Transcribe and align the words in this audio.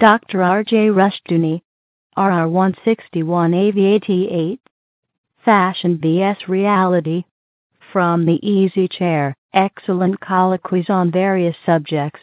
Dr. 0.00 0.42
R.J. 0.42 0.88
Rushdoony, 0.88 1.60
RR 2.16 2.48
161 2.48 3.52
AV88, 3.52 4.58
Fashion 5.44 6.00
vs. 6.00 6.48
Reality, 6.48 7.24
from 7.92 8.24
the 8.24 8.38
Easy 8.42 8.88
Chair, 8.88 9.36
excellent 9.52 10.18
colloquies 10.18 10.86
on 10.88 11.12
various 11.12 11.54
subjects. 11.66 12.20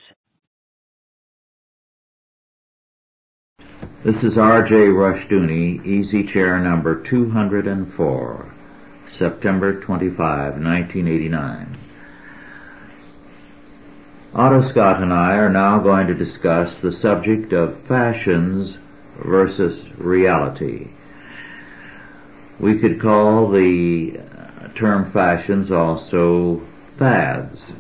This 4.04 4.24
is 4.24 4.40
R.J. 4.40 4.74
Rushdoony, 4.88 5.86
Easy 5.86 6.24
Chair 6.24 6.58
number 6.58 7.04
204, 7.04 8.54
September 9.06 9.80
25, 9.80 10.54
1989. 10.54 11.87
Otto 14.38 14.62
Scott 14.62 15.02
and 15.02 15.12
I 15.12 15.38
are 15.38 15.50
now 15.50 15.80
going 15.80 16.06
to 16.06 16.14
discuss 16.14 16.80
the 16.80 16.92
subject 16.92 17.54
of 17.54 17.76
fashions 17.76 18.78
versus 19.18 19.84
reality. 19.98 20.90
We 22.60 22.78
could 22.78 23.02
call 23.02 23.50
the 23.50 24.20
uh, 24.20 24.68
term 24.76 25.12
fashions 25.12 25.72
also 25.72 26.62
fads, 26.98 27.74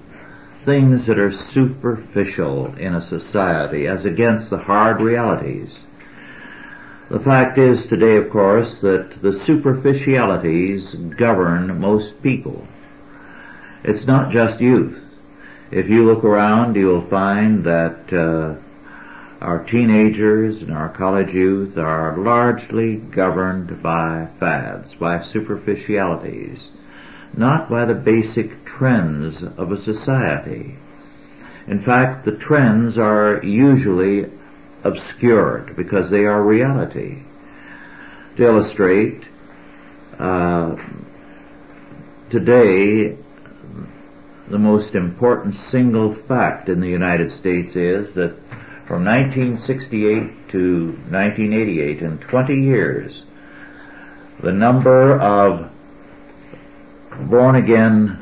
things 0.66 1.06
that 1.06 1.20
are 1.20 1.32
superficial 1.32 2.74
in 2.78 2.96
a 2.96 3.02
society 3.02 3.86
as 3.86 4.06
against 4.06 4.50
the 4.50 4.58
hard 4.58 5.00
realities. 5.00 5.84
The 7.10 7.20
fact 7.20 7.60
is 7.60 7.86
today, 7.86 8.18
of 8.18 8.32
course, 8.32 8.82
that 8.82 9.22
the 9.22 9.32
superficialities 9.32 10.96
govern 10.96 11.80
most 11.80 12.24
people. 12.24 12.68
It's 13.84 14.08
not 14.08 14.32
just 14.32 14.60
youth 14.60 15.07
if 15.72 15.90
you 15.90 16.06
look 16.06 16.24
around, 16.24 16.76
you'll 16.76 17.02
find 17.02 17.64
that 17.66 18.14
uh, 18.14 18.56
our 19.42 19.64
teenagers 19.64 20.62
and 20.62 20.72
our 20.72 20.90
college 20.90 21.34
youth 21.34 21.78
are 21.78 22.18
largely 22.18 22.96
governed 22.96 23.84
by 23.84 24.28
fads, 24.40 24.96
by 24.96 25.20
superficialities, 25.20 26.70
not 27.36 27.70
by 27.70 27.86
the 27.86 27.94
basic 27.94 28.66
trends 28.66 29.44
of 29.44 29.72
a 29.72 29.78
society. 29.78 30.76
In 31.68 31.80
fact, 31.80 32.24
the 32.24 32.38
trends 32.38 32.98
are 32.98 33.44
usually 33.44 34.32
obscured 34.84 35.76
because 35.76 36.10
they 36.10 36.26
are 36.26 36.42
reality. 36.42 37.24
To 38.38 38.44
illustrate, 38.44 39.24
uh, 40.18 40.78
today 42.30 43.18
the 44.50 44.60
most 44.60 44.96
important 44.96 45.56
single 45.56 46.14
fact 46.14 46.70
in 46.70 46.80
the 46.80 46.88
United 46.88 47.32
States 47.32 47.76
is 47.76 48.14
that 48.14 48.36
from 48.86 49.04
1968 49.04 50.50
to 50.50 50.92
1988, 51.10 52.02
in 52.02 52.18
20 52.20 52.56
years, 52.56 53.24
the 54.40 54.54
number 54.54 55.20
of 55.20 55.70
born 57.30 57.56
again 57.56 58.22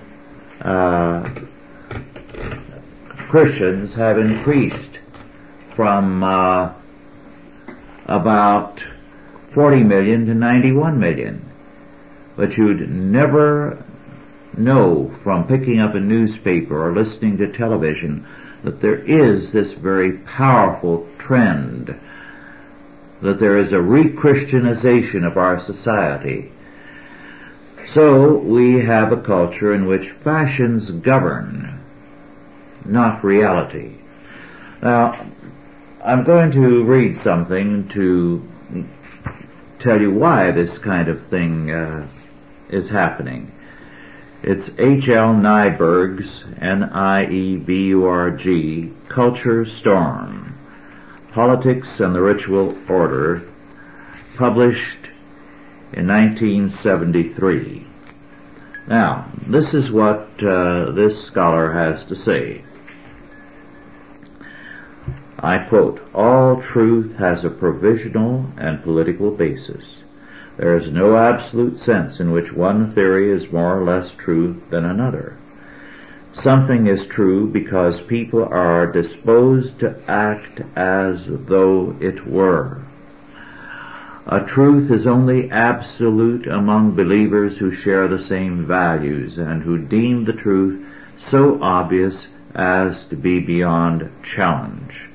uh, 0.61 1.29
Christians 3.29 3.93
have 3.93 4.17
increased 4.17 4.97
from 5.75 6.23
uh, 6.23 6.73
about 8.05 8.83
40 9.49 9.83
million 9.83 10.25
to 10.25 10.33
91 10.33 10.99
million. 10.99 11.45
But 12.35 12.57
you'd 12.57 12.89
never 12.89 13.84
know 14.57 15.09
from 15.23 15.47
picking 15.47 15.79
up 15.79 15.95
a 15.95 15.99
newspaper 15.99 16.87
or 16.87 16.93
listening 16.93 17.37
to 17.37 17.51
television 17.51 18.25
that 18.63 18.81
there 18.81 18.97
is 18.97 19.51
this 19.51 19.73
very 19.73 20.13
powerful 20.13 21.07
trend, 21.17 21.99
that 23.21 23.39
there 23.39 23.57
is 23.57 23.71
a 23.71 23.81
re-Christianization 23.81 25.23
of 25.23 25.37
our 25.37 25.59
society. 25.59 26.51
So 27.87 28.37
we 28.37 28.81
have 28.81 29.11
a 29.11 29.21
culture 29.21 29.73
in 29.73 29.85
which 29.85 30.09
fashions 30.09 30.89
govern, 30.89 31.79
not 32.83 33.23
reality. 33.23 33.93
Now, 34.81 35.25
I'm 36.03 36.23
going 36.23 36.51
to 36.51 36.83
read 36.83 37.15
something 37.15 37.87
to 37.89 38.47
tell 39.79 40.01
you 40.01 40.11
why 40.11 40.51
this 40.51 40.77
kind 40.79 41.07
of 41.07 41.25
thing 41.27 41.69
uh, 41.69 42.07
is 42.69 42.89
happening. 42.89 43.51
It's 44.43 44.69
H.L. 44.77 45.33
Nieburg's, 45.33 46.43
N-I-E-B-U-R-G, 46.59 47.63
Culture 49.07 49.65
Storm, 49.65 50.57
Politics 51.31 51.99
and 51.99 52.13
the 52.13 52.21
Ritual 52.21 52.77
Order, 52.87 53.41
published 54.35 55.09
in 55.93 56.07
1973. 56.07 57.85
Now, 58.87 59.25
this 59.47 59.73
is 59.73 59.89
what 59.91 60.29
uh, 60.43 60.91
this 60.91 61.23
scholar 61.23 61.71
has 61.71 62.05
to 62.05 62.15
say. 62.15 62.61
I 65.39 65.59
quote, 65.59 66.01
all 66.13 66.61
truth 66.61 67.15
has 67.17 67.43
a 67.43 67.49
provisional 67.49 68.45
and 68.57 68.83
political 68.83 69.31
basis. 69.31 70.03
There 70.57 70.75
is 70.75 70.89
no 70.89 71.17
absolute 71.17 71.77
sense 71.77 72.19
in 72.19 72.31
which 72.31 72.53
one 72.53 72.89
theory 72.91 73.29
is 73.29 73.51
more 73.51 73.77
or 73.77 73.83
less 73.83 74.13
true 74.15 74.61
than 74.69 74.85
another. 74.85 75.33
Something 76.31 76.87
is 76.87 77.05
true 77.05 77.47
because 77.47 78.01
people 78.01 78.45
are 78.45 78.87
disposed 78.87 79.79
to 79.79 79.95
act 80.07 80.61
as 80.75 81.27
though 81.27 81.95
it 81.99 82.25
were. 82.25 82.79
A 84.27 84.39
truth 84.41 84.91
is 84.91 85.05
only 85.05 85.51
absolute 85.51 86.47
among 86.47 86.95
believers 86.95 87.57
who 87.57 87.69
share 87.69 88.07
the 88.07 88.19
same 88.19 88.65
values 88.65 89.37
and 89.37 89.61
who 89.61 89.77
deem 89.77 90.25
the 90.25 90.33
truth 90.33 90.83
so 91.17 91.61
obvious 91.61 92.27
as 92.55 93.05
to 93.05 93.15
be 93.15 93.39
beyond 93.39 94.09
challenge. 94.23 95.09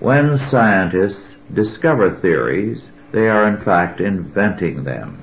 When 0.00 0.36
scientists 0.38 1.34
discover 1.52 2.10
theories, 2.10 2.90
they 3.14 3.28
are 3.28 3.46
in 3.46 3.56
fact 3.56 4.00
inventing 4.00 4.82
them. 4.82 5.16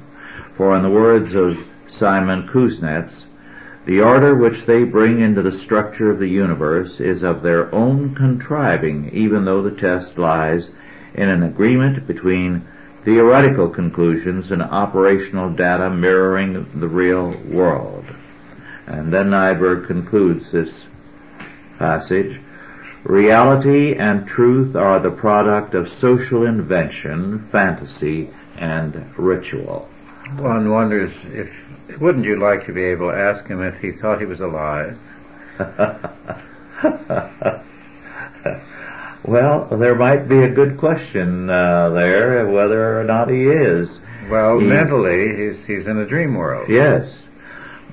For 0.56 0.74
in 0.78 0.82
the 0.82 0.90
words 0.90 1.36
of 1.36 1.58
Simon 1.90 2.48
Kuznets, 2.48 3.26
the 3.86 4.00
order 4.00 4.34
which 4.34 4.66
they 4.66 4.86
bring 4.86 5.20
into 5.20 5.42
the 5.42 5.52
structure 5.52 6.10
of 6.10 6.18
the 6.18 6.30
universe 6.30 7.02
is 7.02 7.22
of 7.22 7.42
their 7.42 7.74
own 7.76 8.16
contriving, 8.16 9.10
even 9.12 9.44
though 9.44 9.62
the 9.62 9.72
test 9.72 10.18
lies 10.18 10.70
in 11.16 11.28
an 11.28 11.44
agreement 11.44 12.08
between 12.08 12.66
theoretical 13.04 13.68
conclusions 13.68 14.54
and 14.54 14.62
operational 14.62 15.50
data 15.50 15.90
mirroring 15.90 16.66
the 16.80 16.88
real 16.88 17.32
world. 17.50 18.06
And 18.88 19.12
then 19.12 19.32
Nieburg 19.32 19.86
concludes 19.86 20.52
this 20.52 20.88
passage 21.78 22.40
Reality 23.04 23.96
and 23.96 24.28
truth 24.28 24.76
are 24.76 25.00
the 25.00 25.10
product 25.10 25.74
of 25.74 25.90
social 25.90 26.46
invention, 26.46 27.48
fantasy, 27.48 28.30
and 28.58 29.12
ritual. 29.18 29.90
One 30.38 30.70
wonders 30.70 31.12
if, 31.26 31.52
wouldn't 32.00 32.26
you 32.26 32.38
like 32.38 32.68
to 32.68 32.74
be 32.74 32.84
able 32.84 33.10
to 33.10 33.18
ask 33.18 33.48
him 33.48 33.64
if 33.64 33.80
he 33.80 33.92
thought 33.92 34.20
he 34.20 34.26
was 34.26 34.40
alive? 34.40 35.00
well, 39.24 39.66
there 39.66 39.96
might 39.96 40.30
be 40.30 40.44
a 40.44 40.50
good 40.50 40.78
question 40.78 41.50
uh, 41.50 41.90
there, 41.90 42.48
whether 42.48 43.00
or 43.00 43.04
not 43.04 43.30
he 43.30 43.48
is. 43.48 44.00
Well, 44.30 44.60
he, 44.60 44.66
mentally, 44.68 45.36
he's, 45.36 45.66
he's 45.66 45.88
in 45.88 45.98
a 45.98 46.06
dream 46.06 46.36
world. 46.36 46.70
Yes. 46.70 47.28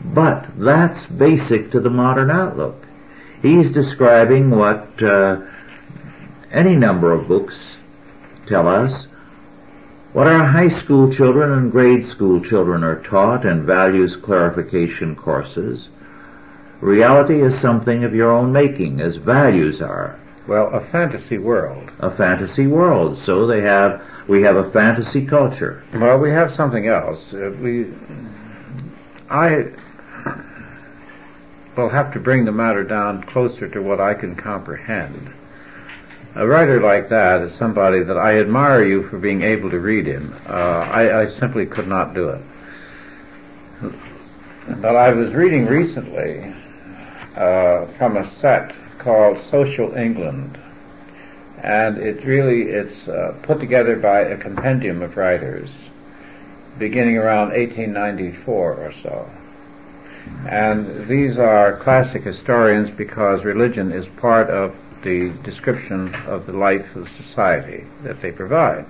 But 0.05 0.51
that's 0.59 1.07
basic 1.07 1.71
to 1.73 1.81
the 1.81 1.91
modern 1.91 2.31
outlook. 2.31 2.88
He's 3.43 3.71
describing 3.73 4.51
what 4.51 5.03
uh, 5.03 5.43
any 6.51 6.75
number 6.75 7.13
of 7.13 7.29
books 7.29 7.77
tell 8.47 8.67
us, 8.67 9.07
what 10.13 10.27
our 10.27 10.45
high 10.45 10.71
school 10.71 11.13
children 11.13 11.53
and 11.53 11.71
grade 11.71 12.05
school 12.05 12.41
children 12.41 12.83
are 12.83 13.01
taught 13.03 13.45
in 13.45 13.67
values 13.67 14.17
clarification 14.17 15.15
courses. 15.15 15.89
Reality 16.81 17.43
is 17.43 17.59
something 17.59 18.05
of 18.05 18.15
your 18.15 18.33
own 18.33 18.53
making, 18.53 19.01
as 19.01 19.17
values 19.17 19.83
are. 19.83 20.19
Well, 20.47 20.69
a 20.73 20.81
fantasy 20.81 21.37
world. 21.37 21.91
A 21.99 22.11
fantasy 22.11 22.67
world. 22.67 23.19
So 23.19 23.47
they 23.47 23.61
have, 23.61 24.03
we 24.27 24.43
have 24.43 24.57
a 24.57 24.69
fantasy 24.71 25.27
culture. 25.27 25.85
Well, 25.95 26.19
we 26.19 26.31
have 26.31 26.55
something 26.55 26.87
else. 26.87 27.21
Uh, 27.33 27.55
we, 27.61 27.93
I 29.29 29.73
will 31.79 31.89
have 31.89 32.13
to 32.13 32.21
bring 32.21 32.45
the 32.45 32.53
matter 32.53 32.83
down 32.83 33.23
closer 33.23 33.69
to 33.69 33.81
what 33.81 34.01
I 34.01 34.15
can 34.15 34.35
comprehend. 34.35 35.33
A 36.35 36.47
writer 36.47 36.81
like 36.81 37.09
that 37.09 37.41
is 37.43 37.55
somebody 37.55 38.03
that 38.03 38.19
I 38.19 38.41
admire 38.41 38.85
you 38.85 39.05
for 39.05 39.19
being 39.19 39.43
able 39.43 39.71
to 39.71 39.79
read 39.79 40.07
him. 40.07 40.35
Uh, 40.47 40.53
I, 40.53 41.23
I 41.23 41.27
simply 41.29 41.67
could 41.67 41.89
not 41.89 42.15
do 42.15 42.29
it. 42.31 42.41
But 44.81 44.97
I 44.97 45.13
was 45.13 45.33
reading 45.33 45.67
recently 45.67 46.53
uh, 47.37 47.87
from 47.97 48.17
a 48.17 48.29
set 48.29 48.75
called 48.99 49.39
Social 49.51 49.95
England, 49.95 50.59
and 51.63 51.97
it 51.97 52.25
really 52.25 52.63
it's 52.63 53.09
uh, 53.09 53.35
put 53.43 53.61
together 53.61 53.97
by 53.97 54.21
a 54.21 54.37
compendium 54.37 55.01
of 55.01 55.17
writers 55.17 55.71
beginning 56.79 57.17
around 57.17 57.49
1894 57.51 58.75
or 58.75 58.93
so. 59.03 59.31
And 60.49 61.07
these 61.07 61.39
are 61.39 61.77
classic 61.77 62.23
historians 62.23 62.91
because 62.91 63.45
religion 63.45 63.93
is 63.93 64.07
part 64.09 64.51
of 64.51 64.75
the 65.03 65.31
description 65.43 66.15
of 66.27 66.47
the 66.47 66.53
life 66.53 66.97
of 66.97 67.09
society 67.11 67.85
that 68.03 68.21
they 68.21 68.33
provide. 68.33 68.87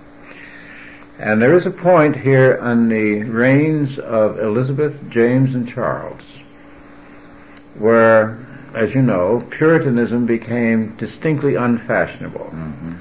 And 1.18 1.42
there 1.42 1.56
is 1.56 1.66
a 1.66 1.70
point 1.70 2.16
here 2.16 2.54
in 2.54 2.88
the 2.88 3.24
reigns 3.24 3.98
of 3.98 4.38
Elizabeth, 4.38 5.00
James, 5.10 5.54
and 5.54 5.68
Charles 5.68 6.22
where, 7.78 8.38
as 8.74 8.94
you 8.94 9.02
know, 9.02 9.46
Puritanism 9.50 10.26
became 10.26 10.96
distinctly 10.96 11.54
unfashionable. 11.54 12.50
Mm-hmm. 12.52 12.94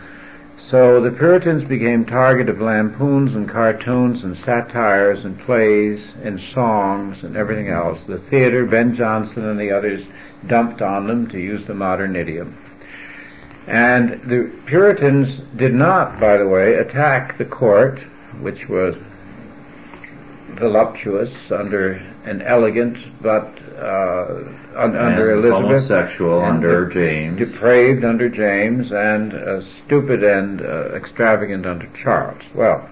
So 0.69 0.99
the 0.99 1.11
Puritans 1.11 1.63
became 1.63 2.03
target 2.03 2.49
of 2.49 2.59
lampoons 2.59 3.35
and 3.35 3.47
cartoons 3.47 4.25
and 4.25 4.35
satires 4.35 5.23
and 5.23 5.39
plays 5.39 6.01
and 6.23 6.41
songs 6.41 7.23
and 7.23 7.37
everything 7.37 7.69
else. 7.69 8.03
The 8.03 8.17
theater, 8.17 8.65
Ben 8.65 8.93
Jonson 8.93 9.49
and 9.49 9.57
the 9.57 9.71
others 9.71 10.05
dumped 10.45 10.81
on 10.81 11.07
them, 11.07 11.27
to 11.27 11.39
use 11.39 11.65
the 11.65 11.73
modern 11.73 12.17
idiom. 12.17 12.57
And 13.65 14.21
the 14.23 14.51
Puritans 14.65 15.37
did 15.55 15.73
not, 15.73 16.19
by 16.19 16.35
the 16.35 16.47
way, 16.49 16.73
attack 16.73 17.37
the 17.37 17.45
court, 17.45 17.99
which 18.41 18.67
was 18.67 18.97
voluptuous 20.49 21.31
under 21.49 21.93
an 22.25 22.41
elegant 22.41 22.97
but 23.21 23.57
uh, 23.77 24.43
un- 24.77 24.95
under 24.95 25.31
Elizabeth, 25.31 25.61
homosexual 25.61 26.41
under 26.41 26.85
de- 26.85 26.93
James, 26.93 27.37
depraved 27.37 28.03
under 28.05 28.29
James, 28.29 28.91
and 28.91 29.33
uh, 29.33 29.61
stupid 29.61 30.23
and 30.23 30.61
uh, 30.61 30.89
extravagant 30.95 31.65
under 31.65 31.87
Charles. 31.87 32.41
Well, 32.53 32.89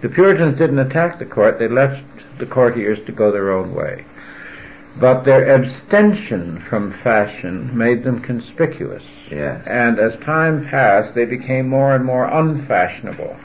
the 0.00 0.08
Puritans 0.08 0.56
didn't 0.58 0.78
attack 0.78 1.18
the 1.18 1.26
court; 1.26 1.58
they 1.58 1.68
left 1.68 2.02
the 2.38 2.46
courtiers 2.46 2.98
to 3.06 3.12
go 3.12 3.30
their 3.30 3.52
own 3.52 3.74
way. 3.74 4.04
But 4.96 5.24
their 5.24 5.48
abstention 5.52 6.60
from 6.60 6.92
fashion 6.92 7.76
made 7.76 8.04
them 8.04 8.20
conspicuous. 8.20 9.02
Yes. 9.28 9.66
And 9.66 9.98
as 9.98 10.16
time 10.18 10.66
passed, 10.66 11.14
they 11.14 11.24
became 11.24 11.68
more 11.68 11.94
and 11.96 12.04
more 12.04 12.26
unfashionable. 12.26 13.36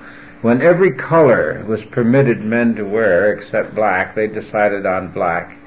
When 0.42 0.62
every 0.62 0.92
color 0.92 1.64
was 1.68 1.84
permitted 1.86 2.42
men 2.46 2.76
to 2.76 2.84
wear 2.84 3.34
except 3.34 3.74
black, 3.76 4.14
they 4.16 4.28
decided 4.28 4.86
on 4.86 5.10
black. 5.10 5.58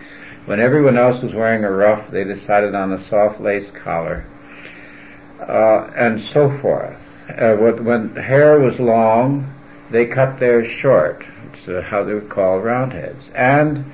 When 0.44 0.58
everyone 0.58 0.98
else 0.98 1.22
was 1.22 1.34
wearing 1.34 1.62
a 1.62 1.70
ruff, 1.70 2.10
they 2.10 2.24
decided 2.24 2.74
on 2.74 2.92
a 2.92 2.98
soft 2.98 3.40
lace 3.40 3.70
collar, 3.70 4.24
uh, 5.40 5.88
and 5.94 6.20
so 6.20 6.50
forth. 6.50 6.98
Uh, 7.28 7.54
when 7.56 8.16
hair 8.16 8.58
was 8.58 8.80
long, 8.80 9.54
they 9.90 10.04
cut 10.06 10.40
theirs 10.40 10.66
short, 10.66 11.24
which 11.44 11.68
is 11.68 11.84
how 11.84 12.02
they 12.02 12.14
would 12.14 12.28
call 12.28 12.58
roundheads. 12.58 13.30
And 13.36 13.84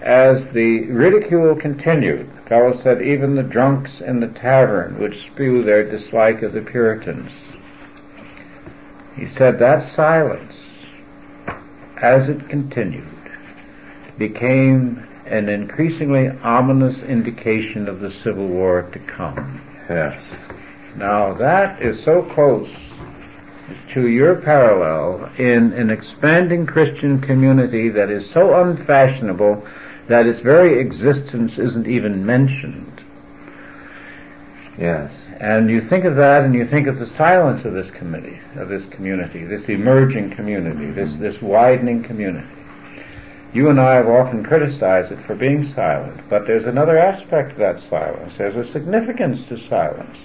as 0.00 0.50
the 0.50 0.86
ridicule 0.86 1.54
continued, 1.54 2.28
the 2.34 2.48
fellow 2.48 2.76
said 2.76 3.00
even 3.00 3.36
the 3.36 3.44
drunks 3.44 4.00
in 4.00 4.18
the 4.18 4.26
tavern 4.26 4.98
would 4.98 5.14
spew 5.14 5.62
their 5.62 5.88
dislike 5.88 6.42
of 6.42 6.52
the 6.52 6.62
Puritans. 6.62 7.30
He 9.14 9.28
said 9.28 9.60
that 9.60 9.84
silence, 9.84 10.54
as 11.98 12.28
it 12.28 12.48
continued, 12.48 13.06
became 14.18 15.06
an 15.26 15.48
increasingly 15.48 16.28
ominous 16.42 17.02
indication 17.02 17.88
of 17.88 18.00
the 18.00 18.10
Civil 18.10 18.46
War 18.46 18.82
to 18.92 18.98
come. 19.00 19.60
Yes. 19.88 20.20
Now 20.96 21.32
that 21.34 21.80
is 21.80 22.02
so 22.02 22.22
close 22.22 22.68
to 23.90 24.08
your 24.08 24.36
parallel 24.36 25.30
in 25.38 25.72
an 25.72 25.90
expanding 25.90 26.66
Christian 26.66 27.20
community 27.20 27.88
that 27.90 28.10
is 28.10 28.28
so 28.28 28.60
unfashionable 28.60 29.64
that 30.08 30.26
its 30.26 30.40
very 30.40 30.78
existence 30.78 31.58
isn't 31.58 31.86
even 31.86 32.26
mentioned. 32.26 33.02
Yes. 34.78 35.12
And 35.38 35.70
you 35.70 35.80
think 35.80 36.04
of 36.04 36.16
that 36.16 36.44
and 36.44 36.54
you 36.54 36.66
think 36.66 36.86
of 36.86 36.98
the 36.98 37.06
silence 37.06 37.64
of 37.64 37.72
this 37.72 37.90
committee, 37.90 38.40
of 38.56 38.68
this 38.68 38.84
community, 38.86 39.44
this 39.44 39.68
emerging 39.68 40.30
community, 40.30 40.90
this, 40.90 41.14
this 41.16 41.40
widening 41.40 42.02
community. 42.02 42.48
You 43.52 43.68
and 43.68 43.78
I 43.78 43.96
have 43.96 44.08
often 44.08 44.42
criticized 44.42 45.12
it 45.12 45.20
for 45.20 45.34
being 45.34 45.66
silent, 45.66 46.22
but 46.30 46.46
there's 46.46 46.64
another 46.64 46.96
aspect 46.98 47.52
of 47.52 47.58
that 47.58 47.80
silence. 47.80 48.36
There's 48.38 48.56
a 48.56 48.64
significance 48.64 49.44
to 49.48 49.58
silence. 49.58 50.16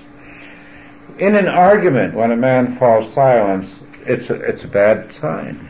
In 1.19 1.35
an 1.35 1.47
argument, 1.47 2.13
when 2.13 2.31
a 2.31 2.37
man 2.37 2.77
falls 2.77 3.13
silent, 3.13 3.69
it's 4.05 4.29
a, 4.29 4.35
it's 4.35 4.63
a 4.63 4.67
bad 4.67 5.13
sign. 5.13 5.67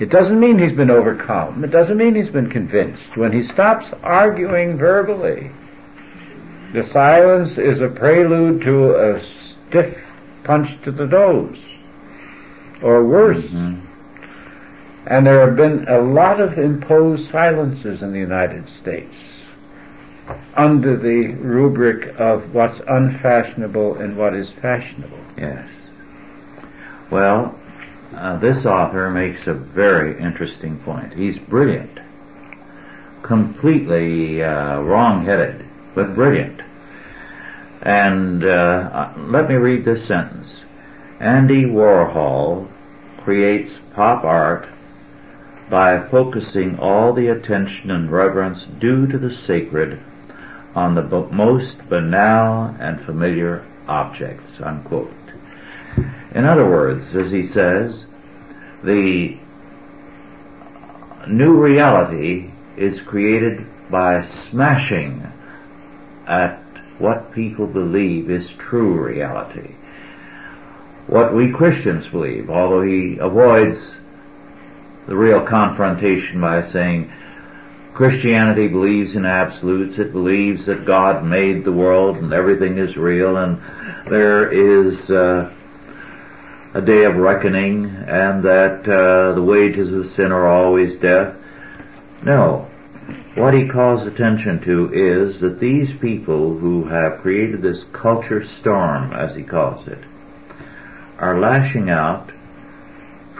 It 0.00 0.10
doesn't 0.10 0.40
mean 0.40 0.58
he's 0.58 0.72
been 0.72 0.90
overcome. 0.90 1.64
It 1.64 1.70
doesn't 1.70 1.96
mean 1.96 2.14
he's 2.14 2.30
been 2.30 2.50
convinced. 2.50 3.16
When 3.16 3.32
he 3.32 3.42
stops 3.42 3.92
arguing 4.02 4.76
verbally, 4.76 5.50
the 6.72 6.82
silence 6.82 7.58
is 7.58 7.80
a 7.80 7.88
prelude 7.88 8.62
to 8.62 8.94
a 8.94 9.20
stiff 9.20 9.98
punch 10.44 10.80
to 10.82 10.90
the 10.90 11.06
nose, 11.06 11.58
or 12.82 13.04
worse. 13.04 13.44
Mm-hmm. 13.44 13.89
And 15.06 15.26
there 15.26 15.40
have 15.46 15.56
been 15.56 15.86
a 15.88 16.00
lot 16.00 16.40
of 16.40 16.58
imposed 16.58 17.30
silences 17.30 18.02
in 18.02 18.12
the 18.12 18.18
United 18.18 18.68
States 18.68 19.16
under 20.54 20.96
the 20.96 21.28
rubric 21.28 22.18
of 22.20 22.54
what's 22.54 22.80
unfashionable 22.86 23.96
and 23.96 24.16
what 24.16 24.34
is 24.34 24.50
fashionable. 24.50 25.18
Yes. 25.36 25.68
Well, 27.10 27.58
uh, 28.14 28.36
this 28.38 28.66
author 28.66 29.10
makes 29.10 29.46
a 29.46 29.54
very 29.54 30.18
interesting 30.18 30.78
point. 30.78 31.14
He's 31.14 31.38
brilliant. 31.38 31.98
Completely 33.22 34.42
uh, 34.42 34.80
wrong-headed, 34.80 35.64
but 35.94 36.14
brilliant. 36.14 36.60
And 37.82 38.44
uh, 38.44 39.12
let 39.16 39.48
me 39.48 39.56
read 39.56 39.84
this 39.84 40.04
sentence. 40.04 40.64
Andy 41.18 41.64
Warhol 41.64 42.68
creates 43.18 43.78
pop 43.94 44.24
art 44.24 44.68
by 45.70 46.00
focusing 46.08 46.76
all 46.80 47.12
the 47.12 47.28
attention 47.28 47.92
and 47.92 48.10
reverence 48.10 48.64
due 48.64 49.06
to 49.06 49.16
the 49.16 49.32
sacred 49.32 50.00
on 50.74 50.96
the 50.96 51.02
most 51.30 51.88
banal 51.88 52.74
and 52.80 53.00
familiar 53.00 53.64
objects, 53.86 54.60
unquote. 54.60 55.12
In 56.34 56.44
other 56.44 56.68
words, 56.68 57.14
as 57.14 57.30
he 57.30 57.44
says, 57.44 58.04
the 58.82 59.36
new 61.28 61.54
reality 61.54 62.50
is 62.76 63.00
created 63.00 63.64
by 63.90 64.22
smashing 64.22 65.32
at 66.26 66.58
what 66.98 67.32
people 67.32 67.66
believe 67.66 68.28
is 68.28 68.50
true 68.50 69.04
reality. 69.04 69.74
What 71.06 71.34
we 71.34 71.50
Christians 71.50 72.06
believe, 72.06 72.50
although 72.50 72.82
he 72.82 73.18
avoids 73.18 73.96
the 75.10 75.16
real 75.16 75.42
confrontation 75.42 76.40
by 76.40 76.62
saying 76.62 77.10
Christianity 77.94 78.68
believes 78.68 79.16
in 79.16 79.26
absolutes. 79.26 79.98
It 79.98 80.12
believes 80.12 80.66
that 80.66 80.84
God 80.84 81.24
made 81.24 81.64
the 81.64 81.72
world 81.72 82.18
and 82.18 82.32
everything 82.32 82.78
is 82.78 82.96
real 82.96 83.36
and 83.36 83.60
there 84.08 84.48
is 84.48 85.10
uh, 85.10 85.52
a 86.74 86.80
day 86.80 87.02
of 87.06 87.16
reckoning 87.16 87.86
and 87.86 88.44
that 88.44 88.88
uh, 88.88 89.32
the 89.32 89.42
wages 89.42 89.92
of 89.92 90.06
sin 90.06 90.30
are 90.30 90.46
always 90.46 90.94
death. 90.94 91.36
No. 92.22 92.68
What 93.34 93.52
he 93.52 93.66
calls 93.66 94.06
attention 94.06 94.60
to 94.60 94.94
is 94.94 95.40
that 95.40 95.58
these 95.58 95.92
people 95.92 96.56
who 96.56 96.84
have 96.84 97.20
created 97.20 97.62
this 97.62 97.82
culture 97.82 98.46
storm, 98.46 99.12
as 99.12 99.34
he 99.34 99.42
calls 99.42 99.88
it, 99.88 100.04
are 101.18 101.40
lashing 101.40 101.90
out 101.90 102.30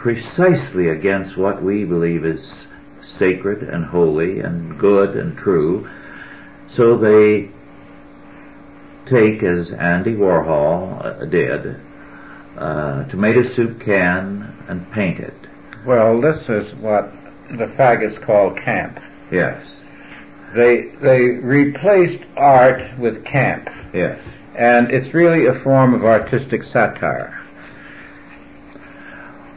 precisely 0.01 0.89
against 0.89 1.37
what 1.37 1.61
we 1.61 1.85
believe 1.85 2.25
is 2.25 2.65
sacred 3.05 3.61
and 3.61 3.85
holy 3.85 4.39
and 4.39 4.79
good 4.79 5.15
and 5.15 5.37
true. 5.37 5.87
So 6.67 6.97
they 6.97 7.49
take, 9.05 9.43
as 9.43 9.71
Andy 9.71 10.15
Warhol 10.15 11.05
uh, 11.05 11.25
did, 11.25 11.79
a 12.57 13.05
tomato 13.11 13.43
soup 13.43 13.79
can 13.79 14.51
and 14.67 14.91
paint 14.91 15.19
it. 15.19 15.35
Well, 15.85 16.19
this 16.19 16.49
is 16.49 16.73
what 16.75 17.11
the 17.51 17.67
faggots 17.67 18.19
call 18.19 18.51
camp. 18.53 18.99
Yes. 19.31 19.75
They 20.55 20.87
they 20.99 21.29
replaced 21.29 22.21
art 22.35 22.81
with 22.97 23.23
camp. 23.23 23.69
Yes. 23.93 24.19
And 24.55 24.89
it's 24.89 25.13
really 25.13 25.45
a 25.45 25.53
form 25.53 25.93
of 25.93 26.03
artistic 26.03 26.63
satire. 26.63 27.40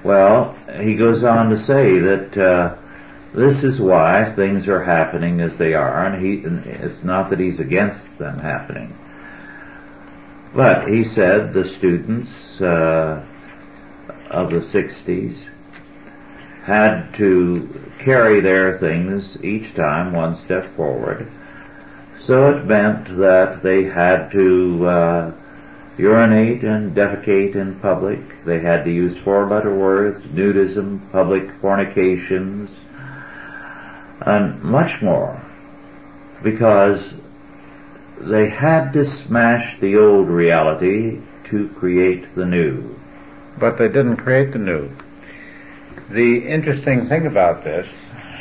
Well, 0.05 0.55
he 0.79 0.97
goes 0.97 1.25
on 1.25 1.49
to 1.49 1.59
say 1.59 1.99
that 1.99 2.37
uh, 2.37 2.77
this 3.33 3.65
is 3.65 3.81
why 3.81 4.31
things 4.37 4.69
are 4.69 4.85
happening 4.85 5.41
as 5.41 5.57
they 5.57 5.73
are, 5.73 6.05
and 6.05 6.25
he, 6.25 6.35
it's 6.71 7.03
not 7.03 7.31
that 7.31 7.41
he's 7.41 7.59
against 7.59 8.19
them 8.19 8.39
happening. 8.39 8.97
But 10.55 10.89
he 10.89 11.05
said 11.05 11.53
the 11.55 11.67
students 11.67 12.61
uh, 12.61 13.25
of 14.31 14.51
the 14.51 14.61
60s 14.61 15.49
had 16.65 17.13
to 17.15 17.91
carry 17.99 18.41
their 18.41 18.79
things 18.79 19.43
each 19.43 19.75
time 19.75 20.13
one 20.13 20.35
step 20.35 20.67
forward. 20.77 21.31
So 22.21 22.57
it 22.57 22.67
meant 22.67 23.17
that 23.19 23.63
they 23.63 23.85
had 23.85 24.31
to 24.33 24.87
uh, 24.87 25.33
urinate 25.97 26.65
and 26.65 26.95
defecate 26.95 27.55
in 27.55 27.79
public. 27.81 28.45
They 28.45 28.61
had 28.61 28.85
to 28.85 28.91
use 28.91 29.17
four-letter 29.17 29.75
words, 29.75 30.21
nudism, 30.27 31.11
public 31.13 31.53
fornications, 31.61 32.81
and 34.21 34.63
much 34.63 35.03
more, 35.03 35.41
because 36.43 37.15
they 38.19 38.49
had 38.49 38.93
to 38.93 39.05
smash 39.05 39.79
the 39.81 39.97
old 39.97 40.29
reality 40.29 41.21
to 41.45 41.69
create 41.71 42.35
the 42.35 42.47
new. 42.47 42.99
But 43.59 43.79
they 43.79 43.89
didn't 43.89 44.17
create 44.17 44.53
the 44.53 44.59
new. 44.59 44.91
The 46.11 46.47
interesting 46.47 47.07
thing 47.07 47.27
about 47.27 47.65
this 47.65 47.89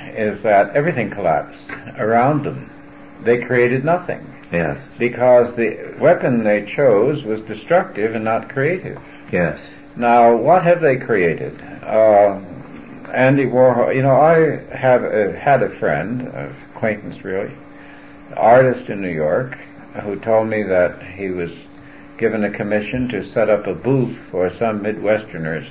is 0.07 0.41
that 0.43 0.75
everything 0.75 1.09
collapsed 1.09 1.69
around 1.97 2.43
them. 2.43 2.69
They 3.23 3.43
created 3.43 3.83
nothing. 3.85 4.32
Yes. 4.53 4.87
Because 4.99 5.55
the 5.55 5.95
weapon 5.99 6.43
they 6.43 6.63
chose 6.65 7.23
was 7.23 7.41
destructive 7.41 8.13
and 8.13 8.23
not 8.23 8.49
creative. 8.49 8.99
Yes. 9.31 9.59
Now, 9.95 10.35
what 10.35 10.63
have 10.63 10.79
they 10.79 10.97
created? 10.97 11.59
Uh, 11.83 12.39
Andy 13.11 13.45
Warhol, 13.45 13.95
you 13.95 14.03
know, 14.03 14.19
I 14.19 14.57
have 14.75 15.03
a, 15.03 15.37
had 15.37 15.63
a 15.63 15.69
friend, 15.69 16.21
an 16.21 16.55
acquaintance 16.71 17.23
really, 17.23 17.51
artist 18.35 18.89
in 18.89 19.01
New 19.01 19.11
York, 19.11 19.57
who 20.01 20.19
told 20.19 20.47
me 20.47 20.63
that 20.63 21.01
he 21.03 21.29
was 21.29 21.51
given 22.17 22.43
a 22.43 22.49
commission 22.49 23.07
to 23.09 23.23
set 23.23 23.49
up 23.49 23.67
a 23.67 23.73
booth 23.73 24.17
for 24.31 24.49
some 24.49 24.81
Midwesterners 24.81 25.67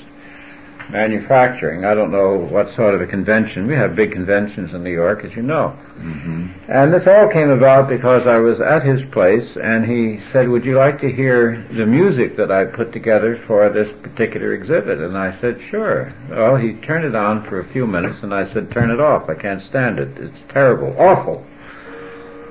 manufacturing. 0.91 1.85
I 1.85 1.95
don't 1.95 2.11
know 2.11 2.37
what 2.37 2.71
sort 2.71 2.95
of 2.95 3.01
a 3.01 3.07
convention. 3.07 3.67
We 3.67 3.75
have 3.75 3.95
big 3.95 4.13
conventions 4.13 4.75
in 4.75 4.83
New 4.83 4.93
York, 4.93 5.25
as 5.25 5.35
you 5.35 5.43
know. 5.43 5.77
Mm-hmm. 5.99 6.49
And 6.69 6.93
this 6.93 7.07
all 7.07 7.29
came 7.29 7.51
about 7.51 7.89
because 7.89 8.27
I 8.27 8.39
was 8.39 8.61
at 8.61 8.83
his 8.83 9.05
place 9.05 9.57
and 9.57 9.85
he 9.85 10.21
said, 10.33 10.49
would 10.49 10.65
you 10.65 10.77
like 10.77 11.01
to 11.01 11.13
hear 11.13 11.65
the 11.71 11.87
music 11.87 12.37
that 12.37 12.51
I 12.51 12.65
put 12.65 12.93
together 12.93 13.37
for 13.37 13.69
this 13.69 13.91
particular 14.03 14.55
exhibit? 14.55 14.99
And 14.99 15.17
I 15.17 15.33
said, 15.39 15.61
sure. 15.71 16.13
Well, 16.29 16.57
he 16.57 16.75
turned 16.75 17.05
it 17.05 17.15
on 17.15 17.45
for 17.45 17.61
a 17.61 17.65
few 17.65 17.87
minutes 17.87 18.23
and 18.23 18.35
I 18.35 18.47
said, 18.47 18.71
turn 18.71 18.91
it 18.91 19.01
off. 19.01 19.29
I 19.29 19.35
can't 19.35 19.63
stand 19.63 19.99
it. 19.99 20.17
It's 20.19 20.41
terrible. 20.49 20.95
Awful. 21.01 21.47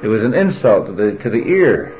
It 0.03 0.07
was 0.07 0.23
an 0.23 0.33
insult 0.33 0.87
to 0.87 0.93
the, 0.93 1.15
to 1.17 1.29
the 1.29 1.43
ear. 1.47 1.95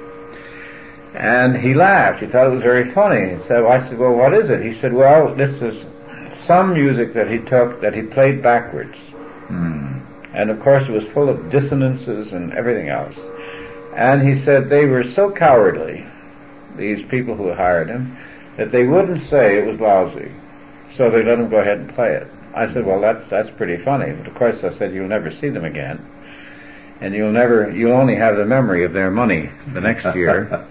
And 1.14 1.58
he 1.58 1.74
laughed. 1.74 2.22
He 2.22 2.26
thought 2.26 2.48
it 2.48 2.52
was 2.52 2.64
very 2.64 2.90
funny. 2.92 3.38
So 3.48 3.68
I 3.68 3.80
said, 3.80 3.98
well, 3.98 4.14
what 4.14 4.34
is 4.34 4.50
it? 4.50 4.64
He 4.64 4.72
said, 4.72 4.94
well, 4.94 5.36
this 5.36 5.62
is 5.62 5.86
some 6.44 6.74
music 6.74 7.14
that 7.14 7.30
he 7.30 7.40
took 7.40 7.82
that 7.82 7.94
he 7.94 8.02
played 8.02 8.42
backwards. 8.42 8.98
Mm. 9.48 10.02
And 10.34 10.50
of 10.50 10.60
course 10.62 10.88
it 10.88 10.92
was 10.92 11.06
full 11.06 11.30
of 11.30 11.50
dissonances 11.50 12.34
and 12.34 12.54
everything 12.54 12.90
else. 12.90 13.16
And 13.96 14.28
he 14.28 14.36
said 14.36 14.70
they 14.70 14.86
were 14.86 15.04
so 15.04 15.32
cowardly, 15.32 16.06
these 16.78 17.04
people 17.04 17.36
who 17.36 17.52
hired 17.54 17.90
him, 17.90 18.18
that 18.58 18.72
they 18.72 18.86
wouldn't 18.86 19.22
say 19.22 19.58
it 19.58 19.66
was 19.66 19.80
lousy. 19.80 20.32
So 20.94 21.10
they 21.10 21.24
let 21.24 21.40
him 21.40 21.50
go 21.50 21.58
ahead 21.58 21.80
and 21.80 21.94
play 21.94 22.14
it. 22.14 22.28
I 22.54 22.72
said, 22.72 22.86
well 22.86 23.02
that's, 23.02 23.30
that's 23.30 23.50
pretty 23.52 23.78
funny. 23.78 24.14
But 24.14 24.28
of 24.28 24.36
course 24.36 24.64
I 24.64 24.70
said, 24.70 24.94
you'll 24.94 25.08
never 25.08 25.32
see 25.32 25.50
them 25.50 25.66
again. 25.66 26.06
And 27.02 27.14
you'll 27.14 27.32
never, 27.32 27.72
you'll 27.72 27.94
only 27.94 28.16
have 28.16 28.38
the 28.38 28.46
memory 28.46 28.84
of 28.84 28.94
their 28.94 29.12
money 29.12 29.50
the 29.74 29.82
next 29.82 30.06
year. 30.16 30.68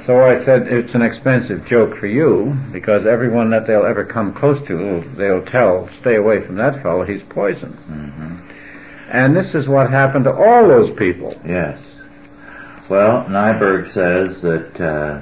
So 0.00 0.24
I 0.24 0.42
said, 0.42 0.68
it's 0.68 0.94
an 0.94 1.02
expensive 1.02 1.66
joke 1.66 1.96
for 1.96 2.06
you, 2.06 2.56
because 2.72 3.04
everyone 3.04 3.50
that 3.50 3.66
they'll 3.66 3.84
ever 3.84 4.04
come 4.04 4.32
close 4.32 4.58
to, 4.66 5.02
they'll 5.16 5.44
tell, 5.44 5.88
stay 5.88 6.16
away 6.16 6.40
from 6.40 6.56
that 6.56 6.82
fellow, 6.82 7.04
he's 7.04 7.22
poison. 7.22 7.72
Mm-hmm. 7.72 8.38
And 9.10 9.36
this 9.36 9.54
is 9.54 9.68
what 9.68 9.90
happened 9.90 10.24
to 10.24 10.32
all 10.32 10.66
those 10.66 10.90
people. 10.92 11.38
Yes. 11.46 11.94
Well, 12.88 13.26
Nieburg 13.26 13.86
says 13.90 14.40
that 14.42 14.80
uh, 14.80 15.20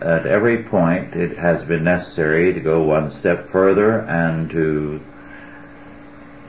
at 0.00 0.24
every 0.24 0.62
point 0.62 1.14
it 1.14 1.36
has 1.36 1.62
been 1.64 1.84
necessary 1.84 2.54
to 2.54 2.60
go 2.60 2.82
one 2.82 3.10
step 3.10 3.48
further 3.50 4.00
and 4.00 4.48
to 4.50 5.00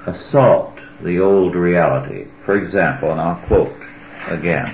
assault 0.06 0.80
the 1.02 1.20
old 1.20 1.56
reality. 1.56 2.28
For 2.42 2.58
example, 2.58 3.12
and 3.12 3.20
I'll 3.20 3.42
quote 3.48 3.76
again, 4.28 4.74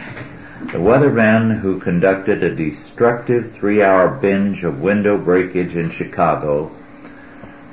the 0.67 0.77
weathermen 0.77 1.59
who 1.59 1.79
conducted 1.79 2.43
a 2.43 2.55
destructive 2.55 3.51
three-hour 3.51 4.19
binge 4.19 4.63
of 4.63 4.79
window 4.79 5.17
breakage 5.17 5.75
in 5.75 5.89
Chicago 5.89 6.71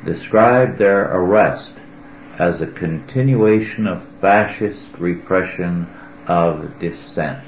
described 0.04 0.78
their 0.78 1.04
arrest 1.14 1.74
as 2.38 2.60
a 2.60 2.66
continuation 2.66 3.86
of 3.86 4.02
fascist 4.20 4.90
repression 4.98 5.86
of 6.26 6.78
dissent. 6.78 7.44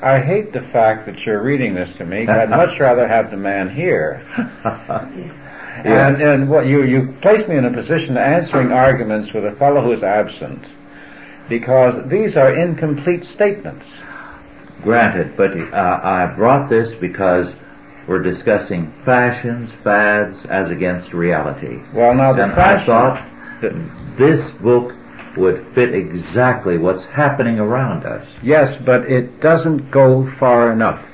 I 0.00 0.20
hate 0.20 0.52
the 0.52 0.62
fact 0.62 1.06
that 1.06 1.26
you're 1.26 1.42
reading 1.42 1.74
this 1.74 1.94
to 1.96 2.06
me. 2.06 2.28
I'd 2.28 2.50
much 2.50 2.78
rather 2.78 3.08
have 3.08 3.30
the 3.30 3.36
man 3.36 3.68
here. 3.68 4.22
And, 5.74 6.22
and 6.22 6.48
what 6.48 6.66
you, 6.66 6.84
you 6.84 7.12
place 7.20 7.48
me 7.48 7.56
in 7.56 7.64
a 7.64 7.70
position 7.70 8.12
of 8.12 8.22
answering 8.22 8.70
arguments 8.70 9.32
with 9.32 9.44
a 9.44 9.50
fellow 9.50 9.82
who 9.82 9.90
is 9.90 10.04
absent. 10.04 10.64
Because 11.48 12.08
these 12.08 12.36
are 12.36 12.54
incomplete 12.54 13.26
statements. 13.26 13.84
Granted, 14.84 15.34
but 15.36 15.56
uh, 15.56 16.00
I 16.02 16.26
brought 16.26 16.68
this 16.68 16.94
because 16.94 17.54
we're 18.06 18.22
discussing 18.22 18.92
fashions, 19.04 19.72
fads, 19.72 20.44
as 20.44 20.70
against 20.70 21.14
reality. 21.14 21.80
Well, 21.94 22.14
now 22.14 22.34
the 22.34 22.44
and 22.44 22.52
fashion, 22.52 22.92
I 22.92 23.16
thought 23.16 23.26
that 23.62 24.16
this 24.18 24.50
book 24.50 24.94
would 25.36 25.66
fit 25.68 25.94
exactly 25.94 26.76
what's 26.76 27.04
happening 27.04 27.58
around 27.58 28.04
us. 28.04 28.34
Yes, 28.42 28.76
but 28.76 29.10
it 29.10 29.40
doesn't 29.40 29.90
go 29.90 30.30
far 30.32 30.70
enough. 30.70 31.04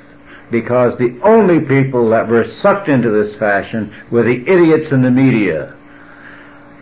Because 0.51 0.99
the 0.99 1.17
only 1.23 1.61
people 1.61 2.09
that 2.11 2.27
were 2.27 2.49
sucked 2.49 2.89
into 2.89 3.11
this 3.11 3.37
fashion 3.37 3.95
were 4.11 4.25
the 4.25 4.47
idiots 4.49 4.91
in 4.91 5.03
the 5.03 5.11
media. 5.13 5.77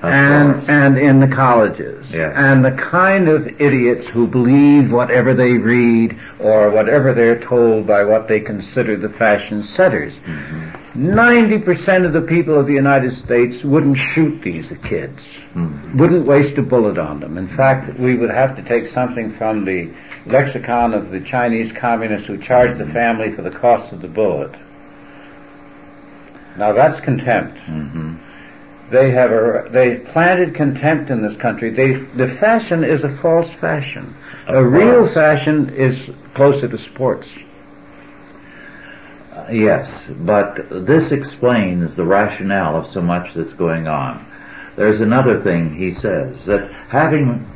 And 0.03 0.69
and 0.69 0.97
in 0.97 1.19
the 1.19 1.27
colleges. 1.27 2.09
Yes. 2.11 2.33
And 2.37 2.65
the 2.65 2.71
kind 2.71 3.29
of 3.29 3.61
idiots 3.61 4.07
who 4.07 4.29
believe 4.29 4.93
whatever 4.93 5.35
they 5.35 5.55
read 5.55 6.17
or 6.39 6.71
whatever 6.71 7.13
they're 7.13 7.41
told 7.41 7.87
by 7.87 8.05
what 8.05 8.29
they 8.29 8.39
consider 8.39 8.97
the 8.97 9.09
fashion 9.09 9.65
setters. 9.65 10.15
Mm-hmm. 10.25 10.69
90% 10.99 12.07
of 12.07 12.13
the 12.13 12.23
people 12.23 12.59
of 12.59 12.67
the 12.67 12.75
United 12.75 13.13
States 13.13 13.63
wouldn't 13.63 13.97
shoot 13.97 14.41
these 14.43 14.73
kids. 14.83 15.23
Mhm. 15.55 15.95
Wouldn't 15.95 16.27
waste 16.27 16.59
a 16.59 16.63
bullet 16.63 16.99
on 16.99 17.21
them. 17.21 17.39
In 17.39 17.47
fact, 17.47 17.99
we 17.99 18.15
would 18.17 18.31
have 18.31 18.57
to 18.57 18.63
take 18.63 18.89
something 18.89 19.31
from 19.31 19.65
the 19.65 19.91
lexicon 20.27 20.95
of 20.95 21.11
the 21.11 21.21
Chinese 21.21 21.71
communists 21.73 22.27
who 22.27 22.37
charge 22.37 22.77
the 22.79 22.87
family 22.87 23.31
for 23.31 23.43
the 23.43 23.51
cost 23.51 23.93
of 23.93 24.01
the 24.01 24.09
bullet. 24.09 24.53
Now 26.57 26.73
that's 26.73 26.99
contempt. 27.01 27.59
They 28.91 29.11
have 29.11 29.31
a, 29.33 29.69
they 29.71 29.99
planted 29.99 30.55
contempt 30.55 31.11
in 31.11 31.23
this 31.23 31.37
country. 31.37 31.71
They, 31.71 31.93
the 31.93 32.29
fashion 32.29 32.85
is 32.85 33.05
a 33.05 33.09
false 33.09 33.51
fashion. 33.51 34.15
Of 34.47 34.55
a 34.55 34.67
real 34.67 35.07
fashion 35.07 35.69
is 35.71 36.09
closer 36.35 36.69
to 36.69 36.79
sports. 36.79 37.29
Uh, 39.33 39.49
yes, 39.53 40.05
but 40.09 40.69
this 40.87 41.13
explains 41.13 41.97
the 41.97 42.05
rationale 42.05 42.77
of 42.77 42.87
so 42.87 43.03
much 43.03 43.35
that's 43.35 43.53
going 43.53 43.87
on. 43.89 44.25
There's 44.77 45.01
another 45.01 45.41
thing 45.43 45.75
he 45.75 45.93
says, 45.93 46.47
that 46.47 46.71
having 46.89 47.47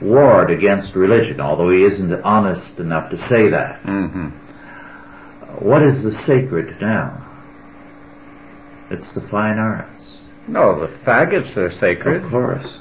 warred 0.00 0.50
against 0.50 0.94
religion, 0.94 1.40
although 1.40 1.70
he 1.70 1.84
isn't 1.84 2.12
honest 2.22 2.78
enough 2.80 3.10
to 3.10 3.16
say 3.18 3.48
that, 3.48 3.82
Mm-hmm. 3.84 4.26
what 5.64 5.82
is 5.82 6.02
the 6.02 6.12
sacred 6.12 6.80
now? 6.80 7.24
It's 8.90 9.12
the 9.12 9.20
fine 9.20 9.58
arts. 9.58 10.17
No, 10.48 10.80
the 10.80 10.86
faggots 10.86 11.56
are 11.56 11.70
sacred. 11.70 12.24
Of 12.24 12.30
course. 12.30 12.80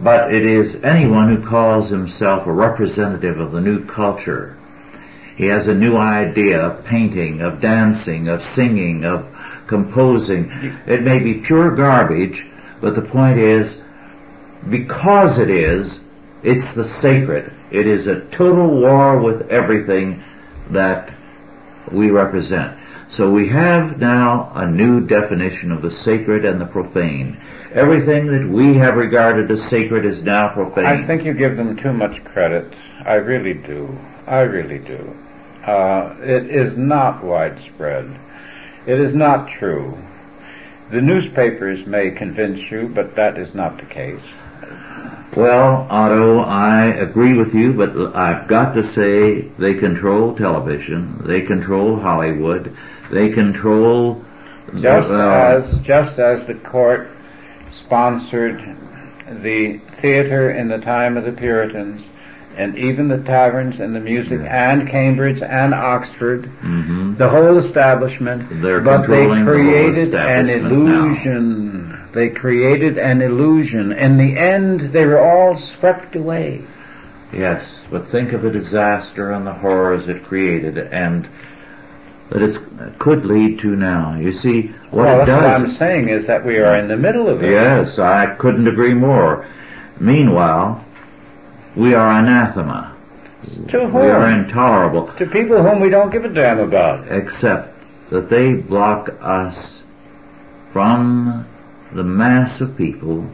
But 0.00 0.32
it 0.32 0.44
is 0.44 0.76
anyone 0.84 1.28
who 1.28 1.44
calls 1.44 1.90
himself 1.90 2.46
a 2.46 2.52
representative 2.52 3.40
of 3.40 3.50
the 3.50 3.60
new 3.60 3.84
culture. 3.84 4.56
He 5.36 5.46
has 5.46 5.66
a 5.66 5.74
new 5.74 5.96
idea 5.96 6.60
of 6.60 6.84
painting, 6.84 7.40
of 7.40 7.60
dancing, 7.60 8.28
of 8.28 8.44
singing, 8.44 9.04
of 9.04 9.28
composing. 9.66 10.50
It 10.86 11.02
may 11.02 11.18
be 11.18 11.34
pure 11.34 11.74
garbage, 11.74 12.46
but 12.80 12.94
the 12.94 13.02
point 13.02 13.38
is, 13.38 13.80
because 14.68 15.38
it 15.38 15.50
is, 15.50 16.00
it's 16.44 16.74
the 16.74 16.84
sacred. 16.84 17.52
It 17.70 17.88
is 17.88 18.06
a 18.06 18.20
total 18.26 18.68
war 18.80 19.18
with 19.18 19.50
everything 19.50 20.22
that 20.70 21.12
we 21.90 22.10
represent. 22.10 22.78
So 23.08 23.30
we 23.30 23.48
have 23.48 23.98
now 23.98 24.52
a 24.54 24.70
new 24.70 25.00
definition 25.00 25.72
of 25.72 25.80
the 25.80 25.90
sacred 25.90 26.44
and 26.44 26.60
the 26.60 26.66
profane. 26.66 27.40
Everything 27.72 28.26
that 28.26 28.46
we 28.46 28.74
have 28.74 28.96
regarded 28.96 29.50
as 29.50 29.62
sacred 29.62 30.04
is 30.04 30.22
now 30.22 30.50
profane. 30.50 30.84
I 30.84 31.06
think 31.06 31.24
you 31.24 31.32
give 31.32 31.56
them 31.56 31.74
too 31.76 31.94
much 31.94 32.22
credit. 32.22 32.74
I 33.04 33.14
really 33.14 33.54
do. 33.54 33.98
I 34.26 34.40
really 34.42 34.78
do. 34.78 35.16
Uh, 35.64 36.16
it 36.20 36.50
is 36.50 36.76
not 36.76 37.24
widespread. 37.24 38.14
It 38.86 39.00
is 39.00 39.14
not 39.14 39.48
true. 39.48 39.96
The 40.90 41.00
newspapers 41.00 41.86
may 41.86 42.10
convince 42.10 42.70
you, 42.70 42.88
but 42.88 43.16
that 43.16 43.38
is 43.38 43.54
not 43.54 43.78
the 43.78 43.86
case. 43.86 44.22
Well, 45.36 45.86
Otto, 45.90 46.40
I 46.40 46.86
agree 46.86 47.34
with 47.34 47.54
you, 47.54 47.72
but 47.72 48.16
I've 48.16 48.48
got 48.48 48.74
to 48.74 48.82
say 48.82 49.42
they 49.58 49.74
control 49.74 50.34
television, 50.34 51.20
they 51.24 51.42
control 51.42 51.96
Hollywood, 51.96 52.74
they 53.10 53.28
control 53.28 54.24
just 54.80 55.10
uh, 55.10 55.62
as 55.62 55.78
just 55.80 56.18
as 56.18 56.46
the 56.46 56.54
court 56.54 57.08
sponsored 57.70 58.76
the 59.28 59.78
theater 59.92 60.50
in 60.50 60.68
the 60.68 60.78
time 60.78 61.16
of 61.16 61.24
the 61.24 61.32
Puritans, 61.32 62.04
and 62.56 62.76
even 62.76 63.08
the 63.08 63.18
taverns 63.18 63.80
and 63.80 63.94
the 63.94 64.00
music, 64.00 64.40
yeah. 64.40 64.72
and 64.72 64.88
Cambridge 64.88 65.42
and 65.42 65.74
Oxford, 65.74 66.44
mm-hmm. 66.44 67.14
the 67.16 67.28
whole 67.28 67.58
establishment. 67.58 68.62
They're 68.62 68.80
but 68.80 69.06
they 69.06 69.26
created 69.26 70.12
the 70.12 70.20
an 70.20 70.48
illusion. 70.48 71.90
Now. 71.90 71.97
They 72.12 72.30
created 72.30 72.98
an 72.98 73.20
illusion. 73.20 73.92
In 73.92 74.16
the 74.16 74.38
end, 74.38 74.92
they 74.92 75.04
were 75.04 75.20
all 75.20 75.56
swept 75.58 76.16
away. 76.16 76.62
Yes, 77.32 77.82
but 77.90 78.08
think 78.08 78.32
of 78.32 78.42
the 78.42 78.50
disaster 78.50 79.32
and 79.32 79.46
the 79.46 79.52
horrors 79.52 80.08
it 80.08 80.24
created, 80.24 80.78
and 80.78 81.28
that 82.30 82.42
it 82.42 82.58
could 82.98 83.26
lead 83.26 83.58
to 83.60 83.76
now. 83.76 84.16
You 84.16 84.32
see, 84.32 84.68
what 84.90 85.04
well, 85.04 85.20
it 85.20 85.26
does. 85.26 85.42
What 85.42 85.70
I'm 85.70 85.76
saying 85.76 86.08
is 86.08 86.26
that 86.26 86.44
we 86.44 86.58
are 86.58 86.76
in 86.76 86.88
the 86.88 86.96
middle 86.96 87.28
of 87.28 87.42
it. 87.42 87.50
Yes, 87.50 87.98
I 87.98 88.34
couldn't 88.36 88.66
agree 88.66 88.94
more. 88.94 89.46
Meanwhile, 90.00 90.84
we 91.76 91.94
are 91.94 92.10
anathema. 92.18 92.96
To 93.68 93.86
whom? 93.86 94.02
We 94.02 94.08
are 94.08 94.30
intolerable. 94.30 95.08
To 95.18 95.26
people 95.26 95.62
whom 95.62 95.80
we 95.80 95.90
don't 95.90 96.10
give 96.10 96.24
a 96.24 96.28
damn 96.28 96.58
about. 96.58 97.08
Except 97.08 97.84
that 98.10 98.28
they 98.28 98.54
block 98.54 99.10
us 99.20 99.84
from 100.72 101.46
the 101.92 102.04
mass 102.04 102.60
of 102.60 102.76
people. 102.76 103.28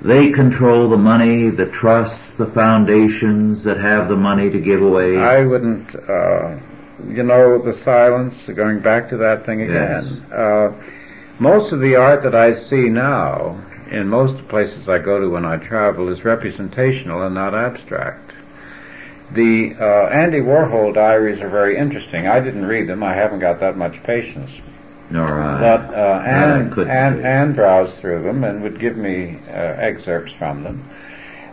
They 0.00 0.30
control 0.30 0.88
the 0.88 0.96
money, 0.96 1.48
the 1.48 1.66
trusts, 1.66 2.36
the 2.36 2.46
foundations 2.46 3.64
that 3.64 3.78
have 3.78 4.08
the 4.08 4.16
money 4.16 4.48
to 4.48 4.60
give 4.60 4.80
away. 4.80 5.18
I 5.18 5.44
wouldn't, 5.44 5.94
uh, 6.08 6.56
you 7.08 7.24
know, 7.24 7.58
the 7.58 7.72
silence, 7.72 8.46
going 8.54 8.78
back 8.78 9.08
to 9.08 9.16
that 9.16 9.44
thing 9.44 9.62
again. 9.62 10.04
Yes. 10.04 10.32
Uh, 10.32 10.72
most 11.40 11.72
of 11.72 11.80
the 11.80 11.96
art 11.96 12.22
that 12.22 12.34
I 12.34 12.54
see 12.54 12.88
now 12.88 13.60
in 13.90 14.08
most 14.08 14.46
places 14.48 14.88
I 14.88 14.98
go 14.98 15.20
to 15.20 15.28
when 15.28 15.44
I 15.44 15.56
travel 15.56 16.08
is 16.10 16.24
representational 16.24 17.22
and 17.22 17.34
not 17.34 17.54
abstract. 17.54 18.32
The 19.32 19.74
uh, 19.78 20.08
Andy 20.08 20.40
Warhol 20.40 20.94
diaries 20.94 21.40
are 21.40 21.48
very 21.48 21.76
interesting. 21.76 22.26
I 22.26 22.40
didn't 22.40 22.66
read 22.66 22.88
them. 22.88 23.02
I 23.02 23.14
haven't 23.14 23.40
got 23.40 23.58
that 23.60 23.76
much 23.76 24.02
patience. 24.02 24.50
Nor 25.10 25.42
I. 25.42 25.60
But 25.60 25.94
uh, 25.94 26.22
Anne, 26.26 26.88
Anne, 26.88 27.24
Anne 27.24 27.52
browsed 27.54 27.98
through 27.98 28.22
them 28.22 28.44
and 28.44 28.62
would 28.62 28.78
give 28.78 28.96
me 28.96 29.38
uh, 29.48 29.52
excerpts 29.52 30.32
from 30.34 30.62
them. 30.62 30.88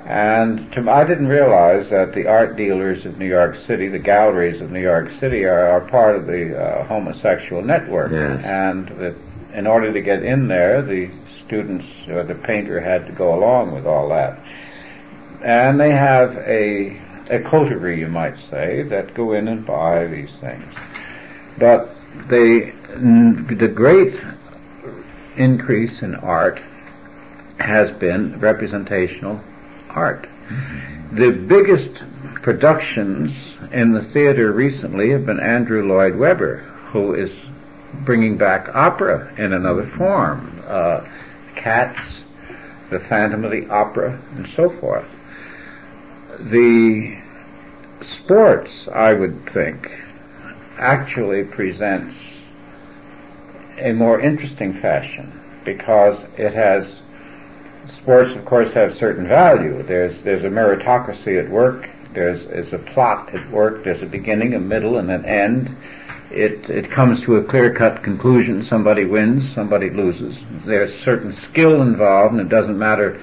And 0.06 0.72
to, 0.74 0.90
I 0.90 1.04
didn't 1.04 1.28
realize 1.28 1.90
that 1.90 2.14
the 2.14 2.28
art 2.28 2.56
dealers 2.56 3.06
of 3.06 3.18
New 3.18 3.28
York 3.28 3.56
City, 3.56 3.88
the 3.88 3.98
galleries 3.98 4.62
of 4.62 4.72
New 4.72 4.82
York 4.82 5.12
City, 5.20 5.46
are, 5.46 5.68
are 5.68 5.82
part 5.82 6.16
of 6.16 6.28
the 6.28 6.56
uh, 6.56 6.84
homosexual 6.86 7.64
network. 7.64 8.12
Yes. 8.12 8.44
And 8.44 8.88
that 9.00 9.16
in 9.56 9.68
order 9.68 9.92
to 9.92 10.02
get 10.02 10.22
in 10.22 10.48
there, 10.48 10.82
the 10.82 11.10
students 11.46 11.86
or 12.10 12.24
the 12.24 12.36
painter 12.36 12.80
had 12.80 13.08
to 13.08 13.14
go 13.14 13.34
along 13.34 13.74
with 13.74 13.88
all 13.88 14.10
that. 14.10 14.38
And 15.42 15.80
they 15.80 15.92
have 15.92 16.36
a, 16.38 17.02
a 17.30 17.40
coterie, 17.40 18.00
you 18.00 18.10
might 18.10 18.38
say, 18.50 18.84
that 18.84 19.14
go 19.14 19.32
in 19.32 19.48
and 19.48 19.66
buy 19.66 20.08
these 20.08 20.36
things. 20.40 20.74
But 21.58 21.96
they, 22.28 22.74
the 22.96 23.68
great 23.68 24.22
increase 25.36 26.02
in 26.02 26.16
art 26.16 26.62
has 27.60 27.92
been 27.92 28.40
representational 28.40 29.42
art. 29.90 30.30
The 31.12 31.32
biggest 31.32 32.04
productions 32.42 33.34
in 33.72 33.92
the 33.92 34.04
theater 34.04 34.52
recently 34.52 35.12
have 35.12 35.26
been 35.26 35.40
Andrew 35.40 35.86
Lloyd 35.88 36.16
Webber, 36.16 36.58
who 36.92 37.14
is 37.14 37.32
bringing 38.04 38.38
back 38.38 38.74
opera 38.76 39.34
in 39.38 39.54
another 39.54 39.86
form. 39.86 40.62
Uh, 40.68 41.06
Cats, 41.56 42.22
The 42.90 43.00
Phantom 43.00 43.44
of 43.44 43.52
the 43.52 43.68
Opera, 43.70 44.20
and 44.36 44.48
so 44.48 44.70
forth. 44.70 45.08
The 46.40 47.18
sports, 48.02 48.88
I 48.94 49.14
would 49.14 49.50
think, 49.50 49.92
actually 50.78 51.44
presents 51.46 52.16
a 53.78 53.92
more 53.92 54.20
interesting 54.20 54.74
fashion 54.74 55.42
because 55.64 56.24
it 56.38 56.54
has 56.54 57.02
sports 57.86 58.34
of 58.34 58.46
course 58.46 58.72
have 58.74 58.94
certain 58.94 59.28
value. 59.28 59.84
There's 59.84 60.24
there's 60.24 60.44
a 60.44 60.50
meritocracy 60.50 61.44
at 61.44 61.50
work, 61.50 61.90
there's, 62.14 62.46
there's 62.48 62.74
a 62.74 62.80
plot 62.80 63.34
at 63.34 63.50
work, 63.52 63.84
there's 63.84 64.02
a 64.02 64.08
beginning, 64.08 64.54
a 64.54 64.60
middle, 64.60 64.98
and 64.98 65.12
an 65.12 65.26
end 65.26 65.76
it, 66.32 66.70
it 66.70 66.90
comes 66.90 67.22
to 67.22 67.38
a 67.38 67.44
clear-cut 67.44 68.04
conclusion. 68.04 68.64
Somebody 68.64 69.06
wins, 69.06 69.52
somebody 69.54 69.90
loses. 69.90 70.38
There's 70.66 70.94
certain 71.00 71.32
skill 71.32 71.82
involved, 71.82 72.34
and 72.34 72.42
it 72.42 72.50
doesn't 72.50 72.78
matter 72.78 73.20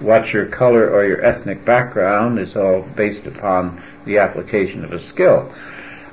what 0.00 0.32
your 0.32 0.46
color 0.46 0.90
or 0.90 1.04
your 1.04 1.22
ethnic 1.22 1.64
background 1.64 2.38
is 2.38 2.56
all 2.56 2.82
based 2.96 3.26
upon 3.26 3.82
the 4.06 4.18
application 4.18 4.82
of 4.84 4.92
a 4.92 4.98
skill. 4.98 5.52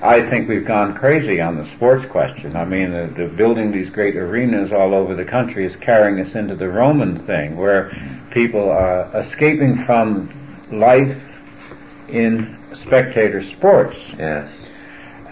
I 0.02 0.22
think 0.22 0.48
we've 0.48 0.66
gone 0.66 0.96
crazy 0.96 1.42
on 1.42 1.58
the 1.58 1.66
sports 1.66 2.06
question. 2.06 2.56
I 2.56 2.66
mean, 2.66 2.92
the, 2.92 3.08
the 3.08 3.28
building 3.28 3.72
these 3.72 3.90
great 3.90 4.16
arenas 4.16 4.72
all 4.72 4.94
over 4.94 5.16
the 5.16 5.26
country 5.26 5.66
is 5.66 5.76
carrying 5.76 6.20
us 6.20 6.36
into 6.36 6.56
the 6.56 6.70
Roman 6.70 7.26
thing, 7.26 7.58
where 7.58 7.92
people 8.30 8.70
are 8.70 9.10
escaping 9.16 9.84
from 9.86 10.30
life 10.72 11.20
in 12.10 12.58
spectator 12.74 13.42
sports. 13.42 13.98
Yes. 14.20 14.68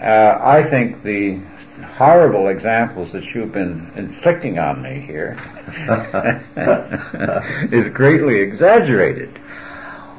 Uh, 0.00 0.38
I 0.42 0.64
think 0.64 1.02
the 1.04 1.40
horrible 1.94 2.48
examples 2.48 3.12
that 3.12 3.24
you've 3.34 3.52
been 3.52 3.90
inflicting 3.94 4.58
on 4.58 4.82
me 4.82 5.00
here 5.00 5.38
is 7.72 7.86
greatly 7.94 8.40
exaggerated. 8.40 9.38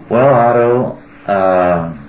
Well, 0.09 0.33
Otto, 0.33 0.97
uh, 1.29 2.06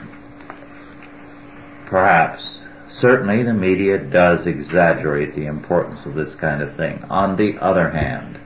perhaps, 1.89 2.61
certainly 2.89 3.43
the 3.43 3.55
media 3.55 3.99
does 3.99 4.47
exaggerate 4.47 5.35
the 5.35 5.47
importance 5.47 6.05
of 6.07 6.15
this 6.15 6.35
kind 6.35 6.63
of 6.63 6.75
thing. 6.77 7.03
On 7.09 7.37
the 7.37 7.59
other 7.59 7.91
hand, 7.91 8.39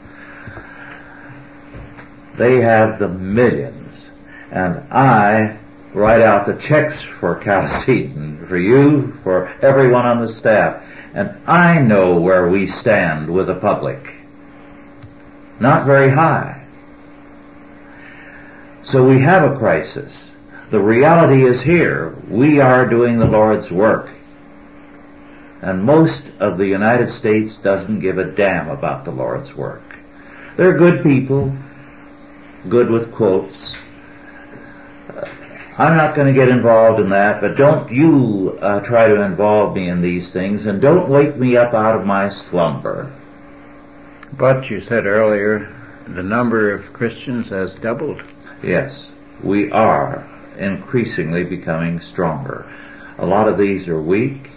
they 2.37 2.61
have 2.61 2.98
the 2.98 3.09
millions, 3.09 4.11
and 4.50 4.76
I 4.92 5.59
write 5.92 6.22
out 6.22 6.46
the 6.46 6.55
checks 6.55 7.02
for 7.02 7.35
Cal 7.35 7.68
for 7.68 8.57
you, 8.57 9.12
for 9.22 9.48
everyone 9.61 10.07
on 10.07 10.20
the 10.20 10.28
staff. 10.28 10.88
And 11.14 11.37
I 11.46 11.81
know 11.81 12.20
where 12.20 12.48
we 12.48 12.66
stand 12.66 13.28
with 13.28 13.48
the 13.48 13.55
public. 13.55 14.14
Not 15.61 15.85
very 15.85 16.11
high. 16.11 16.66
So 18.83 19.07
we 19.07 19.20
have 19.20 19.50
a 19.50 19.57
crisis. 19.57 20.32
The 20.73 20.81
reality 20.81 21.45
is 21.45 21.61
here. 21.61 22.17
We 22.31 22.59
are 22.59 22.89
doing 22.89 23.19
the 23.19 23.27
Lord's 23.27 23.71
work. 23.71 24.11
And 25.61 25.85
most 25.85 26.25
of 26.41 26.57
the 26.57 26.67
United 26.67 27.11
States 27.11 27.59
doesn't 27.59 28.01
give 28.01 28.17
a 28.17 28.25
damn 28.25 28.71
about 28.71 29.05
the 29.05 29.11
Lord's 29.11 29.55
work. 29.55 29.83
They're 30.57 30.73
good 30.73 31.03
people, 31.03 31.55
good 32.71 32.89
with 32.89 33.13
quotes, 33.13 33.77
I'm 35.77 35.95
not 35.95 36.15
going 36.15 36.29
to 36.29 36.33
get 36.33 36.49
involved 36.49 37.01
in 37.01 37.11
that, 37.11 37.43
but 37.43 37.55
don't 37.59 37.93
you 37.93 38.59
uh, 38.63 38.81
try 38.81 39.09
to 39.09 39.23
involve 39.23 39.77
me 39.77 39.91
in 39.91 40.01
these 40.01 40.33
things, 40.33 40.65
and 40.65 40.81
don't 40.81 41.11
wake 41.11 41.37
me 41.37 41.55
up 41.55 41.75
out 41.75 42.01
of 42.01 42.07
my 42.07 42.31
slumber. 42.31 43.13
But 44.33 44.71
you 44.71 44.81
said 44.81 45.05
earlier, 45.05 45.71
the 46.07 46.23
number 46.23 46.73
of 46.73 46.95
Christians 46.95 47.51
has 47.51 47.75
doubled. 47.75 48.23
Yes, 48.63 49.11
we 49.43 49.71
are 49.71 50.32
increasingly 50.57 51.45
becoming 51.45 52.01
stronger. 52.01 52.71
A 53.19 53.27
lot 53.27 53.49
of 53.49 53.59
these 53.59 53.88
are 53.88 54.01
weak, 54.01 54.51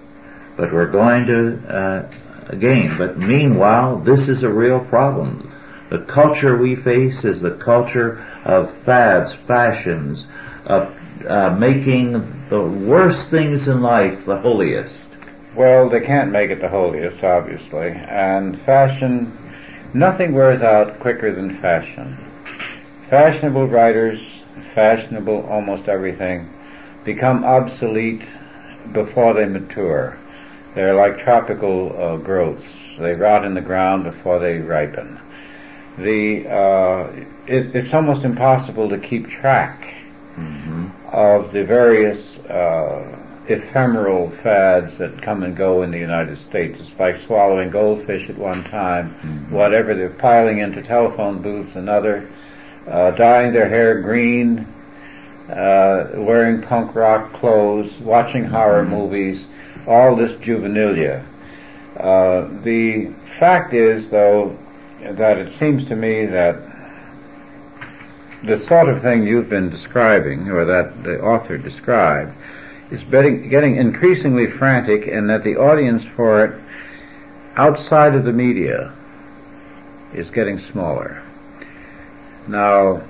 but 0.56 0.72
we're 0.72 0.92
going 0.92 1.26
to 1.28 1.68
uh, 1.68 2.56
gain. 2.56 2.98
But 2.98 3.18
meanwhile, 3.18 3.98
this 3.98 4.30
is 4.30 4.44
a 4.44 4.50
real 4.50 4.80
problem. 4.80 5.52
The 5.90 6.00
culture 6.00 6.58
we 6.58 6.76
face 6.76 7.24
is 7.24 7.42
the 7.42 7.52
culture 7.52 8.26
of 8.44 8.74
fads, 8.74 9.34
fashions, 9.34 10.28
of 10.66 10.96
uh, 11.28 11.56
making 11.58 12.14
the 12.50 12.62
worst 12.62 13.30
things 13.30 13.68
in 13.68 13.82
life 13.82 14.26
the 14.26 14.38
holiest? 14.38 15.10
Well, 15.56 15.90
they 15.90 16.02
can't 16.02 16.32
make 16.32 16.52
it 16.52 16.62
the 16.62 16.70
holiest, 16.70 17.24
obviously. 17.24 17.90
And 17.90 18.60
fashion, 18.62 19.36
nothing 19.94 20.34
wears 20.34 20.62
out 20.62 21.00
quicker 21.00 21.32
than 21.34 21.56
fashion. 21.62 22.18
Fashionable 23.10 23.68
writers, 23.68 24.20
fashionable 24.74 25.46
almost 25.48 25.88
everything, 25.88 26.50
become 27.04 27.44
obsolete 27.44 28.24
before 28.94 29.34
they 29.34 29.46
mature. 29.46 30.18
They're 30.74 30.96
like 30.96 31.20
tropical 31.20 31.96
uh, 32.02 32.18
growths. 32.18 32.66
They 33.00 33.14
rot 33.14 33.46
in 33.46 33.54
the 33.54 33.62
ground 33.62 34.04
before 34.04 34.40
they 34.40 34.60
ripen. 34.60 35.20
The 35.98 36.48
uh, 36.48 37.12
it, 37.48 37.76
it's 37.76 37.94
almost 37.94 38.26
impossible 38.26 38.90
to 38.90 38.98
keep 38.98 39.30
track 39.30 39.94
mm-hmm. 40.36 40.88
of 41.12 41.52
the 41.52 41.64
various 41.64 42.38
uh, 42.46 43.18
ephemeral 43.48 44.32
fads 44.44 44.98
that 44.98 45.22
come 45.22 45.44
and 45.44 45.56
go 45.56 45.84
in 45.84 45.92
the 45.92 46.00
United 46.00 46.38
States. 46.38 46.80
It's 46.80 47.00
like 47.00 47.18
swallowing 47.18 47.70
goldfish 47.70 48.30
at 48.30 48.38
one 48.38 48.64
time, 48.66 49.12
mm-hmm. 49.14 49.54
whatever 49.54 49.94
they're 49.94 50.10
piling 50.10 50.60
into 50.60 50.82
telephone 50.82 51.42
booths 51.42 51.76
another, 51.76 52.30
uh, 52.88 53.12
dyeing 53.12 53.54
their 53.54 53.70
hair 53.70 54.02
green, 54.02 54.68
uh, 55.50 56.10
wearing 56.16 56.62
punk 56.62 56.96
rock 56.96 57.34
clothes, 57.34 57.92
watching 58.00 58.46
horror 58.46 58.84
mm-hmm. 58.84 58.96
movies, 58.96 59.46
all 59.88 60.16
this 60.16 60.34
juvenilia. 60.34 61.24
Uh, 61.98 62.48
the 62.62 63.12
fact 63.40 63.74
is, 63.74 64.10
though, 64.10 64.58
that 65.02 65.38
it 65.38 65.52
seems 65.54 65.86
to 65.86 65.96
me 65.96 66.26
that 66.26 66.58
the 68.44 68.60
sort 68.60 68.90
of 68.90 69.02
thing 69.02 69.26
you've 69.26 69.50
been 69.50 69.70
describing, 69.70 70.50
or 70.50 70.66
that 70.66 71.04
the 71.04 71.20
author 71.22 71.58
described, 71.58 72.34
is 72.92 73.04
getting 73.04 73.78
increasingly 73.78 74.48
frantic 74.48 75.08
and 75.08 75.30
that 75.30 75.44
the 75.44 75.56
audience 75.56 76.06
for 76.06 76.46
it 76.46 76.62
outside 77.56 78.14
of 78.14 78.26
the 78.26 78.34
media 78.34 78.94
is 80.14 80.30
getting 80.30 80.60
smaller. 80.60 81.25
Now, 82.48 83.02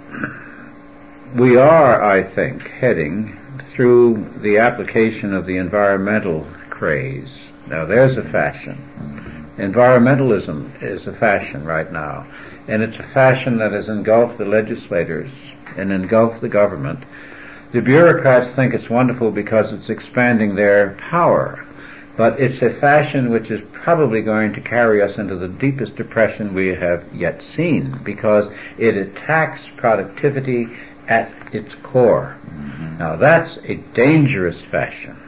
we 1.36 1.58
are, 1.58 2.04
I 2.04 2.24
think, 2.24 2.68
heading 2.70 3.38
through 3.70 4.32
the 4.38 4.58
application 4.58 5.34
of 5.34 5.46
the 5.46 5.58
environmental 5.58 6.46
craze. 6.70 7.32
Now 7.68 7.86
there's 7.86 8.18
a 8.18 8.24
fashion. 8.24 8.78
Environmentalism 9.58 10.82
is 10.82 11.08
a 11.08 11.14
fashion 11.14 11.66
right 11.66 11.92
now. 11.92 12.26
And 12.68 12.82
it's 12.84 13.00
a 13.00 13.04
fashion 13.04 13.58
that 13.58 13.72
has 13.72 13.90
engulfed 13.90 14.38
the 14.38 14.46
legislators 14.46 15.32
and 15.78 15.92
engulfed 15.92 16.42
the 16.42 16.50
government 16.50 17.04
the 17.76 17.82
bureaucrats 17.82 18.56
think 18.56 18.74
it's 18.74 18.90
wonderful 18.90 19.32
because 19.32 19.74
it's 19.74 19.90
expanding 19.90 20.56
their 20.56 20.92
power. 20.94 21.66
But 22.18 22.40
it's 22.40 22.62
a 22.62 22.70
fashion 22.70 23.30
which 23.30 23.52
is 23.52 23.62
probably 23.74 24.22
going 24.22 24.54
to 24.54 24.62
carry 24.62 25.02
us 25.02 25.18
into 25.18 25.36
the 25.36 25.50
deepest 25.50 25.96
depression 25.96 26.54
we 26.54 26.68
have 26.68 27.04
yet 27.14 27.42
seen 27.42 28.00
because 28.04 28.52
it 28.78 28.96
attacks 28.96 29.70
productivity 29.76 30.68
at 31.08 31.30
its 31.54 31.76
core. 31.76 32.38
Mm-hmm. 32.46 32.98
Now 33.00 33.16
that's 33.18 33.58
a 33.64 33.76
dangerous 33.76 34.62
fashion. 34.62 35.22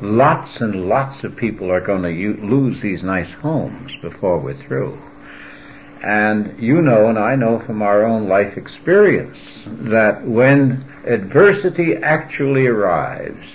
Lots 0.00 0.60
and 0.60 0.88
lots 0.88 1.24
of 1.24 1.36
people 1.36 1.70
are 1.70 1.80
going 1.80 2.02
to 2.02 2.12
u- 2.12 2.38
lose 2.42 2.80
these 2.80 3.02
nice 3.02 3.30
homes 3.30 3.96
before 4.00 4.38
we're 4.38 4.54
through. 4.54 5.00
And 6.02 6.58
you 6.58 6.80
know, 6.80 7.08
and 7.08 7.18
I 7.18 7.36
know 7.36 7.58
from 7.58 7.82
our 7.82 8.04
own 8.04 8.26
life 8.26 8.56
experience, 8.56 9.38
that 9.66 10.24
when 10.24 10.84
adversity 11.04 11.96
actually 11.96 12.66
arrives, 12.66 13.46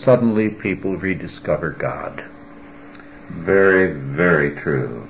suddenly 0.00 0.48
people 0.48 0.96
rediscover 0.96 1.70
God. 1.70 2.24
Very, 3.28 3.92
very 3.92 4.56
true. 4.56 5.06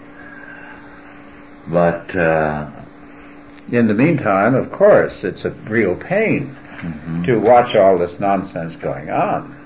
But 1.69 2.15
uh, 2.15 2.71
in 3.71 3.87
the 3.87 3.95
meantime, 3.95 4.55
of 4.55 4.71
course, 4.73 5.25
it's 5.25 5.45
a 5.45 5.51
real 5.51 5.95
pain 5.95 6.57
mm-hmm. 6.79 7.23
to 7.25 7.39
watch 7.39 7.75
all 7.75 7.99
this 7.99 8.19
nonsense 8.19 8.77
going 8.77 9.11
on. 9.11 9.57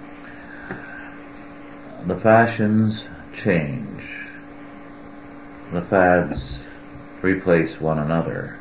The 2.06 2.18
fashions 2.20 3.06
change 3.32 4.24
the 5.74 5.82
fads 5.82 6.60
replace 7.20 7.80
one 7.80 7.98
another, 7.98 8.56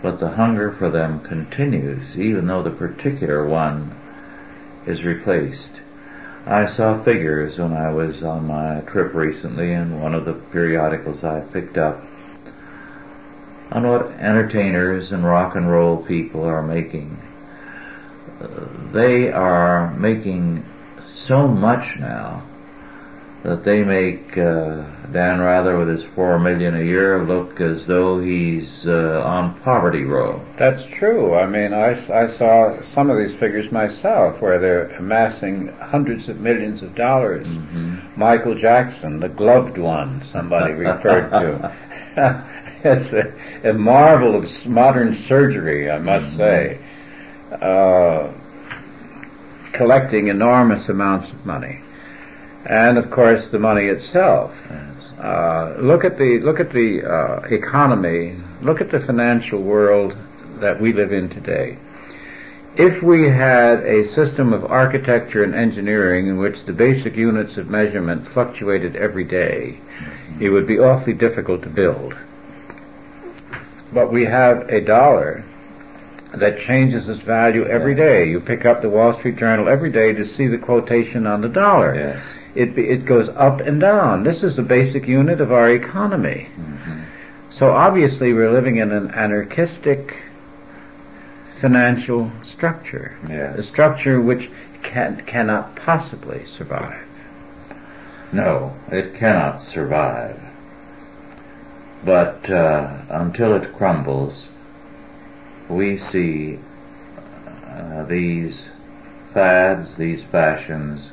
but 0.00 0.20
the 0.20 0.30
hunger 0.30 0.70
for 0.70 0.88
them 0.88 1.18
continues 1.20 2.16
even 2.16 2.46
though 2.46 2.62
the 2.62 2.70
particular 2.70 3.44
one 3.44 3.92
is 4.86 5.04
replaced. 5.04 5.72
I 6.46 6.66
saw 6.66 7.02
figures 7.02 7.58
when 7.58 7.72
I 7.72 7.92
was 7.92 8.22
on 8.22 8.46
my 8.46 8.80
trip 8.80 9.14
recently 9.14 9.72
in 9.72 10.00
one 10.00 10.14
of 10.14 10.24
the 10.24 10.34
periodicals 10.34 11.22
I 11.22 11.40
picked 11.40 11.78
up 11.78 12.02
on 13.70 13.86
what 13.86 14.10
entertainers 14.12 15.12
and 15.12 15.24
rock 15.24 15.54
and 15.54 15.70
roll 15.70 15.96
people 16.02 16.44
are 16.44 16.62
making. 16.62 17.16
they 18.92 19.30
are 19.30 19.94
making 19.94 20.64
so 21.14 21.46
much 21.46 21.96
now 21.98 22.42
that 23.42 23.64
they 23.64 23.82
make 23.82 24.38
uh, 24.38 24.84
Dan 25.10 25.40
Rather 25.40 25.76
with 25.76 25.88
his 25.88 26.04
four 26.04 26.38
million 26.38 26.76
a 26.76 26.82
year 26.82 27.24
look 27.24 27.60
as 27.60 27.86
though 27.86 28.20
he's 28.20 28.86
uh, 28.86 29.22
on 29.24 29.58
poverty 29.60 30.04
row. 30.04 30.40
That's 30.56 30.84
true. 30.86 31.34
I 31.34 31.46
mean, 31.46 31.72
I, 31.74 31.90
I 32.12 32.28
saw 32.28 32.80
some 32.82 33.10
of 33.10 33.18
these 33.18 33.34
figures 33.34 33.72
myself 33.72 34.40
where 34.40 34.58
they're 34.60 34.88
amassing 34.90 35.68
hundreds 35.78 36.28
of 36.28 36.40
millions 36.40 36.82
of 36.82 36.94
dollars. 36.94 37.46
Mm-hmm. 37.46 38.18
Michael 38.18 38.54
Jackson, 38.54 39.18
the 39.18 39.28
gloved 39.28 39.76
one, 39.76 40.22
somebody 40.24 40.74
referred 40.74 41.30
to. 41.30 41.76
it's 42.84 43.12
a, 43.12 43.70
a, 43.70 43.72
marvel 43.74 44.36
of 44.36 44.66
modern 44.66 45.14
surgery, 45.14 45.90
I 45.90 45.98
must 45.98 46.26
mm-hmm. 46.26 46.36
say. 46.36 46.78
Uh, 47.60 48.32
collecting 49.72 50.28
enormous 50.28 50.88
amounts 50.88 51.28
of 51.30 51.44
money 51.44 51.81
and 52.66 52.98
of 52.98 53.10
course 53.10 53.48
the 53.48 53.58
money 53.58 53.86
itself. 53.86 54.54
Uh, 55.18 55.74
look 55.78 56.04
at 56.04 56.18
the 56.18 56.40
look 56.40 56.60
at 56.60 56.70
the 56.70 57.02
uh, 57.04 57.40
economy. 57.50 58.36
Look 58.60 58.80
at 58.80 58.90
the 58.90 59.00
financial 59.00 59.60
world 59.60 60.16
that 60.60 60.80
we 60.80 60.92
live 60.92 61.12
in 61.12 61.28
today. 61.28 61.78
If 62.76 63.02
we 63.02 63.28
had 63.28 63.80
a 63.80 64.08
system 64.08 64.52
of 64.52 64.64
architecture 64.64 65.44
and 65.44 65.54
engineering 65.54 66.28
in 66.28 66.38
which 66.38 66.64
the 66.64 66.72
basic 66.72 67.16
units 67.16 67.58
of 67.58 67.68
measurement 67.68 68.26
fluctuated 68.26 68.96
every 68.96 69.24
day, 69.24 69.78
it 70.40 70.48
would 70.48 70.66
be 70.66 70.78
awfully 70.78 71.12
difficult 71.12 71.62
to 71.62 71.68
build. 71.68 72.16
But 73.92 74.10
we 74.10 74.24
have 74.24 74.70
a 74.70 74.80
dollar 74.80 75.44
that 76.34 76.58
changes 76.58 77.08
its 77.08 77.20
value 77.20 77.64
every 77.66 77.94
day. 77.94 78.28
You 78.28 78.40
pick 78.40 78.64
up 78.64 78.80
the 78.80 78.88
Wall 78.88 79.12
Street 79.12 79.36
Journal 79.36 79.68
every 79.68 79.90
day 79.90 80.12
to 80.12 80.26
see 80.26 80.46
the 80.46 80.58
quotation 80.58 81.26
on 81.26 81.40
the 81.40 81.48
dollar. 81.48 81.94
Yes. 81.94 82.34
It, 82.54 82.76
it 82.78 83.04
goes 83.04 83.28
up 83.30 83.60
and 83.60 83.80
down. 83.80 84.24
This 84.24 84.42
is 84.42 84.56
the 84.56 84.62
basic 84.62 85.06
unit 85.06 85.40
of 85.40 85.52
our 85.52 85.70
economy. 85.70 86.48
Mm-hmm. 86.56 87.02
So 87.50 87.72
obviously 87.72 88.32
we're 88.32 88.50
living 88.50 88.76
in 88.76 88.92
an 88.92 89.10
anarchistic 89.10 90.22
financial 91.60 92.32
structure. 92.42 93.16
Yes. 93.28 93.58
A 93.58 93.62
structure 93.62 94.20
which 94.20 94.50
can, 94.82 95.22
cannot 95.26 95.76
possibly 95.76 96.46
survive. 96.46 97.06
No, 98.32 98.76
it 98.90 99.14
cannot 99.14 99.60
survive. 99.60 100.42
But 102.04 102.50
uh, 102.50 103.02
until 103.10 103.54
it 103.54 103.74
crumbles, 103.76 104.48
we 105.74 105.98
see 105.98 106.58
uh, 107.66 108.04
these 108.04 108.68
fads, 109.32 109.96
these 109.96 110.22
fashions, 110.24 111.12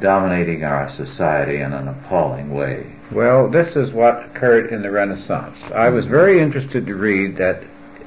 dominating 0.00 0.64
our 0.64 0.90
society 0.90 1.60
in 1.60 1.72
an 1.72 1.88
appalling 1.88 2.52
way. 2.52 2.94
Well, 3.12 3.48
this 3.48 3.76
is 3.76 3.92
what 3.92 4.24
occurred 4.24 4.72
in 4.72 4.82
the 4.82 4.90
Renaissance. 4.90 5.58
I 5.74 5.90
was 5.90 6.06
very 6.06 6.40
interested 6.40 6.86
to 6.86 6.94
read 6.94 7.36
that 7.36 7.62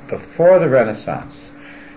before 0.09 0.59
the 0.59 0.69
Renaissance, 0.69 1.35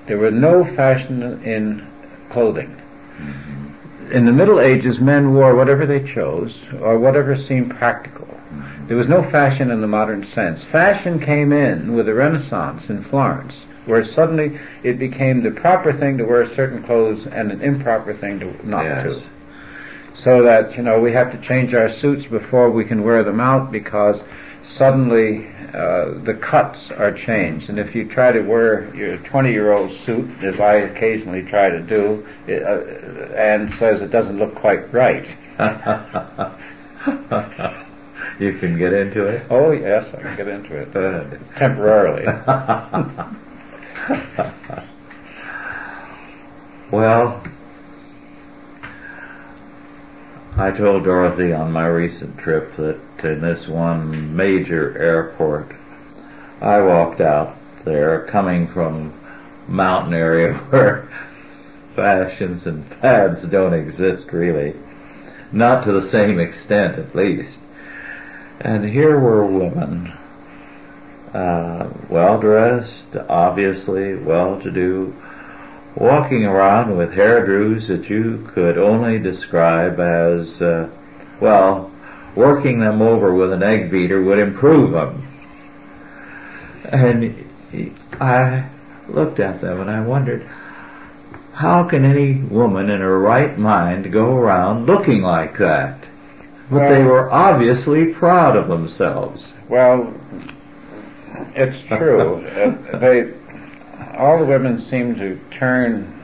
there 0.07 0.19
was 0.19 0.33
no 0.33 0.65
fashion 0.65 1.43
in 1.43 1.87
clothing. 2.31 2.71
Mm-hmm. 3.17 3.68
In 4.11 4.27
the 4.27 4.33
Middle 4.33 4.61
Ages, 4.61 5.01
men 5.01 5.35
wore 5.35 5.55
whatever 5.55 5.87
they 5.87 6.03
chose 6.03 6.57
or 6.81 6.99
whatever 6.99 7.37
seemed 7.37 7.71
practical. 7.71 8.27
Mm-hmm. 8.27 8.87
There 8.89 8.97
was 8.97 9.09
no 9.09 9.23
fashion 9.23 9.71
in 9.71 9.81
the 9.81 9.87
modern 9.87 10.25
sense. 10.25 10.65
Fashion 10.65 11.21
came 11.21 11.53
in 11.53 11.95
with 11.95 12.07
the 12.07 12.15
Renaissance 12.15 12.89
in 12.89 13.03
Florence 13.03 13.55
where 13.89 14.05
suddenly 14.05 14.59
it 14.83 14.99
became 14.99 15.43
the 15.43 15.51
proper 15.51 15.93
thing 15.93 16.19
to 16.19 16.25
wear 16.25 16.47
certain 16.55 16.83
clothes 16.83 17.27
and 17.27 17.51
an 17.51 17.63
improper 17.63 18.13
thing 18.13 18.39
to 18.39 18.69
not 18.69 18.85
yes. 18.85 19.23
to. 19.23 19.29
So 20.15 20.43
that, 20.43 20.77
you 20.77 20.83
know, 20.83 21.01
we 21.01 21.13
have 21.13 21.33
to 21.33 21.39
change 21.39 21.75
our 21.75 21.89
suits 21.89 22.27
before 22.27 22.71
we 22.71 22.85
can 22.85 23.03
wear 23.03 23.25
them 23.25 23.41
out 23.41 23.73
because 23.73 24.21
suddenly 24.63 25.49
uh, 25.75 26.19
the 26.25 26.35
cuts 26.35 26.91
are 26.91 27.13
changed. 27.13 27.69
And 27.69 27.79
if 27.79 27.95
you 27.95 28.09
try 28.09 28.33
to 28.33 28.41
wear 28.41 28.95
your 28.95 29.19
20 29.19 29.51
year 29.51 29.73
old 29.73 29.93
suit, 29.93 30.31
as 30.43 30.61
I 30.61 30.75
occasionally 30.75 31.43
try 31.43 31.71
to 31.71 31.81
do, 31.81 32.27
it, 32.47 32.63
uh, 32.63 32.81
and 33.35 33.71
says 33.75 34.03
it 34.03 34.11
doesn't 34.11 34.39
look 34.39 34.55
quite 34.55 34.93
right. 34.93 35.27
you 38.39 38.59
can 38.59 38.79
get 38.79 38.93
into 38.93 39.25
it? 39.25 39.47
Oh, 39.51 39.73
yes, 39.73 40.13
I 40.15 40.23
can 40.23 40.37
get 40.37 40.49
into 40.49 40.77
it. 40.77 40.93
Temporarily. 41.57 42.27
Well, 46.91 47.45
I 50.59 50.73
told 50.73 51.05
Dorothy 51.05 51.53
on 51.53 51.71
my 51.71 51.87
recent 51.87 52.37
trip 52.37 52.75
that 52.79 52.99
in 53.23 53.41
this 53.43 53.69
one 53.69 54.35
major 54.35 54.99
airport, 54.99 55.71
I 56.61 56.81
walked 56.81 57.21
out 57.21 57.57
there 57.85 58.27
coming 58.27 58.67
from 58.67 59.15
mountain 59.69 60.15
area 60.15 60.55
where 60.71 61.09
fashions 61.95 62.67
and 62.67 62.85
fads 62.85 63.43
don't 63.43 63.73
exist 63.73 64.33
really. 64.33 64.75
Not 65.53 65.85
to 65.85 65.93
the 65.93 66.03
same 66.03 66.41
extent 66.41 66.99
at 66.99 67.15
least. 67.15 67.61
And 68.59 68.85
here 68.85 69.17
were 69.17 69.47
women, 69.47 70.13
uh, 71.33 71.89
well 72.09 72.41
dressed, 72.41 73.17
obviously 73.29 74.17
well 74.17 74.61
to 74.61 74.73
do, 74.73 75.15
walking 75.99 76.45
around 76.45 76.97
with 76.97 77.13
hairdos 77.13 77.89
that 77.89 78.09
you 78.09 78.47
could 78.49 78.79
only 78.79 79.19
describe 79.19 79.99
as, 79.99 80.63
uh, 80.63 80.89
well, 81.41 81.91
working 82.37 82.79
them 82.79 83.03
over 83.03 83.35
with 83.35 83.53
an 83.53 83.65
egg 83.65 83.91
beater 83.91 84.23
would 84.23 84.39
improve 84.39 84.93
them. 84.93 85.27
And 86.85 87.45
I 88.21 88.69
looked 89.09 89.41
at 89.41 89.61
them 89.61 89.81
and 89.81 89.91
I 89.91 90.01
wondered, 90.01 90.49
how 91.53 91.83
can 91.83 92.05
any 92.05 92.35
woman 92.35 92.91
in 92.91 93.01
her 93.01 93.19
right 93.19 93.59
mind 93.59 94.13
go 94.13 94.37
around 94.37 94.87
looking 94.87 95.23
like 95.23 95.59
that? 95.59 96.05
But 96.71 96.83
well, 96.83 96.95
they 96.95 97.03
were 97.03 97.29
obviously 97.31 98.13
proud 98.13 98.55
of 98.55 98.69
themselves. 98.69 99.53
Well, 99.69 100.15
it's 101.57 101.81
true. 101.81 102.47
they, 102.95 103.33
all 104.17 104.39
the 104.39 104.45
women 104.45 104.81
seem 104.81 105.17
to 105.17 105.41
turn 105.59 106.15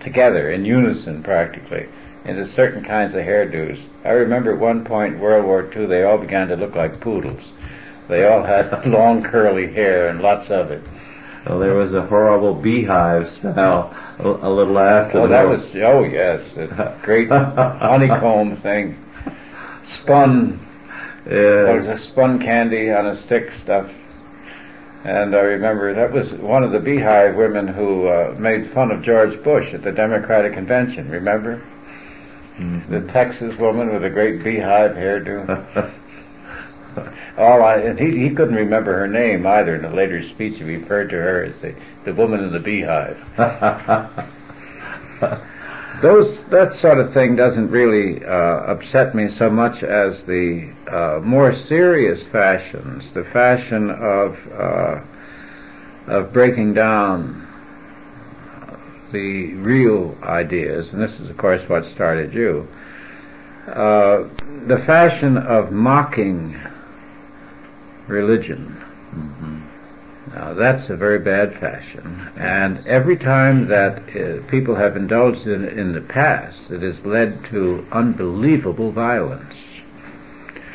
together 0.00 0.50
in 0.50 0.64
unison 0.64 1.22
practically 1.22 1.86
into 2.24 2.46
certain 2.46 2.82
kinds 2.82 3.14
of 3.14 3.20
hairdos. 3.20 3.80
I 4.04 4.10
remember 4.10 4.52
at 4.52 4.58
one 4.58 4.84
point 4.84 5.14
in 5.14 5.20
World 5.20 5.46
War 5.46 5.70
II 5.74 5.86
they 5.86 6.02
all 6.02 6.18
began 6.18 6.48
to 6.48 6.56
look 6.56 6.74
like 6.74 7.00
poodles. 7.00 7.52
They 8.08 8.26
all 8.26 8.42
had 8.42 8.86
long 8.86 9.22
curly 9.22 9.72
hair 9.72 10.08
and 10.08 10.20
lots 10.20 10.50
of 10.50 10.70
it. 10.70 10.82
Well, 11.46 11.58
there 11.58 11.74
was 11.74 11.94
a 11.94 12.02
horrible 12.02 12.54
beehive 12.54 13.28
style 13.28 13.94
a, 14.18 14.28
a 14.28 14.50
little 14.50 14.78
after. 14.78 15.20
Oh, 15.20 15.28
that 15.28 15.48
was 15.48 15.64
oh 15.76 16.04
yes, 16.04 16.42
a 16.56 16.98
great 17.02 17.28
honeycomb 17.30 18.56
thing, 18.56 18.98
spun. 19.84 20.66
Yes. 21.26 22.04
spun 22.04 22.40
candy 22.40 22.90
on 22.90 23.06
a 23.06 23.14
stick 23.14 23.52
stuff. 23.52 23.92
And 25.04 25.34
I 25.34 25.40
remember 25.40 25.94
that 25.94 26.12
was 26.12 26.32
one 26.32 26.62
of 26.62 26.72
the 26.72 26.78
beehive 26.78 27.34
women 27.34 27.66
who 27.66 28.06
uh, 28.06 28.36
made 28.38 28.70
fun 28.70 28.90
of 28.90 29.02
George 29.02 29.42
Bush 29.42 29.72
at 29.72 29.82
the 29.82 29.92
Democratic 29.92 30.52
convention. 30.52 31.08
Remember? 31.08 31.62
Mm-hmm. 32.58 32.92
The 32.92 33.10
Texas 33.10 33.56
woman 33.56 33.92
with 33.92 34.04
a 34.04 34.10
great 34.10 34.44
beehive 34.44 34.92
hairdo. 34.92 35.94
All 37.38 37.62
I, 37.62 37.76
and 37.76 37.98
he, 37.98 38.28
he 38.28 38.34
couldn't 38.34 38.56
remember 38.56 38.98
her 38.98 39.08
name 39.08 39.46
either. 39.46 39.74
In 39.74 39.86
a 39.86 39.94
later 39.94 40.22
speech, 40.22 40.58
he 40.58 40.64
referred 40.64 41.08
to 41.10 41.16
her 41.16 41.44
as 41.44 41.58
the, 41.60 41.74
the 42.04 42.12
woman 42.12 42.44
in 42.44 42.52
the 42.52 42.60
beehive. 42.60 43.18
Those 46.00 46.42
that 46.44 46.74
sort 46.74 46.98
of 46.98 47.12
thing 47.12 47.36
doesn't 47.36 47.70
really 47.70 48.24
uh, 48.24 48.30
upset 48.30 49.14
me 49.14 49.28
so 49.28 49.50
much 49.50 49.82
as 49.82 50.24
the 50.24 50.72
uh, 50.90 51.20
more 51.22 51.52
serious 51.52 52.22
fashions, 52.28 53.12
the 53.12 53.24
fashion 53.24 53.90
of 53.90 54.38
uh, 54.52 55.00
of 56.06 56.32
breaking 56.32 56.74
down 56.74 57.46
the 59.12 59.54
real 59.54 60.16
ideas, 60.22 60.92
and 60.92 61.02
this 61.02 61.20
is 61.20 61.28
of 61.28 61.36
course 61.36 61.68
what 61.68 61.84
started 61.84 62.32
you. 62.32 62.66
Uh, 63.66 64.28
the 64.66 64.78
fashion 64.86 65.36
of 65.36 65.70
mocking 65.70 66.58
religion. 68.06 68.76
Mm-hmm. 69.14 69.69
Now 70.28 70.54
that's 70.54 70.90
a 70.90 70.96
very 70.96 71.18
bad 71.18 71.54
fashion, 71.58 72.30
and 72.36 72.86
every 72.86 73.16
time 73.16 73.66
that 73.68 74.02
uh, 74.14 74.46
people 74.48 74.74
have 74.74 74.96
indulged 74.96 75.46
in 75.46 75.64
it 75.64 75.78
in 75.78 75.92
the 75.92 76.02
past, 76.02 76.70
it 76.70 76.82
has 76.82 77.04
led 77.04 77.44
to 77.46 77.86
unbelievable 77.90 78.92
violence. 78.92 79.56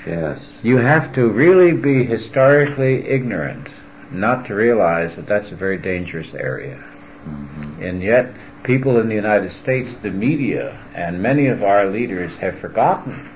Yes. 0.05 0.59
You 0.61 0.77
have 0.77 1.13
to 1.13 1.29
really 1.29 1.71
be 1.71 2.03
historically 2.03 3.07
ignorant 3.07 3.69
not 4.11 4.45
to 4.47 4.55
realize 4.55 5.15
that 5.15 5.27
that's 5.27 5.51
a 5.51 5.55
very 5.55 5.77
dangerous 5.77 6.33
area. 6.33 6.83
Mm-hmm. 7.25 7.83
And 7.83 8.03
yet, 8.03 8.33
people 8.63 8.99
in 8.99 9.09
the 9.09 9.15
United 9.15 9.51
States, 9.51 9.91
the 10.01 10.11
media, 10.11 10.77
and 10.93 11.21
many 11.21 11.47
of 11.47 11.63
our 11.63 11.85
leaders 11.85 12.35
have 12.37 12.59
forgotten 12.59 13.29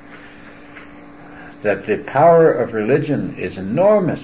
that 1.61 1.85
the 1.85 1.97
power 2.05 2.51
of 2.51 2.73
religion 2.73 3.35
is 3.37 3.57
enormous. 3.57 4.21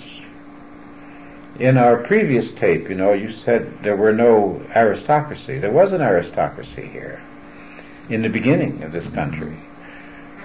In 1.60 1.78
our 1.78 1.98
previous 1.98 2.52
tape, 2.52 2.90
you 2.90 2.96
know, 2.96 3.14
you 3.14 3.32
said 3.32 3.82
there 3.82 3.96
were 3.96 4.14
no 4.14 4.62
aristocracy. 4.76 5.58
There 5.58 5.72
was 5.72 5.94
an 5.94 6.02
aristocracy 6.02 6.86
here 6.86 7.22
in 8.10 8.22
the 8.22 8.30
beginning 8.30 8.84
of 8.84 8.92
this 8.92 9.08
country. 9.08 9.58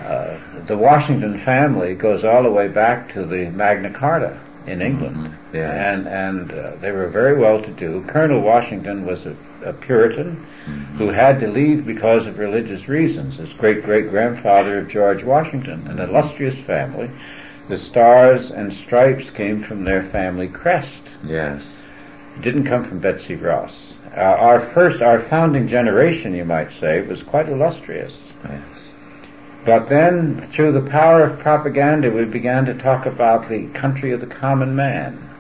Uh, 0.05 0.39
the 0.67 0.77
Washington 0.77 1.37
family 1.37 1.95
goes 1.95 2.25
all 2.25 2.43
the 2.43 2.51
way 2.51 2.69
back 2.69 3.13
to 3.13 3.25
the 3.25 3.51
Magna 3.51 3.91
Carta 3.91 4.39
in 4.67 4.81
England, 4.81 5.17
mm-hmm. 5.17 5.57
yes. 5.57 5.73
and 5.73 6.07
and 6.07 6.53
uh, 6.53 6.77
they 6.81 6.93
were 6.93 7.09
very 7.09 7.37
well 7.37 7.61
to 7.61 7.71
do. 7.71 8.05
Colonel 8.09 8.41
Washington 8.41 9.05
was 9.05 9.27
a, 9.27 9.37
a 9.65 9.73
Puritan 9.73 10.47
mm-hmm. 10.65 10.97
who 10.97 11.09
had 11.09 11.41
to 11.41 11.49
leave 11.49 11.85
because 11.85 12.27
of 12.27 12.39
religious 12.39 12.89
reasons. 12.89 13.37
His 13.37 13.53
great 13.55 13.83
great 13.83 14.11
grandfather 14.11 14.79
of 14.79 14.89
George 14.89 15.23
Washington, 15.23 15.87
an 15.89 15.99
illustrious 15.99 16.59
family. 16.67 17.11
The 17.71 17.79
stars 17.79 18.51
and 18.51 18.73
stripes 18.73 19.31
came 19.31 19.63
from 19.63 19.85
their 19.85 20.03
family 20.03 20.49
crest. 20.49 21.03
Yes, 21.23 21.63
it 22.35 22.43
didn't 22.43 22.65
come 22.65 22.85
from 22.85 22.99
Betsy 22.99 23.37
Ross. 23.37 23.73
Uh, 24.17 24.23
our 24.23 24.59
first, 24.59 25.01
our 25.01 25.21
founding 25.21 25.69
generation, 25.69 26.35
you 26.35 26.45
might 26.45 26.73
say, 26.73 27.01
was 27.07 27.23
quite 27.23 27.49
illustrious. 27.49 28.13
Yes. 28.43 28.65
But 29.65 29.89
then, 29.89 30.49
through 30.51 30.73
the 30.73 30.91
power 30.91 31.23
of 31.23 31.39
propaganda, 31.39 32.11
we 32.11 32.25
began 32.25 32.65
to 32.65 32.75
talk 32.75 33.07
about 33.07 33.49
the 33.49 33.69
country 33.69 34.11
of 34.11 34.21
the 34.21 34.27
common 34.27 34.75
man. 34.75 35.31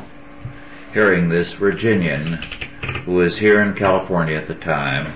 hearing 0.92 1.28
this 1.28 1.52
Virginian 1.52 2.38
who 3.04 3.14
was 3.14 3.38
here 3.38 3.62
in 3.62 3.74
California 3.74 4.36
at 4.36 4.46
the 4.46 4.54
time 4.54 5.14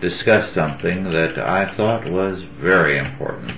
discuss 0.00 0.50
something 0.50 1.04
that 1.04 1.38
I 1.38 1.66
thought 1.66 2.08
was 2.08 2.42
very 2.42 2.96
important. 2.96 3.52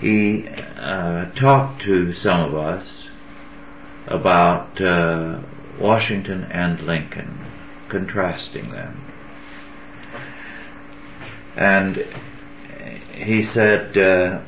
He 0.00 0.48
uh, 0.78 1.26
talked 1.32 1.82
to 1.82 2.12
some 2.12 2.40
of 2.40 2.54
us 2.54 3.08
about 4.06 4.80
uh, 4.80 5.40
Washington 5.78 6.44
and 6.50 6.80
Lincoln, 6.82 7.38
contrasting 7.88 8.70
them. 8.70 8.98
And 11.56 12.06
he 13.14 13.44
said, 13.44 13.98
uh, 13.98 14.40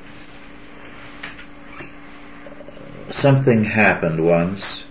something 3.10 3.64
happened 3.64 4.24
once 4.24 4.84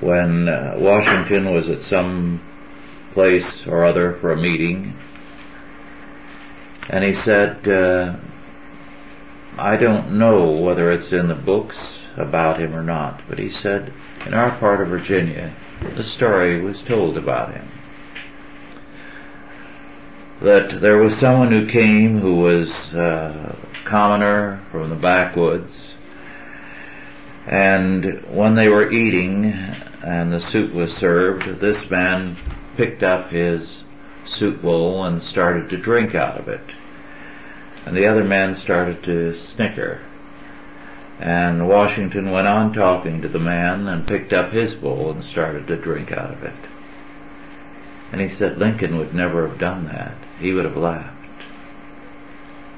when 0.00 0.48
uh, 0.48 0.76
Washington 0.78 1.52
was 1.52 1.68
at 1.68 1.82
some 1.82 2.40
place 3.10 3.66
or 3.66 3.84
other 3.84 4.12
for 4.12 4.32
a 4.32 4.36
meeting, 4.36 4.94
and 6.88 7.04
he 7.04 7.14
said, 7.14 7.66
uh, 7.68 8.16
I 9.58 9.76
don't 9.76 10.18
know 10.18 10.52
whether 10.52 10.92
it's 10.92 11.12
in 11.12 11.26
the 11.28 11.34
books 11.34 11.98
about 12.16 12.58
him 12.58 12.74
or 12.74 12.82
not, 12.82 13.20
but 13.28 13.38
he 13.38 13.50
said, 13.50 13.92
in 14.24 14.34
our 14.34 14.50
part 14.52 14.80
of 14.80 14.88
Virginia, 14.88 15.54
the 15.80 16.04
story 16.04 16.60
was 16.60 16.82
told 16.82 17.16
about 17.16 17.52
him. 17.52 17.68
That 20.40 20.70
there 20.80 20.98
was 20.98 21.16
someone 21.16 21.50
who 21.50 21.66
came 21.66 22.18
who 22.18 22.36
was 22.36 22.94
a 22.94 23.56
commoner 23.84 24.62
from 24.70 24.88
the 24.88 24.96
backwoods, 24.96 25.94
and 27.48 28.04
when 28.26 28.54
they 28.54 28.68
were 28.68 28.90
eating 28.90 29.46
and 30.04 30.30
the 30.30 30.40
soup 30.40 30.74
was 30.74 30.94
served, 30.94 31.60
this 31.60 31.88
man 31.88 32.36
picked 32.76 33.02
up 33.02 33.30
his 33.30 33.82
soup 34.26 34.60
bowl 34.60 35.04
and 35.04 35.22
started 35.22 35.70
to 35.70 35.78
drink 35.78 36.14
out 36.14 36.36
of 36.36 36.48
it. 36.48 36.60
And 37.86 37.96
the 37.96 38.06
other 38.06 38.22
men 38.22 38.54
started 38.54 39.02
to 39.04 39.34
snicker. 39.34 40.02
And 41.18 41.66
Washington 41.66 42.30
went 42.30 42.46
on 42.46 42.74
talking 42.74 43.22
to 43.22 43.28
the 43.28 43.38
man 43.38 43.88
and 43.88 44.06
picked 44.06 44.34
up 44.34 44.52
his 44.52 44.74
bowl 44.74 45.10
and 45.10 45.24
started 45.24 45.66
to 45.68 45.76
drink 45.76 46.12
out 46.12 46.30
of 46.30 46.44
it. 46.44 46.52
And 48.12 48.20
he 48.20 48.28
said 48.28 48.58
Lincoln 48.58 48.98
would 48.98 49.14
never 49.14 49.48
have 49.48 49.58
done 49.58 49.86
that. 49.86 50.14
He 50.38 50.52
would 50.52 50.66
have 50.66 50.76
laughed. 50.76 51.14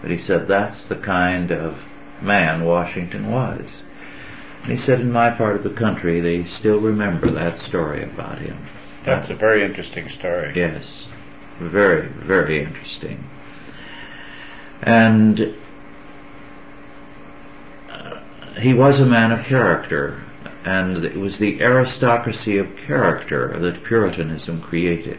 But 0.00 0.12
he 0.12 0.18
said 0.18 0.46
that's 0.46 0.87
the 0.87 0.94
kind 0.94 1.50
of 1.50 1.83
man 2.22 2.64
Washington 2.64 3.33
was. 3.33 3.83
He 4.66 4.77
said 4.77 5.01
in 5.01 5.11
my 5.11 5.31
part 5.31 5.57
of 5.57 5.62
the 5.62 5.70
country 5.70 6.20
they 6.20 6.44
still 6.44 6.79
remember 6.79 7.31
that 7.31 7.59
story 7.59 8.03
about 8.03 8.38
him. 8.38 8.59
That's 9.05 9.31
a 9.31 9.35
very 9.35 9.62
interesting 9.62 10.09
story. 10.11 10.53
Yes. 10.55 11.07
Very, 11.59 12.07
very 12.07 12.61
interesting. 12.61 13.25
And 14.83 15.55
uh, 17.88 18.20
he 18.59 18.73
was 18.73 19.01
a 19.01 19.07
man 19.07 19.33
of 19.33 19.44
character, 19.44 20.23
and 20.64 21.05
it 21.05 21.16
was 21.16 21.38
the 21.38 21.62
aristocracy 21.62 22.59
of 22.59 22.77
character 22.77 23.49
that 23.59 23.85
Puritanism 23.85 24.61
created. 24.61 25.18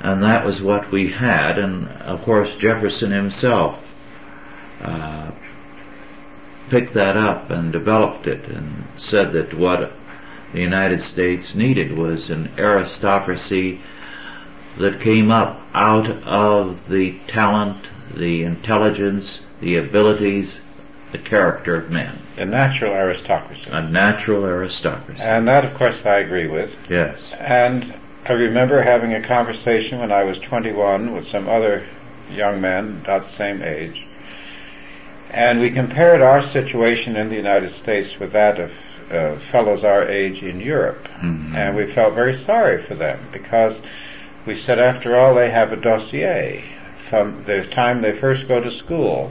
And 0.00 0.22
that 0.22 0.44
was 0.44 0.60
what 0.60 0.90
we 0.90 1.10
had, 1.10 1.58
and 1.58 1.88
of 1.88 2.22
course 2.22 2.56
Jefferson 2.56 3.12
himself 3.12 3.84
uh, 4.80 5.30
picked 6.72 6.94
that 6.94 7.18
up 7.18 7.50
and 7.50 7.70
developed 7.70 8.26
it 8.26 8.48
and 8.48 8.84
said 8.96 9.30
that 9.34 9.52
what 9.52 9.92
the 10.54 10.60
United 10.60 11.02
States 11.02 11.54
needed 11.54 11.98
was 11.98 12.30
an 12.30 12.50
aristocracy 12.56 13.78
that 14.78 14.98
came 14.98 15.30
up 15.30 15.60
out 15.74 16.08
of 16.24 16.88
the 16.88 17.12
talent, 17.26 17.86
the 18.14 18.42
intelligence, 18.42 19.42
the 19.60 19.76
abilities, 19.76 20.62
the 21.10 21.18
character 21.18 21.76
of 21.76 21.90
men. 21.90 22.18
A 22.38 22.46
natural 22.46 22.94
aristocracy. 22.94 23.68
A 23.70 23.82
natural 23.82 24.46
aristocracy. 24.46 25.20
And 25.20 25.46
that, 25.48 25.66
of 25.66 25.74
course, 25.74 26.06
I 26.06 26.20
agree 26.20 26.46
with. 26.46 26.74
Yes. 26.88 27.32
And 27.32 27.92
I 28.24 28.32
remember 28.32 28.80
having 28.80 29.12
a 29.12 29.20
conversation 29.20 29.98
when 29.98 30.10
I 30.10 30.24
was 30.24 30.38
21 30.38 31.14
with 31.14 31.28
some 31.28 31.50
other 31.50 31.86
young 32.30 32.62
men 32.62 33.02
about 33.04 33.26
the 33.26 33.32
same 33.32 33.62
age. 33.62 34.06
And 35.30 35.60
we 35.60 35.70
compared 35.70 36.20
our 36.20 36.42
situation 36.42 37.16
in 37.16 37.28
the 37.30 37.36
United 37.36 37.72
States 37.72 38.18
with 38.18 38.32
that 38.32 38.58
of 38.58 38.72
uh, 39.10 39.36
fellows 39.36 39.84
our 39.84 40.08
age 40.08 40.42
in 40.42 40.60
Europe. 40.60 41.08
Mhm. 41.20 41.54
And 41.54 41.76
we 41.76 41.86
felt 41.86 42.14
very 42.14 42.34
sorry 42.34 42.78
for 42.78 42.94
them 42.94 43.18
because 43.32 43.78
we 44.46 44.56
said, 44.56 44.78
after 44.78 45.18
all, 45.18 45.34
they 45.34 45.50
have 45.50 45.72
a 45.72 45.76
dossier 45.76 46.64
from 46.96 47.44
the 47.44 47.62
time 47.64 48.00
they 48.00 48.12
first 48.12 48.48
go 48.48 48.58
to 48.60 48.70
school, 48.70 49.30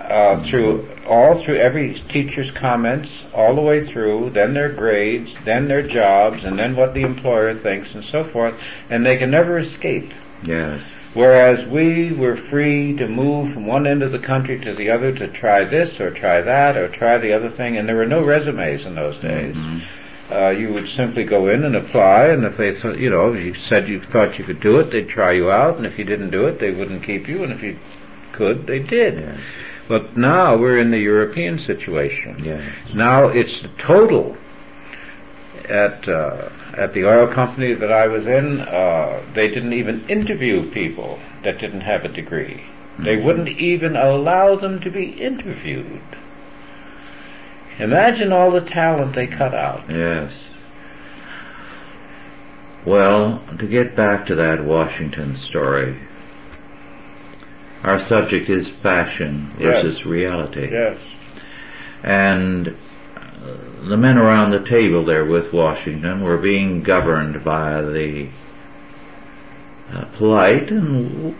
uh, 0.00 0.38
through 0.38 0.88
all 1.06 1.34
through 1.34 1.56
every 1.56 1.94
teacher's 2.08 2.50
comments, 2.50 3.10
all 3.34 3.54
the 3.54 3.60
way 3.60 3.82
through, 3.82 4.30
then 4.30 4.54
their 4.54 4.68
grades, 4.68 5.34
then 5.44 5.68
their 5.68 5.82
jobs, 5.82 6.44
and 6.44 6.58
then 6.58 6.74
what 6.74 6.94
the 6.94 7.02
employer 7.02 7.54
thinks, 7.54 7.94
and 7.94 8.04
so 8.04 8.24
forth, 8.24 8.54
and 8.88 9.04
they 9.04 9.16
can 9.16 9.30
never 9.30 9.58
escape. 9.58 10.12
Yes. 10.42 10.82
Whereas 11.16 11.64
we 11.64 12.12
were 12.12 12.36
free 12.36 12.94
to 12.98 13.08
move 13.08 13.54
from 13.54 13.66
one 13.66 13.86
end 13.86 14.02
of 14.02 14.12
the 14.12 14.18
country 14.18 14.58
to 14.60 14.74
the 14.74 14.90
other 14.90 15.12
to 15.12 15.26
try 15.28 15.64
this 15.64 15.98
or 15.98 16.10
try 16.10 16.42
that 16.42 16.76
or 16.76 16.88
try 16.88 17.16
the 17.16 17.32
other 17.32 17.48
thing, 17.48 17.78
and 17.78 17.88
there 17.88 17.96
were 17.96 18.04
no 18.04 18.22
resumes 18.22 18.84
in 18.84 18.94
those 18.96 19.16
days. 19.16 19.56
Mhm. 19.56 19.80
Uh, 20.30 20.50
you 20.50 20.74
would 20.74 20.86
simply 20.86 21.24
go 21.24 21.48
in 21.48 21.64
and 21.64 21.74
apply, 21.74 22.26
and 22.26 22.44
if 22.44 22.58
they, 22.58 22.70
thought, 22.70 22.98
you 22.98 23.08
know, 23.08 23.32
you 23.32 23.54
said 23.54 23.88
you 23.88 23.98
thought 23.98 24.38
you 24.38 24.44
could 24.44 24.60
do 24.60 24.78
it, 24.78 24.90
they'd 24.90 25.08
try 25.08 25.32
you 25.32 25.50
out, 25.50 25.78
and 25.78 25.86
if 25.86 25.98
you 25.98 26.04
didn't 26.04 26.28
do 26.28 26.46
it, 26.48 26.58
they 26.58 26.70
wouldn't 26.70 27.02
keep 27.02 27.26
you, 27.28 27.42
and 27.42 27.50
if 27.50 27.62
you 27.62 27.76
could, 28.32 28.66
they 28.66 28.80
did. 28.80 29.14
Yes. 29.14 29.38
But 29.88 30.18
now 30.18 30.54
we're 30.56 30.76
in 30.76 30.90
the 30.90 30.98
European 30.98 31.58
situation. 31.58 32.36
Yes. 32.44 32.60
Now 32.92 33.28
it's 33.28 33.62
the 33.62 33.68
total. 33.78 34.36
At 35.68 36.08
uh, 36.08 36.50
at 36.76 36.92
the 36.92 37.06
oil 37.06 37.26
company 37.26 37.72
that 37.72 37.90
I 37.90 38.06
was 38.06 38.26
in, 38.26 38.60
uh, 38.60 39.20
they 39.34 39.48
didn't 39.48 39.72
even 39.72 40.08
interview 40.08 40.70
people 40.70 41.18
that 41.42 41.58
didn't 41.58 41.80
have 41.82 42.04
a 42.04 42.08
degree. 42.08 42.62
They 42.98 43.16
wouldn't 43.16 43.48
even 43.48 43.94
allow 43.94 44.56
them 44.56 44.80
to 44.80 44.90
be 44.90 45.10
interviewed. 45.10 46.00
Imagine 47.78 48.32
all 48.32 48.50
the 48.50 48.62
talent 48.62 49.14
they 49.14 49.26
cut 49.26 49.54
out. 49.54 49.84
Yes. 49.88 50.50
Well, 52.86 53.42
to 53.58 53.66
get 53.66 53.94
back 53.96 54.26
to 54.26 54.34
that 54.36 54.64
Washington 54.64 55.36
story, 55.36 55.96
our 57.82 58.00
subject 58.00 58.48
is 58.48 58.68
fashion 58.68 59.50
Yes. 59.58 59.82
versus 59.82 60.06
reality. 60.06 60.70
Yes. 60.70 60.98
And 62.02 62.74
the 63.82 63.96
men 63.96 64.18
around 64.18 64.50
the 64.50 64.64
table 64.64 65.04
there 65.04 65.24
with 65.24 65.52
Washington 65.52 66.22
were 66.22 66.38
being 66.38 66.82
governed 66.82 67.44
by 67.44 67.80
the 67.82 68.28
uh, 69.92 70.04
polite 70.16 70.70
and 70.70 71.08
w- 71.08 71.34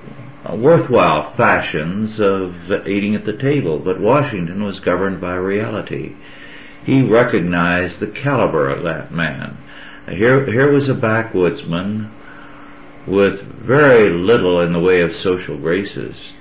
worthwhile 0.62 1.24
fashions 1.30 2.20
of 2.20 2.70
eating 2.86 3.16
at 3.16 3.24
the 3.24 3.36
table, 3.36 3.78
but 3.80 3.98
Washington 3.98 4.62
was 4.62 4.78
governed 4.78 5.20
by 5.20 5.34
reality. 5.34 6.14
He 6.84 7.02
recognized 7.02 7.98
the 7.98 8.06
caliber 8.06 8.68
of 8.68 8.84
that 8.84 9.10
man. 9.10 9.56
Here, 10.08 10.46
here 10.46 10.70
was 10.70 10.88
a 10.88 10.94
backwoodsman 10.94 12.10
with 13.06 13.42
very 13.42 14.10
little 14.10 14.60
in 14.60 14.72
the 14.72 14.78
way 14.78 15.00
of 15.00 15.14
social 15.14 15.56
graces, 15.56 16.32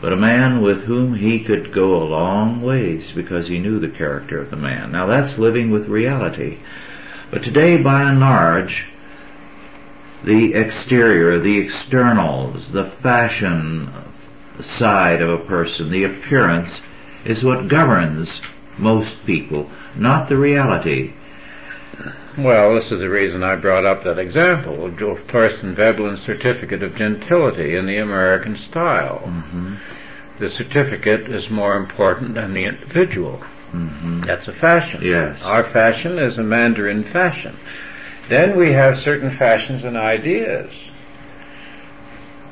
but 0.00 0.12
a 0.12 0.16
man 0.16 0.60
with 0.60 0.82
whom 0.82 1.14
he 1.14 1.42
could 1.42 1.72
go 1.72 2.02
a 2.02 2.04
long 2.04 2.60
ways 2.62 3.10
because 3.12 3.48
he 3.48 3.58
knew 3.58 3.78
the 3.78 3.88
character 3.88 4.38
of 4.38 4.50
the 4.50 4.56
man. 4.56 4.92
Now 4.92 5.06
that's 5.06 5.38
living 5.38 5.70
with 5.70 5.88
reality. 5.88 6.58
But 7.30 7.42
today, 7.42 7.76
by 7.76 8.02
and 8.02 8.20
large, 8.20 8.88
the 10.22 10.54
exterior, 10.54 11.38
the 11.38 11.58
externals, 11.58 12.72
the 12.72 12.84
fashion 12.84 13.90
side 14.60 15.22
of 15.22 15.30
a 15.30 15.44
person, 15.44 15.90
the 15.90 16.04
appearance, 16.04 16.80
is 17.24 17.44
what 17.44 17.68
governs 17.68 18.40
most 18.78 19.24
people, 19.26 19.70
not 19.94 20.28
the 20.28 20.36
reality. 20.36 21.12
Well, 22.38 22.74
this 22.74 22.92
is 22.92 23.00
the 23.00 23.08
reason 23.08 23.42
I 23.42 23.56
brought 23.56 23.86
up 23.86 24.04
that 24.04 24.18
example 24.18 24.84
of 24.84 24.98
Thorstein 25.24 25.74
Veblen's 25.74 26.20
certificate 26.20 26.82
of 26.82 26.94
gentility 26.94 27.76
in 27.76 27.86
the 27.86 27.96
American 27.96 28.56
style. 28.56 29.18
hmm 29.18 29.76
The 30.38 30.48
certificate 30.50 31.28
is 31.28 31.48
more 31.48 31.76
important 31.76 32.34
than 32.34 32.52
the 32.52 32.64
individual. 32.64 33.36
hmm 33.70 34.20
That's 34.22 34.48
a 34.48 34.52
fashion. 34.52 35.00
Yes. 35.02 35.42
Our 35.42 35.64
fashion 35.64 36.18
is 36.18 36.36
a 36.36 36.42
Mandarin 36.42 37.04
fashion. 37.04 37.56
Then 38.28 38.56
we 38.56 38.72
have 38.72 38.98
certain 38.98 39.30
fashions 39.30 39.84
and 39.84 39.96
ideas 39.96 40.72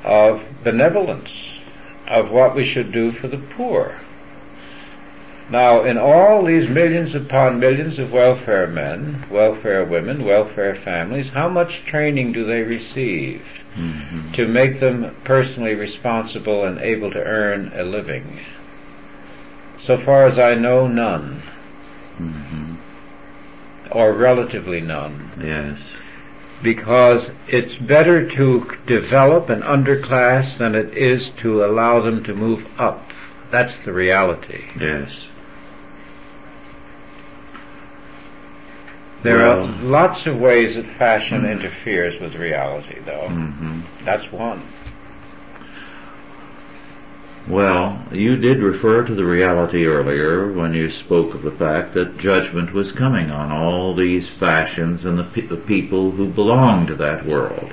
of 0.05 0.47
benevolence, 0.63 1.59
of 2.07 2.31
what 2.31 2.55
we 2.55 2.65
should 2.65 2.93
do 2.93 3.13
for 3.13 3.29
the 3.29 3.39
poor. 3.39 3.97
Now, 5.51 5.83
in 5.85 5.99
all 5.99 6.43
these 6.43 6.69
millions 6.71 7.15
upon 7.15 7.61
millions 7.61 7.99
of 7.99 8.13
welfare 8.13 8.67
men, 8.67 9.25
welfare 9.31 9.85
women, 9.85 10.25
welfare 10.25 10.75
families, 10.75 11.29
how 11.29 11.49
much 11.49 11.85
training 11.85 12.33
do 12.33 12.45
they 12.45 12.63
receive 12.63 13.43
hmm 13.75 14.33
to 14.33 14.47
make 14.49 14.81
them 14.81 15.15
personally 15.25 15.75
responsible 15.75 16.65
and 16.65 16.81
able 16.81 17.11
to 17.11 17.23
earn 17.23 17.71
a 17.75 17.83
living? 17.85 18.41
So 19.79 19.99
far 19.99 20.27
as 20.27 20.39
I 20.39 20.55
know, 20.55 20.87
none, 20.89 21.43
hmm 22.17 22.75
or 23.91 24.13
relatively 24.13 24.81
none. 24.81 25.31
Yes. 25.41 25.79
because 26.63 27.29
it's 27.47 27.77
better 27.77 28.29
to 28.31 28.77
develop 28.87 29.51
an 29.51 29.61
underclass 29.63 30.57
than 30.57 30.75
it 30.75 30.95
is 30.97 31.29
to 31.31 31.63
allow 31.65 32.01
them 32.01 32.25
to 32.25 32.35
move 32.35 32.65
up 32.81 33.13
That's 33.51 33.77
the 33.85 33.93
reality. 33.93 34.65
Yes. 34.81 35.27
There 39.25 39.47
are 39.47 39.67
lots 39.83 40.27
of 40.27 40.39
ways 40.39 40.75
that 40.77 40.85
fashion 40.85 41.47
interferes 41.47 42.21
with 42.21 42.35
reality, 42.37 43.01
though. 43.01 43.29
hmm 43.29 43.81
That's 44.05 44.31
one. 44.31 44.63
Well, 47.49 48.03
you 48.13 48.37
did 48.37 48.61
refer 48.61 49.03
to 49.05 49.15
the 49.15 49.25
reality 49.25 49.87
earlier 49.87 50.53
when 50.53 50.73
you 50.75 50.91
spoke 50.91 51.35
of 51.35 51.43
the 51.43 51.51
fact 51.51 51.95
that 51.95 52.19
judgment 52.19 52.73
was 52.73 52.93
coming 52.93 53.31
on 53.31 53.51
all 53.51 53.95
these 53.95 54.29
fashions 54.29 55.05
and 55.07 55.19
the, 55.19 55.25
pe- 55.25 55.43
the 55.43 55.57
people 55.57 56.11
who 56.11 56.27
belong 56.29 56.87
to 56.87 56.95
that 56.95 57.25
world. 57.27 57.73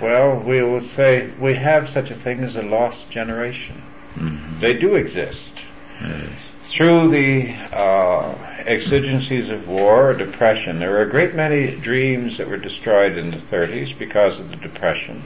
Well, 0.00 0.38
we 0.40 0.62
will 0.62 0.80
say 0.82 1.30
we 1.38 1.54
have 1.54 1.88
such 1.88 2.10
a 2.10 2.14
thing 2.14 2.40
as 2.40 2.56
a 2.56 2.62
lost 2.62 3.10
generation. 3.10 3.82
hmm 4.14 4.58
They 4.60 4.74
do 4.74 4.94
exist. 4.94 5.52
Yes. 6.00 6.30
Through 6.70 7.08
the 7.08 7.54
uh, 7.72 8.34
exigencies 8.66 9.48
of 9.48 9.66
war 9.66 10.12
depression, 10.12 10.78
there 10.78 10.90
were 10.90 11.00
a 11.00 11.08
great 11.08 11.34
many 11.34 11.74
dreams 11.74 12.36
that 12.36 12.46
were 12.46 12.58
destroyed 12.58 13.16
in 13.16 13.30
the 13.30 13.38
30s 13.38 13.98
because 13.98 14.38
of 14.38 14.50
the 14.50 14.56
depression, 14.56 15.22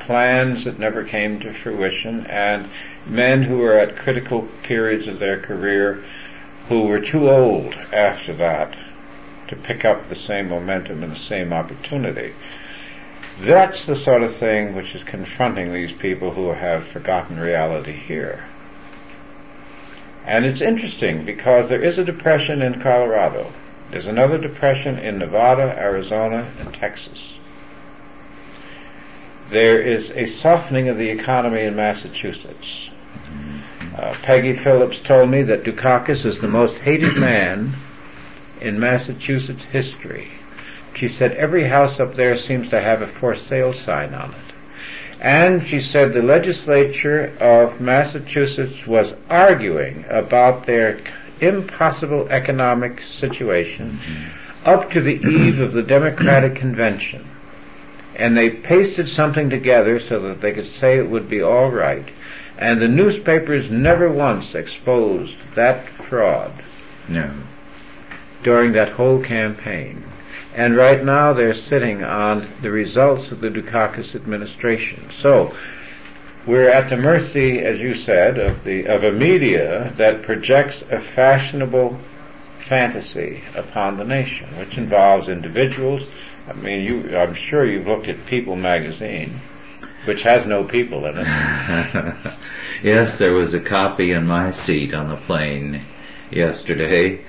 plans 0.00 0.64
that 0.64 0.80
never 0.80 1.04
came 1.04 1.38
to 1.40 1.52
fruition, 1.52 2.26
and 2.26 2.68
men 3.06 3.44
who 3.44 3.58
were 3.58 3.78
at 3.78 3.96
critical 3.96 4.48
periods 4.64 5.06
of 5.06 5.20
their 5.20 5.38
career 5.38 6.02
who 6.68 6.82
were 6.82 7.00
too 7.00 7.30
old 7.30 7.74
after 7.92 8.34
that 8.34 8.76
to 9.46 9.54
pick 9.54 9.84
up 9.84 10.08
the 10.08 10.16
same 10.16 10.48
momentum 10.48 11.04
and 11.04 11.12
the 11.12 11.20
same 11.20 11.52
opportunity. 11.52 12.34
That's 13.40 13.86
the 13.86 13.96
sort 13.96 14.24
of 14.24 14.34
thing 14.34 14.74
which 14.74 14.96
is 14.96 15.04
confronting 15.04 15.72
these 15.72 15.92
people 15.92 16.32
who 16.32 16.48
have 16.48 16.82
forgotten 16.82 17.38
reality 17.38 17.92
here. 17.92 18.44
And 20.26 20.44
it's 20.44 20.60
interesting 20.60 21.24
because 21.24 21.68
there 21.68 21.82
is 21.82 21.98
a 21.98 22.04
depression 22.04 22.62
in 22.62 22.80
Colorado. 22.80 23.52
There's 23.90 24.06
another 24.06 24.38
depression 24.38 24.98
in 24.98 25.18
Nevada, 25.18 25.74
Arizona, 25.76 26.50
and 26.60 26.72
Texas. 26.72 27.34
There 29.50 29.80
is 29.80 30.12
a 30.12 30.26
softening 30.26 30.88
of 30.88 30.96
the 30.96 31.08
economy 31.08 31.62
in 31.62 31.74
Massachusetts. 31.74 32.90
Uh, 33.96 34.14
Peggy 34.22 34.54
Phillips 34.54 35.00
told 35.00 35.28
me 35.28 35.42
that 35.42 35.64
Dukakis 35.64 36.24
is 36.24 36.40
the 36.40 36.48
most 36.48 36.78
hated 36.78 37.16
man 37.16 37.74
in 38.60 38.78
Massachusetts 38.78 39.64
history. 39.64 40.30
She 40.94 41.08
said 41.08 41.32
every 41.32 41.64
house 41.64 41.98
up 41.98 42.14
there 42.14 42.36
seems 42.36 42.68
to 42.68 42.80
have 42.80 43.02
a 43.02 43.06
for 43.06 43.34
sale 43.34 43.72
sign 43.72 44.14
on 44.14 44.30
it. 44.30 44.49
And 45.20 45.62
she 45.62 45.82
said 45.82 46.14
the 46.14 46.22
legislature 46.22 47.36
of 47.40 47.78
Massachusetts 47.78 48.86
was 48.86 49.12
arguing 49.28 50.06
about 50.08 50.64
their 50.64 50.98
impossible 51.42 52.28
economic 52.30 53.02
situation 53.02 53.98
mm-hmm. 53.98 54.68
up 54.68 54.90
to 54.92 55.00
the 55.02 55.16
eve 55.16 55.60
of 55.60 55.74
the 55.74 55.82
Democratic 55.82 56.54
convention. 56.54 57.26
And 58.16 58.36
they 58.36 58.48
pasted 58.48 59.10
something 59.10 59.50
together 59.50 60.00
so 60.00 60.18
that 60.20 60.40
they 60.40 60.52
could 60.52 60.66
say 60.66 60.98
it 60.98 61.10
would 61.10 61.28
be 61.28 61.42
all 61.42 61.70
right. 61.70 62.08
And 62.56 62.80
the 62.80 62.88
newspapers 62.88 63.70
never 63.70 64.10
once 64.10 64.54
exposed 64.54 65.36
that 65.54 65.86
fraud 65.88 66.52
No. 67.08 67.30
during 68.42 68.72
that 68.72 68.90
whole 68.90 69.22
campaign. 69.22 70.04
And 70.54 70.76
right 70.76 71.04
now 71.04 71.32
they're 71.32 71.54
sitting 71.54 72.02
on 72.02 72.48
the 72.60 72.70
results 72.70 73.30
of 73.30 73.40
the 73.40 73.48
Dukakis 73.48 74.14
administration. 74.14 75.10
So 75.12 75.54
we're 76.46 76.68
at 76.68 76.88
the 76.88 76.96
mercy, 76.96 77.60
as 77.60 77.78
you 77.78 77.94
said, 77.94 78.38
of 78.38 78.64
the 78.64 78.86
of 78.86 79.04
a 79.04 79.12
media 79.12 79.92
that 79.96 80.22
projects 80.22 80.82
a 80.90 81.00
fashionable 81.00 81.98
fantasy 82.58 83.42
upon 83.54 83.96
the 83.96 84.04
nation, 84.04 84.48
which 84.58 84.78
involves 84.78 85.28
individuals. 85.28 86.02
I 86.48 86.54
mean, 86.54 86.84
you, 86.84 87.16
I'm 87.16 87.34
sure 87.34 87.64
you've 87.64 87.86
looked 87.86 88.08
at 88.08 88.26
People 88.26 88.56
magazine, 88.56 89.40
which 90.04 90.22
has 90.22 90.46
no 90.46 90.64
people 90.64 91.04
in 91.06 91.18
it. 91.18 91.26
yes, 92.82 93.18
there 93.18 93.32
was 93.32 93.54
a 93.54 93.60
copy 93.60 94.12
in 94.12 94.26
my 94.26 94.50
seat 94.50 94.94
on 94.94 95.08
the 95.08 95.16
plane 95.16 95.82
yesterday, 96.30 97.20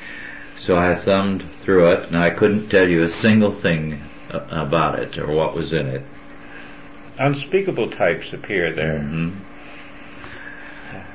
so 0.55 0.77
I 0.77 0.95
thumbed 0.95 1.43
through 1.63 1.91
it 1.91 2.07
and 2.07 2.17
I 2.17 2.29
couldn't 2.29 2.69
tell 2.69 2.87
you 2.87 3.03
a 3.03 3.09
single 3.09 3.51
thing 3.51 4.01
about 4.29 4.99
it 4.99 5.17
or 5.17 5.27
what 5.27 5.53
was 5.55 5.73
in 5.73 5.87
it. 5.87 6.01
Unspeakable 7.17 7.89
types 7.91 8.33
appear 8.33 8.71
there. 8.71 8.99
hmm 8.99 9.29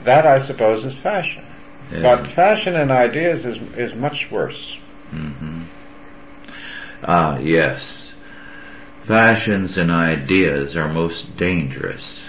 That, 0.04 0.26
I 0.26 0.38
suppose, 0.38 0.84
is 0.84 0.94
fashion. 0.94 1.44
Yes. 1.90 2.02
But 2.02 2.30
fashion 2.30 2.76
and 2.76 2.90
ideas 2.90 3.44
is 3.46 3.58
is 3.76 3.94
much 3.94 4.30
worse. 4.30 4.76
hmm 5.10 5.62
Ah, 7.04 7.38
yes. 7.38 8.12
Fashions 9.02 9.78
and 9.78 9.90
ideas 9.90 10.74
are 10.76 10.88
most 10.92 11.36
dangerous. 11.36 12.24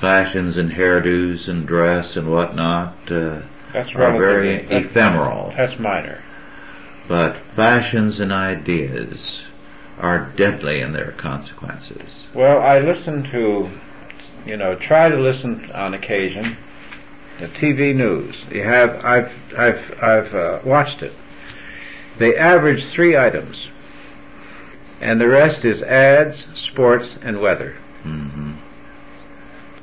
Fashions 0.00 0.56
and 0.56 0.72
hairdos 0.72 1.48
and 1.48 1.66
dress 1.66 2.16
and 2.16 2.30
whatnot 2.30 2.94
uh, 3.10 3.42
That's 3.72 3.94
are 3.94 4.16
very 4.18 4.58
that's- 4.58 4.84
ephemeral. 4.86 5.52
That's 5.56 5.78
minor. 5.78 6.22
But 7.06 7.36
fashions 7.36 8.20
and 8.20 8.32
ideas 8.32 9.42
are 9.98 10.26
deadly 10.36 10.80
in 10.80 10.92
their 10.92 11.12
consequences. 11.12 12.26
Well, 12.34 12.60
I 12.60 12.78
listen 12.80 13.22
to, 13.30 13.70
you 14.46 14.56
know, 14.56 14.74
try 14.74 15.08
to 15.08 15.16
listen 15.16 15.70
on 15.72 15.94
occasion. 15.94 16.56
The 17.40 17.48
TV 17.48 17.94
news. 17.94 18.36
You 18.50 18.62
have, 18.64 19.04
I've, 19.04 19.54
I've, 19.56 20.02
I've 20.02 20.34
uh, 20.34 20.60
watched 20.64 21.02
it. 21.02 21.12
They 22.18 22.36
average 22.36 22.84
three 22.84 23.16
items, 23.16 23.70
and 25.00 25.20
the 25.20 25.28
rest 25.28 25.64
is 25.64 25.80
ads, 25.82 26.44
sports, 26.54 27.16
and 27.22 27.40
weather. 27.40 27.76
hmm 28.02 28.52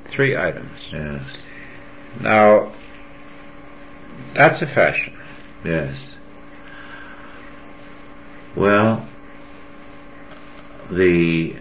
Three 0.06 0.36
items. 0.38 0.80
Yes. 0.92 1.42
Now, 2.22 2.72
that's 4.36 4.62
a 4.62 4.68
fashion. 4.68 5.14
Yes. 5.64 6.14
Well, 8.56 9.08
the 10.92 11.56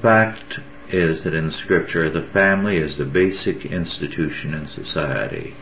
fact 0.00 0.60
is 0.88 1.24
that 1.24 1.34
in 1.34 1.50
Scripture 1.50 2.08
the 2.08 2.22
family 2.22 2.76
is 2.76 2.96
the 2.96 3.04
basic 3.04 3.66
institution 3.66 4.54
in 4.54 4.66
society. 4.66 5.54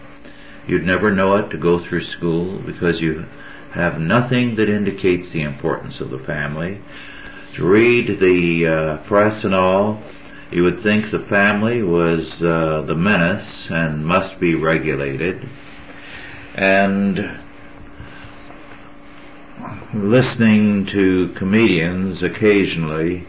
You'd 0.67 0.87
never 0.87 1.11
know 1.11 1.37
it 1.37 1.51
to 1.51 1.59
go 1.59 1.79
through 1.79 2.03
school 2.03 2.59
because 2.59 3.01
you 3.01 3.27
have 3.73 4.01
nothing 4.01 4.55
that 4.57 4.69
indicates 4.69 5.31
the 5.31 5.43
importance 5.43 6.01
of 6.01 6.11
the 6.11 6.19
family. 6.19 6.81
To 7.55 7.67
read 7.67 8.19
the 8.19 8.67
uh, 8.67 8.97
press 8.99 9.45
and 9.45 9.55
all, 9.55 10.03
you 10.55 10.63
would 10.63 10.79
think 10.79 11.11
the 11.11 11.19
family 11.19 11.83
was 11.83 12.41
uh, 12.41 12.83
the 12.83 12.95
menace 12.95 13.69
and 13.73 14.07
must 14.07 14.39
be 14.39 14.55
regulated. 14.55 15.49
And 16.55 17.41
listening 19.93 20.87
to 20.87 21.31
comedians 21.31 22.23
occasionally 22.23 23.27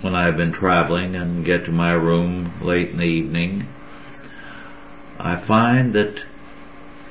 when 0.00 0.14
I've 0.14 0.38
been 0.38 0.52
traveling 0.52 1.16
and 1.16 1.44
get 1.44 1.66
to 1.66 1.72
my 1.72 1.92
room 1.92 2.50
late 2.62 2.88
in 2.88 2.96
the 2.96 3.04
evening, 3.04 3.68
I 5.20 5.36
find 5.36 5.92
that 5.92 6.22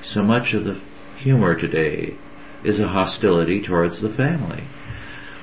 so 0.02 0.24
much 0.24 0.56
of 0.56 0.66
the 0.66 0.80
humor 1.18 1.54
today 1.54 2.16
is 2.64 2.80
a 2.80 2.88
hostility 2.88 3.62
towards 3.62 4.02
the 4.02 4.10
family. 4.10 4.64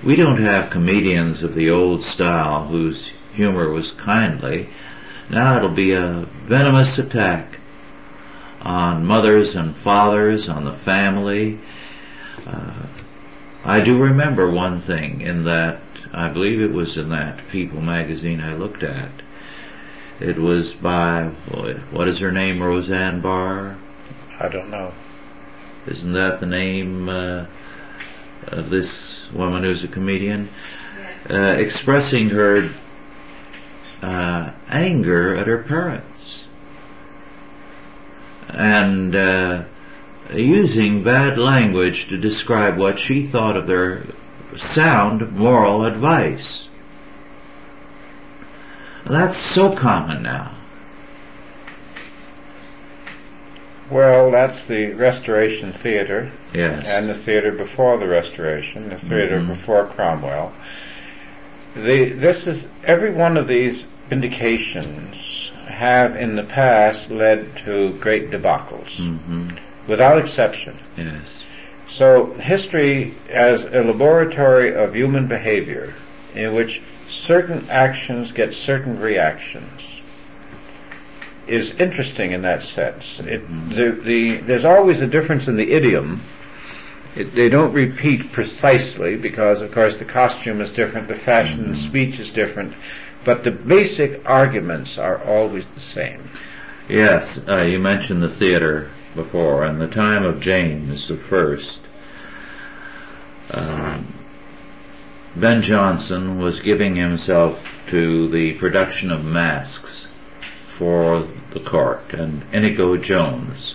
We 0.03 0.17
don't 0.17 0.41
have 0.41 0.71
comedians 0.71 1.45
of 1.45 1.55
the 1.55 1.71
old 1.71 2.03
style 2.03 2.67
whose 2.67 3.12
humor 3.35 3.69
was 3.71 3.91
kindly. 3.91 4.69
Now 5.31 5.57
it'll 5.57 5.71
be 5.71 5.93
a 5.93 6.27
venomous 6.45 6.99
attack 6.99 7.59
on 8.61 9.05
mothers 9.05 9.57
and 9.57 9.77
fathers, 9.77 10.49
on 10.49 10.65
the 10.65 10.73
family. 10.73 11.59
Uh, 12.47 12.87
I 13.65 13.81
do 13.81 13.97
remember 13.97 14.51
one 14.51 14.81
thing 14.81 15.21
in 15.21 15.45
that, 15.45 15.81
I 16.13 16.29
believe 16.29 16.61
it 16.61 16.73
was 16.73 16.97
in 16.97 17.09
that 17.11 17.49
People 17.49 17.81
magazine 17.81 18.41
I 18.41 18.55
looked 18.55 18.83
at. 18.83 19.11
It 20.21 20.39
was 20.39 20.75
by, 20.75 21.29
what 21.91 22.09
is 22.09 22.19
her 22.19 22.31
name, 22.31 22.63
Roseanne 22.63 23.21
Barr? 23.21 23.77
I 24.39 24.49
don't 24.49 24.71
know. 24.71 24.93
Isn't 25.87 26.13
that 26.13 26.39
the 26.39 26.47
name 26.47 27.09
uh, 27.09 27.47
of 28.47 28.71
this 28.71 29.31
woman 29.33 29.65
who's 29.65 29.83
a 29.83 29.89
comedian? 29.89 30.49
Uh, 31.29 31.57
expressing 31.59 32.31
her 32.31 32.71
uh, 34.03 34.51
anger 34.69 35.37
at 35.37 35.47
her 35.47 35.59
parents 35.59 36.45
and 38.49 39.15
uh, 39.17 39.65
using 40.33 41.03
bad 41.03 41.39
language 41.39 42.09
to 42.09 42.19
describe 42.19 42.77
what 42.77 42.99
she 42.99 43.25
thought 43.25 43.57
of 43.57 43.67
their 43.67 44.03
sound 44.57 45.33
moral 45.33 45.85
advice. 45.85 46.69
That's 49.05 49.37
so 49.37 49.75
common 49.75 50.23
now. 50.23 50.55
Well, 53.91 54.31
that's 54.31 54.65
the 54.67 54.93
Restoration 54.93 55.73
Theatre 55.73 56.31
Yes. 56.55 56.87
and 56.87 57.09
the 57.11 57.15
theatre 57.15 57.53
before 57.53 57.99
the 57.99 58.07
Restoration, 58.09 58.89
the 58.89 58.97
theater 58.97 59.41
Mhm. 59.41 59.49
before 59.49 59.87
Cromwell. 59.87 60.53
The, 61.75 62.11
this 62.11 62.47
is 62.47 62.67
every 62.85 63.13
one 63.13 63.37
of 63.37 63.47
these 63.47 63.85
indications 64.11 65.51
have 65.67 66.17
in 66.17 66.37
the 66.37 66.43
past 66.43 67.11
led 67.11 67.57
to 67.59 67.95
great 67.95 68.31
debacles, 68.31 68.97
hmm 68.97 69.51
without 69.89 70.17
exception. 70.19 70.79
Yes. 70.97 71.43
So 71.89 72.35
history 72.35 73.15
as 73.29 73.65
a 73.65 73.83
laboratory 73.83 74.75
of 74.75 74.95
human 74.95 75.27
behavior 75.27 75.95
in 76.35 76.55
which 76.55 76.81
certain 77.09 77.69
actions 77.69 78.31
get 78.33 78.55
certain 78.55 79.01
reactions 79.01 79.83
is 81.47 81.73
interesting 81.73 82.33
in 82.33 82.43
that 82.43 82.63
sense. 82.63 83.21
It, 83.21 83.47
the, 83.71 83.91
the, 83.91 84.37
there's 84.37 84.65
always 84.65 85.01
a 85.01 85.07
difference 85.07 85.49
in 85.49 85.57
the 85.57 85.73
idiom. 85.73 86.23
It, 87.15 87.35
they 87.35 87.49
don't 87.49 87.73
repeat 87.73 88.33
precisely 88.33 89.17
because, 89.17 89.61
of 89.61 89.73
course, 89.73 89.99
the 89.99 90.05
costume 90.05 90.61
is 90.61 90.71
different, 90.71 91.09
the 91.09 91.15
fashion 91.15 91.65
and 91.65 91.77
speech 91.77 92.19
is 92.19 92.31
different, 92.31 92.75
but 93.25 93.45
the 93.45 93.51
basic 93.51 94.29
arguments 94.29 94.97
are 94.97 95.23
always 95.25 95.69
the 95.71 95.81
same. 95.81 96.23
Yes, 96.89 97.39
uh, 97.47 97.63
you 97.63 97.79
mentioned 97.79 98.23
the 98.23 98.31
theater 98.31 98.91
before. 99.15 99.67
In 99.67 99.79
the 99.79 99.89
time 99.89 100.25
of 100.25 100.41
James 100.41 101.09
the 101.09 101.17
First, 101.17 101.83
um, 103.53 104.13
Ben 105.37 105.63
Jonson 105.63 106.39
was 106.39 106.61
giving 106.61 106.97
himself 106.97 107.67
to 107.89 108.29
the 108.29 108.55
production 108.55 109.11
of 109.11 109.25
masques 109.25 110.07
for 110.79 111.27
the 111.51 111.61
court, 111.61 112.15
and 112.15 112.43
Inigo 112.53 112.97
Jones 112.97 113.75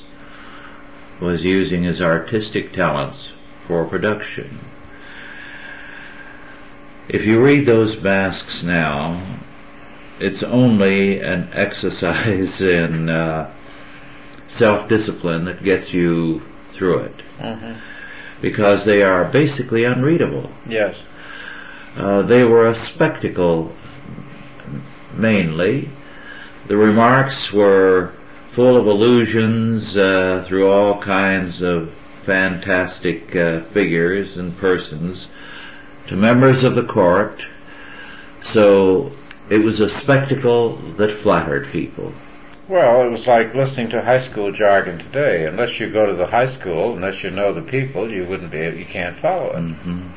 was 1.20 1.44
using 1.44 1.84
his 1.84 2.02
artistic 2.02 2.72
talents 2.72 3.32
for 3.68 3.86
production. 3.86 4.60
If 7.10 7.26
you 7.26 7.44
read 7.44 7.66
those 7.66 8.00
masques 8.02 8.64
now, 8.64 9.22
it's 10.20 10.44
only 10.44 11.20
an 11.22 11.50
exercise 11.54 12.62
in 12.62 13.10
uh, 13.10 13.54
self-discipline 14.48 15.46
that 15.46 15.64
gets 15.64 15.94
you 15.94 16.42
through 16.72 17.00
it 17.00 17.24
because 18.42 18.86
they 18.86 19.04
are 19.04 19.26
basically 19.26 19.84
unreadable. 19.84 20.50
Yes. 20.68 21.02
Uh, 21.96 22.22
they 22.22 22.44
were 22.44 22.68
a 22.68 22.76
spectacle 22.76 23.74
mainly. 25.14 25.90
The 26.68 26.78
remarks 26.78 27.52
were 27.52 28.14
full 28.58 28.76
of 28.76 28.88
allusions 28.88 29.96
uh, 29.96 30.44
through 30.48 30.68
all 30.68 31.00
kinds 31.00 31.62
of 31.62 31.94
fantastic 32.24 33.36
uh, 33.36 33.62
figures 33.66 34.38
and 34.38 34.58
persons 34.58 35.28
to 36.08 36.16
members 36.16 36.64
of 36.64 36.74
the 36.74 36.84
court. 36.84 37.46
So 38.42 39.12
it 39.48 39.60
was 39.60 39.80
a 39.80 39.88
spectacle 39.88 40.78
that 40.98 41.12
flattered 41.12 41.68
people. 41.68 42.12
Well, 42.68 43.06
it 43.06 43.12
was 43.12 43.28
like 43.28 43.54
listening 43.54 43.90
to 43.90 44.02
high 44.02 44.22
school 44.22 44.52
jargon 44.52 44.98
today. 44.98 45.46
Unless 45.46 45.80
you 45.80 45.92
go 45.92 46.08
to 46.08 46.14
the 46.14 46.26
high 46.26 46.48
school, 46.48 46.96
unless 46.96 47.22
you 47.22 47.30
know 47.30 47.54
the 47.54 47.62
people, 47.62 48.12
you 48.12 48.26
wouldn't 48.26 48.50
be. 48.50 48.58
You 48.58 48.86
can't 48.86 49.16
follow 49.16 49.52
it. 49.52 49.62
hmm 49.62 50.08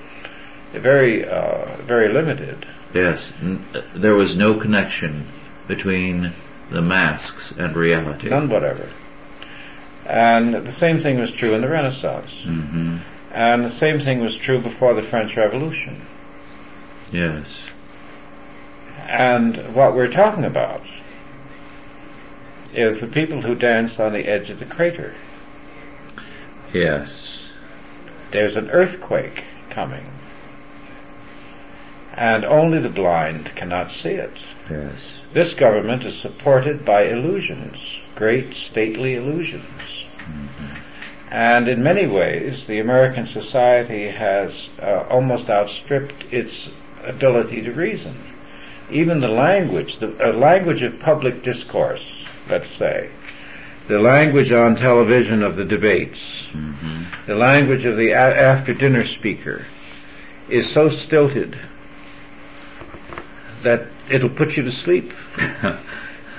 Very, 0.73 1.29
uh, 1.29 1.77
very 1.83 2.09
limited. 2.09 2.65
Yes, 2.95 3.35
n- 3.43 3.63
there 3.93 4.15
was 4.15 4.35
no 4.35 4.59
connection 4.59 5.29
between 5.69 6.33
the 6.71 6.83
masques 6.83 7.53
and 7.53 7.77
reality. 7.77 8.29
None 8.29 8.49
whatever. 8.49 8.89
And 10.07 10.55
the 10.55 10.73
same 10.73 11.01
thing 11.01 11.21
was 11.21 11.31
true 11.31 11.55
in 11.55 11.61
the 11.61 11.69
Renaissance. 11.69 12.33
hmm 12.43 12.99
And 13.33 13.65
the 13.65 13.71
same 13.71 14.01
thing 14.01 14.21
was 14.21 14.35
true 14.35 14.59
before 14.61 14.95
the 14.95 15.03
French 15.03 15.37
Revolution. 15.37 16.01
Yes. 17.13 17.63
And 19.07 19.75
what 19.75 19.95
we're 19.95 20.11
talking 20.11 20.45
about 20.45 20.83
is 22.73 23.01
the 23.01 23.07
people 23.07 23.43
who 23.43 23.55
dance 23.55 23.99
on 23.99 24.13
the 24.13 24.27
edge 24.27 24.51
of 24.51 24.59
the 24.59 24.65
crater. 24.65 25.15
Yes. 26.73 27.49
There's 28.31 28.57
an 28.57 28.71
earthquake 28.71 29.45
coming. 29.71 30.07
And 32.15 32.45
only 32.45 32.79
the 32.79 32.89
blind 32.89 33.55
cannot 33.57 33.91
see 33.91 34.11
it. 34.11 34.37
Yes. 34.71 35.19
This 35.33 35.55
government 35.55 36.05
is 36.05 36.17
supported 36.17 36.85
by 36.85 37.05
illusions, 37.05 37.79
great 38.15 38.55
stately 38.55 39.15
illusions. 39.15 40.05
And 41.31 41.69
in 41.69 41.83
many 41.83 42.07
ways, 42.07 42.67
the 42.67 42.81
American 42.81 43.27
society 43.27 44.09
has 44.09 44.69
uh, 44.83 45.05
almost 45.09 45.49
outstripped 45.49 46.33
its 46.33 46.71
ability 47.05 47.63
to 47.63 47.73
reason. 47.73 48.17
Even 48.91 49.21
the 49.21 49.29
language, 49.29 49.99
the 49.99 50.29
uh, 50.29 50.33
language 50.33 50.83
of 50.83 50.99
public 50.99 51.43
discourse, 51.45 52.25
let's 52.49 52.69
say, 52.69 53.11
the 53.87 53.99
language 54.01 54.51
on 54.53 54.75
television 54.77 55.43
of 55.43 55.57
the 55.57 55.65
debates, 55.65 56.21
hmm 56.53 56.77
the 57.27 57.35
language 57.37 57.85
of 57.85 57.97
the 57.97 58.11
a- 58.11 58.37
after 58.37 58.75
dinner 58.75 59.05
speaker, 59.05 59.65
is 60.49 60.69
so 60.69 60.89
stilted 60.89 61.57
that 63.63 63.87
it'll 64.11 64.29
put 64.31 64.57
you 64.57 64.65
to 64.65 64.73
sleep. 64.73 65.13
That's 65.37 65.79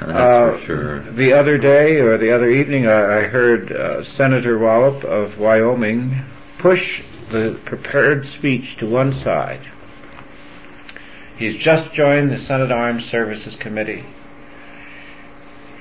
Uh, 0.02 0.52
for 0.54 0.66
sure. 0.66 1.00
The 1.00 1.34
other 1.34 1.58
day 1.58 2.00
or 2.00 2.18
the 2.18 2.32
other 2.32 2.50
evening, 2.50 2.88
I, 2.88 3.20
I 3.20 3.22
heard 3.28 3.72
uh, 3.72 4.04
Senator 4.04 4.58
Wallop 4.58 5.04
of 5.04 5.38
Wyoming 5.38 6.16
push 6.58 7.04
the 7.30 7.60
prepared 7.66 8.26
speech 8.26 8.78
to 8.78 8.88
one 8.90 9.12
side. 9.12 9.62
He's 11.38 11.56
just 11.56 11.94
joined 11.94 12.32
the 12.32 12.40
Senate 12.40 12.72
Armed 12.72 13.04
Services 13.04 13.56
Committee. 13.56 14.04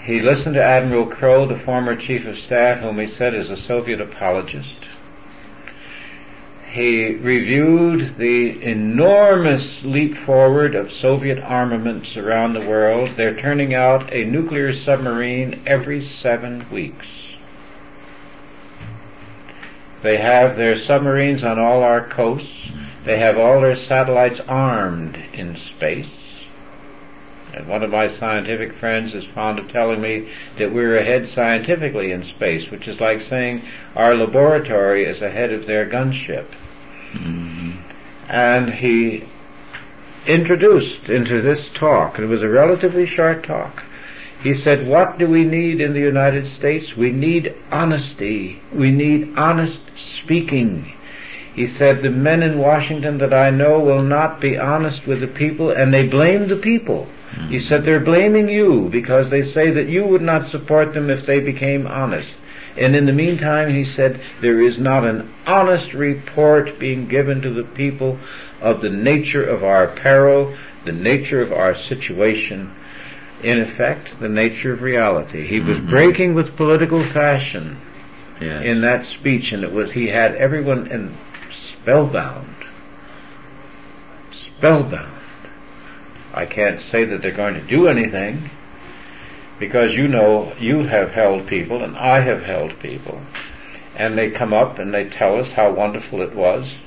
He 0.03 0.21
listened 0.21 0.55
to 0.55 0.63
Admiral 0.63 1.07
Crowe, 1.07 1.47
the 1.47 1.57
former 1.57 1.95
chief 1.97 2.27
of 2.27 2.39
staff, 2.39 2.81
whom 2.81 2.99
he 2.99 3.07
said 3.07 3.35
is 3.35 3.51
a 3.51 3.57
Soviet 3.57 4.01
apologist. 4.01 4.80
He 6.71 7.17
reviewed 7.17 8.17
the 8.17 8.63
enormous 8.63 9.83
leap 9.83 10.17
forward 10.17 10.77
of 10.77 10.93
Soviet 10.93 11.41
armaments 11.41 12.17
around 12.17 12.53
the 12.53 12.61
world. 12.61 13.11
They're 13.17 13.35
turning 13.35 13.75
out 13.75 14.13
a 14.13 14.23
nuclear 14.23 14.73
submarine 14.73 15.63
every 15.67 16.01
seven 16.01 16.65
weeks. 16.71 17.09
They 20.03 20.19
have 20.19 20.55
their 20.55 20.77
submarines 20.77 21.43
on 21.43 21.59
all 21.59 21.83
our 21.83 22.07
coasts. 22.07 22.71
They 23.03 23.19
have 23.19 23.37
all 23.37 23.61
their 23.61 23.75
satellites 23.75 24.41
armed 24.47 25.21
in 25.33 25.57
space. 25.57 26.20
And 27.53 27.67
one 27.67 27.83
of 27.83 27.91
my 27.91 28.09
scientific 28.09 28.73
friends 28.73 29.15
is 29.15 29.25
fond 29.25 29.59
of 29.59 29.71
telling 29.71 30.01
me 30.01 30.29
that 30.57 30.73
we're 30.73 30.97
ahead 30.97 31.27
scientifically 31.27 32.13
in 32.13 32.25
space, 32.25 32.71
which 32.71 32.87
is 32.87 33.01
like 33.01 33.23
saying 33.23 33.63
our 33.97 34.15
laboratory 34.15 35.05
is 35.05 35.21
ahead 35.21 35.53
of 35.53 35.67
their 35.67 35.87
gunship. 35.87 36.47
hmm 37.13 37.73
And 38.29 38.73
he 38.73 39.25
introduced 40.27 41.09
into 41.09 41.41
this 41.41 41.69
talk, 41.69 42.19
and 42.19 42.25
it 42.25 42.31
was 42.31 42.43
a 42.43 42.49
relatively 42.49 43.07
short 43.07 43.43
talk, 43.43 43.83
he 44.43 44.55
said, 44.55 44.87
what 44.87 45.19
do 45.19 45.27
we 45.27 45.45
need 45.45 45.81
in 45.81 45.93
the 45.93 46.01
United 46.01 46.47
States? 46.47 46.97
We 46.97 47.11
need 47.11 47.55
honesty. 47.71 48.61
We 48.73 48.91
need 48.91 49.37
honest 49.37 49.81
speaking. 49.97 50.95
He 51.55 51.67
said, 51.67 52.01
the 52.01 52.11
men 52.11 52.43
in 52.43 52.59
Washington 52.59 53.19
that 53.19 53.35
I 53.35 53.51
know 53.51 53.81
will 53.81 54.03
not 54.03 54.41
be 54.41 54.57
honest 54.57 55.07
with 55.07 55.21
the 55.21 55.27
people, 55.27 55.71
and 55.71 55.93
they 55.93 56.07
blame 56.07 56.49
the 56.49 56.57
people. 56.57 57.07
He 57.49 57.59
said, 57.59 57.85
they're 57.85 58.01
blaming 58.01 58.49
you 58.49 58.89
because 58.89 59.31
they 59.31 59.43
say 59.43 59.71
that 59.71 59.89
you 59.89 60.05
would 60.07 60.23
not 60.23 60.49
support 60.49 60.95
them 60.95 61.11
if 61.11 61.27
they 61.27 61.41
became 61.41 61.87
honest. 61.87 62.35
And 62.77 62.95
in 62.97 63.07
the 63.07 63.13
meantime, 63.13 63.73
he 63.73 63.85
said, 63.85 64.21
there 64.41 64.61
is 64.61 64.79
not 64.79 65.05
an 65.05 65.33
honest 65.47 65.95
report 65.95 66.79
being 66.79 67.07
given 67.07 67.43
to 67.43 67.51
the 67.51 67.65
people 67.65 68.19
of 68.61 68.81
the 68.81 68.91
nature 68.91 69.45
of 69.45 69.65
our 69.65 69.87
peril, 69.89 70.55
the 70.85 70.93
nature 70.93 71.41
of 71.41 71.53
our 71.53 71.75
situation, 71.75 72.71
in 73.43 73.61
effect, 73.61 74.19
the 74.21 74.29
nature 74.29 74.73
of 74.73 74.83
reality. 74.83 75.47
He 75.47 75.61
was 75.61 75.79
Mhm. 75.79 75.89
breaking 75.89 76.35
with 76.35 76.57
political 76.57 77.01
fashion 77.01 77.77
Yes. 78.41 78.65
in 78.65 78.81
that 78.83 79.05
speech, 79.05 79.53
and 79.53 79.65
it 79.65 79.73
was, 79.73 79.93
he 79.93 80.09
had 80.09 80.35
everyone 80.35 80.87
in 80.89 81.11
spellbound. 81.51 82.55
Spellbound. 84.33 85.20
I 86.33 86.47
can't 86.47 86.81
say 86.81 87.05
that 87.05 87.23
they're 87.23 87.33
going 87.33 87.55
to 87.55 87.61
do 87.61 87.89
anything, 87.89 88.51
because 89.59 89.95
you 89.95 90.09
know, 90.09 90.53
you 90.59 90.85
have 90.85 91.13
held 91.13 91.47
people, 91.47 91.83
and 91.83 91.97
I 91.97 92.21
have 92.21 92.45
held 92.45 92.79
people, 92.81 93.21
and 93.97 94.17
they 94.17 94.31
come 94.31 94.53
up 94.53 94.79
and 94.79 94.95
they 94.95 95.09
tell 95.09 95.39
us 95.39 95.51
how 95.51 95.73
wonderful 95.73 96.23
it 96.23 96.35
was, 96.35 96.79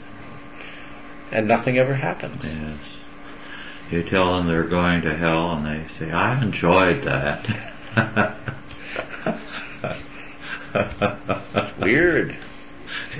and 1.31 1.47
nothing 1.47 1.77
ever 1.77 1.93
happens. 1.93 2.43
Yes. 2.43 2.79
You 3.91 4.01
tell 4.01 4.37
them 4.37 4.47
they're 4.47 4.63
going 4.63 5.01
to 5.01 5.15
hell 5.15 5.51
and 5.51 5.65
they 5.65 5.87
say, 5.87 6.09
I 6.09 6.41
enjoyed 6.41 7.03
that. 7.03 7.47
Weird. 11.79 12.35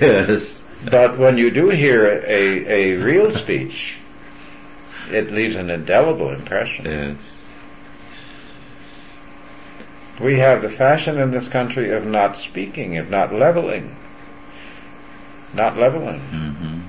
Yes. 0.00 0.60
But 0.84 1.16
when 1.18 1.38
you 1.38 1.50
do 1.50 1.68
hear 1.68 2.06
a, 2.06 2.66
a 2.66 2.96
real 2.96 3.30
speech, 3.30 3.94
it 5.10 5.30
leaves 5.30 5.56
an 5.56 5.70
indelible 5.70 6.30
impression. 6.30 6.84
Yes. 6.84 7.16
We 10.20 10.38
have 10.38 10.62
the 10.62 10.70
fashion 10.70 11.18
in 11.18 11.32
this 11.32 11.48
country 11.48 11.90
of 11.92 12.06
not 12.06 12.36
speaking, 12.38 12.96
of 12.98 13.10
not 13.10 13.32
leveling. 13.32 13.96
Not 15.52 15.76
leveling. 15.76 16.20
hmm 16.20 16.80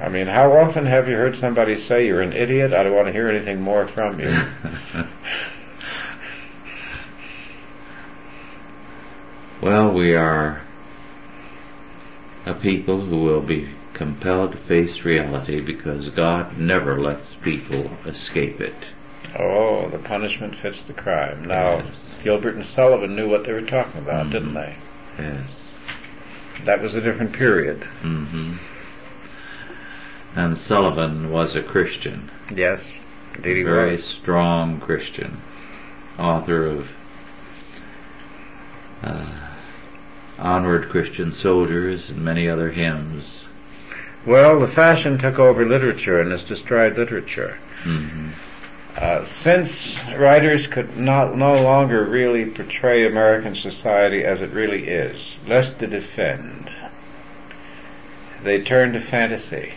I 0.00 0.08
mean, 0.08 0.28
how 0.28 0.52
often 0.52 0.86
have 0.86 1.08
you 1.08 1.16
heard 1.16 1.36
somebody 1.36 1.76
say 1.76 2.06
you're 2.06 2.22
an 2.22 2.32
idiot? 2.32 2.72
I 2.72 2.84
don't 2.84 2.94
want 2.94 3.08
to 3.08 3.12
hear 3.12 3.28
anything 3.28 3.60
more 3.60 3.86
from 3.86 4.18
you. 4.20 4.34
well, 9.60 9.92
we 9.92 10.14
are 10.14 10.62
a 12.46 12.54
people 12.54 13.00
who 13.00 13.18
will 13.18 13.42
be 13.42 13.68
compelled 14.10 14.50
to 14.52 14.56
face 14.56 15.04
reality 15.04 15.60
because 15.60 16.08
God 16.08 16.56
never 16.56 16.98
lets 16.98 17.34
people 17.34 17.90
escape 18.06 18.58
it. 18.58 18.74
oh, 19.38 19.90
the 19.90 19.98
punishment 19.98 20.56
fits 20.56 20.80
the 20.80 20.94
crime. 20.94 21.44
Now, 21.44 21.76
Yes. 21.76 22.08
Gilbert 22.24 22.54
and 22.54 22.64
Sullivan 22.64 23.14
knew 23.14 23.28
what 23.28 23.44
they 23.44 23.52
were 23.52 23.60
talking 23.60 24.00
about, 24.00 24.26
Mhm. 24.26 24.30
didn't 24.32 24.54
they? 24.54 24.74
Yes. 25.18 25.68
That 26.64 26.80
was 26.80 26.94
a 26.94 27.00
different 27.02 27.34
period. 27.34 27.84
hmm 28.00 28.54
And 30.34 30.56
Sullivan 30.56 31.30
was 31.30 31.54
a 31.54 31.62
Christian, 31.62 32.30
Yes, 32.54 32.80
indeed 33.36 33.58
he 33.58 33.62
very 33.64 33.96
was. 33.96 34.04
strong 34.04 34.80
Christian, 34.80 35.42
author 36.18 36.64
of 36.64 36.88
uh, 39.04 39.26
Onward 40.38 40.88
Christian 40.88 41.32
Soldiers 41.32 42.08
and 42.08 42.18
many 42.24 42.48
other 42.48 42.70
hymns. 42.70 43.44
Well, 44.26 44.60
the 44.60 44.68
fashion 44.68 45.18
took 45.18 45.38
over 45.38 45.64
literature 45.64 46.20
and 46.20 46.30
has 46.30 46.42
destroyed 46.42 46.96
literature. 46.98 47.58
hmm 47.82 48.30
Uh, 48.96 49.24
since 49.24 49.96
writers 50.18 50.66
could 50.66 50.96
not 50.96 51.36
no 51.36 51.54
longer 51.54 52.04
really 52.04 52.44
portray 52.44 53.06
American 53.06 53.54
society 53.54 54.24
as 54.24 54.40
it 54.40 54.50
really 54.50 54.88
is, 54.88 55.36
less 55.46 55.72
to 55.74 55.86
defend, 55.86 56.68
they 58.42 58.60
turned 58.60 58.92
to 58.94 59.00
fantasy. 59.00 59.72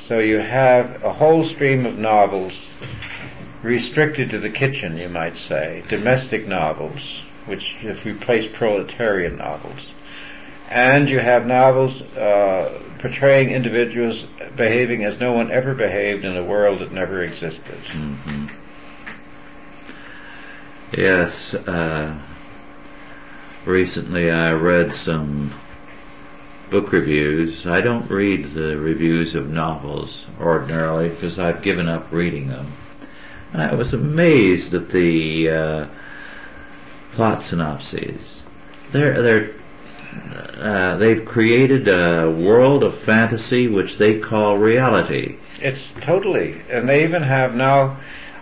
So 0.00 0.18
you 0.18 0.38
have 0.38 1.02
a 1.02 1.12
whole 1.12 1.44
stream 1.44 1.86
of 1.86 1.96
novels 1.96 2.66
restricted 3.62 4.28
to 4.30 4.38
the 4.38 4.50
kitchen, 4.50 4.98
you 4.98 5.08
might 5.08 5.36
say, 5.38 5.82
domestic 5.88 6.46
novels, 6.46 7.22
which 7.46 7.76
have 7.76 8.04
replaced 8.04 8.52
proletarian 8.52 9.38
novels. 9.38 9.93
And 10.68 11.08
you 11.08 11.18
have 11.18 11.46
novels 11.46 12.00
uh, 12.00 12.80
portraying 12.98 13.50
individuals 13.50 14.24
behaving 14.56 15.04
as 15.04 15.20
no 15.20 15.32
one 15.32 15.50
ever 15.50 15.74
behaved 15.74 16.24
in 16.24 16.36
a 16.36 16.44
world 16.44 16.78
that 16.80 16.92
never 16.92 17.22
existed. 17.22 17.78
hmm 17.86 18.46
Yes, 20.96 21.54
uh, 21.54 22.16
recently 23.64 24.30
I 24.30 24.52
read 24.52 24.92
some 24.92 25.52
book 26.70 26.92
reviews. 26.92 27.66
I 27.66 27.80
don't 27.80 28.08
read 28.10 28.46
the 28.46 28.76
reviews 28.78 29.34
of 29.34 29.50
novels 29.50 30.24
ordinarily 30.40 31.08
because 31.08 31.38
I've 31.38 31.62
given 31.62 31.88
up 31.88 32.12
reading 32.12 32.48
them. 32.48 32.72
And 33.52 33.62
I 33.62 33.74
was 33.74 33.92
amazed 33.92 34.74
at 34.74 34.88
the 34.88 35.50
uh, 35.50 35.86
plot 37.12 37.42
synopses. 37.42 38.42
They're 38.92 39.20
they're 39.22 39.54
uh, 40.58 40.96
they've 40.96 41.24
created 41.24 41.88
a 41.88 42.30
world 42.30 42.84
of 42.84 42.96
fantasy 42.98 43.68
which 43.68 43.98
they 43.98 44.18
call 44.18 44.56
reality. 44.58 45.36
It's 45.60 45.86
totally, 46.00 46.60
and 46.70 46.88
they 46.88 47.04
even 47.04 47.22
have 47.22 47.54
now. 47.54 47.96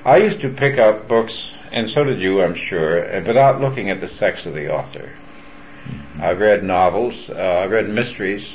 I 0.04 0.16
used 0.18 0.40
to 0.40 0.48
pick 0.48 0.78
up 0.78 1.06
books, 1.08 1.52
and 1.72 1.88
so 1.88 2.04
did 2.04 2.20
you, 2.20 2.42
I'm 2.42 2.54
sure, 2.54 3.04
uh, 3.04 3.22
without 3.26 3.60
looking 3.60 3.90
at 3.90 4.00
the 4.00 4.08
sex 4.08 4.46
of 4.46 4.54
the 4.54 4.74
author. 4.74 5.10
I've 6.20 6.40
read 6.40 6.62
novels, 6.64 7.30
uh, 7.30 7.60
I've 7.64 7.70
read 7.70 7.88
mysteries, 7.88 8.48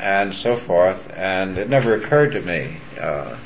and 0.00 0.34
so 0.34 0.56
forth, 0.56 1.12
and 1.16 1.58
it 1.58 1.68
never 1.68 1.94
occurred 1.94 2.32
to 2.32 2.40
me 2.40 2.76
uh, 3.00 3.36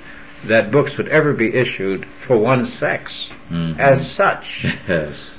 that 0.45 0.71
books 0.71 0.97
would 0.97 1.09
ever 1.09 1.33
be 1.33 1.55
issued 1.55 2.05
for 2.07 2.37
one 2.37 2.67
sex 2.67 3.29
Mhm. 3.51 3.79
as 3.79 4.09
such, 4.11 4.65
yes. 4.89 5.39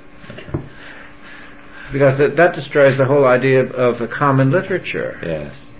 Because 1.92 2.18
that, 2.18 2.36
that 2.38 2.56
destroys 2.56 2.98
the 2.98 3.06
whole 3.06 3.26
idea 3.26 3.62
of, 3.62 3.72
of 3.72 4.02
a 4.02 4.08
common 4.08 4.52
literature. 4.52 5.20
Yes. 5.24 5.74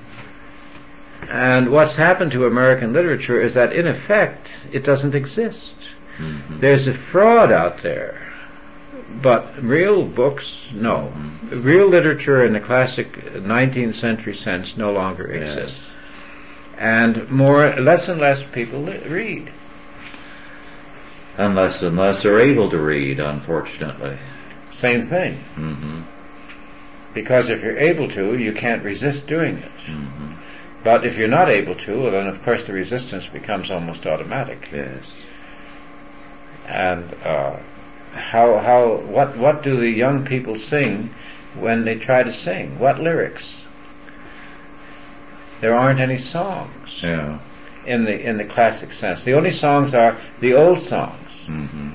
And 1.30 1.72
what's 1.72 1.96
happened 1.96 2.32
to 2.34 2.46
American 2.46 2.94
literature 2.94 3.40
is 3.40 3.54
that, 3.54 3.74
in 3.74 3.88
effect, 3.88 4.50
it 4.72 4.84
doesn't 4.84 5.16
exist. 5.16 5.74
Mhm. 6.18 6.60
There's 6.60 6.88
a 6.88 6.94
fraud 6.94 7.52
out 7.52 7.78
there, 7.80 8.20
but 9.22 9.54
real 9.62 10.04
books, 10.04 10.68
no. 10.74 11.12
Real 11.50 11.88
literature 11.88 12.44
in 12.46 12.54
the 12.54 12.60
classic 12.60 13.34
19th 13.36 13.96
century 13.96 14.36
sense 14.36 14.76
no 14.76 14.92
longer 14.92 15.30
Yes. 15.34 15.58
exists. 15.58 15.86
And 16.78 17.30
more, 17.30 17.76
less 17.80 18.10
and 18.10 18.20
less 18.20 18.44
people 18.44 18.82
li- 18.82 19.00
read. 19.08 19.50
Unless 21.38 21.82
unless 21.82 22.24
they're 22.24 22.40
able 22.40 22.70
to 22.72 22.78
read, 22.78 23.20
unfortunately. 23.20 24.18
Same 24.82 25.04
thing. 25.04 25.36
hmm 25.56 26.02
Because 27.14 27.50
if 27.50 27.62
you're 27.64 27.78
able 27.78 28.10
to, 28.10 28.36
you 28.36 28.52
can't 28.52 28.84
resist 28.84 29.28
doing 29.28 29.58
it. 29.58 29.72
hmm 29.86 30.34
But 30.84 31.06
if 31.06 31.18
you're 31.18 31.28
not 31.28 31.50
able 31.50 31.76
to, 31.76 32.02
well, 32.02 32.12
then 32.12 32.28
of 32.28 32.42
course 32.44 32.66
the 32.66 32.74
resistance 32.74 33.28
becomes 33.28 33.70
almost 33.70 34.08
automatic. 34.08 34.70
Yes. 34.74 35.14
And 36.68 37.14
uh, 37.24 37.58
how 38.14 38.58
how 38.58 38.96
what 39.16 39.38
what 39.38 39.62
do 39.62 39.78
the 39.78 39.90
young 39.90 40.26
people 40.26 40.58
sing 40.58 41.14
when 41.60 41.86
they 41.86 41.96
try 41.96 42.24
to 42.24 42.34
sing? 42.34 42.80
What 42.80 43.00
lyrics? 43.00 43.54
There 45.60 45.76
aren't 45.76 46.00
any 46.00 46.18
songs 46.18 47.04
Yeah. 47.04 47.38
in 47.86 48.06
the 48.06 48.20
in 48.20 48.38
the 48.38 48.46
classic 48.46 48.94
sense. 48.94 49.24
The 49.24 49.34
only 49.34 49.52
songs 49.52 49.94
are 49.94 50.18
the 50.40 50.56
old 50.56 50.80
songs. 50.82 51.30
hmm 51.46 51.92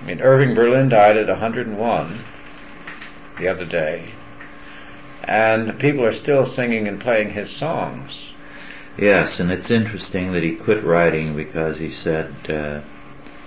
I 0.00 0.04
mean, 0.04 0.20
Irving 0.20 0.54
Berlin 0.54 0.88
died 0.88 1.16
at 1.16 1.28
101 1.28 2.24
the 3.38 3.48
other 3.48 3.64
day, 3.64 4.12
and 5.24 5.78
people 5.78 6.04
are 6.04 6.12
still 6.12 6.46
singing 6.46 6.88
and 6.88 7.00
playing 7.00 7.30
his 7.30 7.50
songs. 7.50 8.30
Yes, 8.96 9.38
and 9.38 9.50
it's 9.50 9.70
interesting 9.70 10.32
that 10.32 10.42
he 10.42 10.56
quit 10.56 10.82
writing 10.82 11.36
because 11.36 11.78
he 11.78 11.90
said 11.90 12.34
uh, 12.48 12.80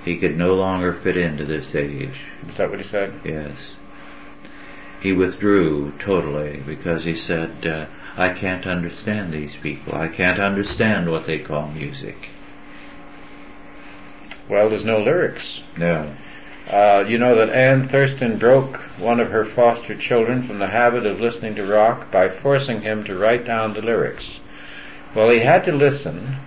he 0.06 0.18
could 0.18 0.38
no 0.38 0.56
longer 0.56 0.94
fit 0.94 1.18
into 1.18 1.44
this 1.44 1.76
age. 1.76 2.22
Is 2.48 2.58
that 2.58 2.70
what 2.70 2.80
he 2.80 2.86
said? 2.86 3.14
Yes. 3.24 3.76
He 5.02 5.14
withdrew 5.14 5.94
totally 6.00 6.62
because 6.66 7.04
he 7.04 7.16
said, 7.16 7.66
uh, 7.66 7.86
I 8.16 8.30
can't 8.30 8.68
understand 8.68 9.34
these 9.34 9.56
people. 9.56 9.96
I 9.96 10.08
can't 10.08 10.40
understand 10.40 11.10
what 11.10 11.26
they 11.26 11.40
call 11.40 11.68
music. 11.70 12.30
Well, 14.48 14.70
there's 14.70 14.86
no 14.86 15.02
lyrics. 15.02 15.62
No. 15.78 16.14
Uh, 16.72 17.04
you 17.06 17.18
know 17.18 17.36
that 17.36 17.50
Anne 17.50 17.88
Thurston 17.90 18.38
broke 18.38 18.78
one 18.98 19.20
of 19.20 19.30
her 19.30 19.44
foster 19.44 19.94
children 19.94 20.42
from 20.42 20.60
the 20.60 20.68
habit 20.68 21.06
of 21.06 21.20
listening 21.20 21.54
to 21.56 21.66
rock 21.66 22.10
by 22.12 22.30
forcing 22.30 22.82
him 22.82 23.04
to 23.04 23.18
write 23.18 23.44
down 23.46 23.74
the 23.74 23.82
lyrics. 23.82 24.40
Well, 25.14 25.30
he 25.30 25.40
had 25.40 25.66
to 25.66 25.74
listen 25.74 26.38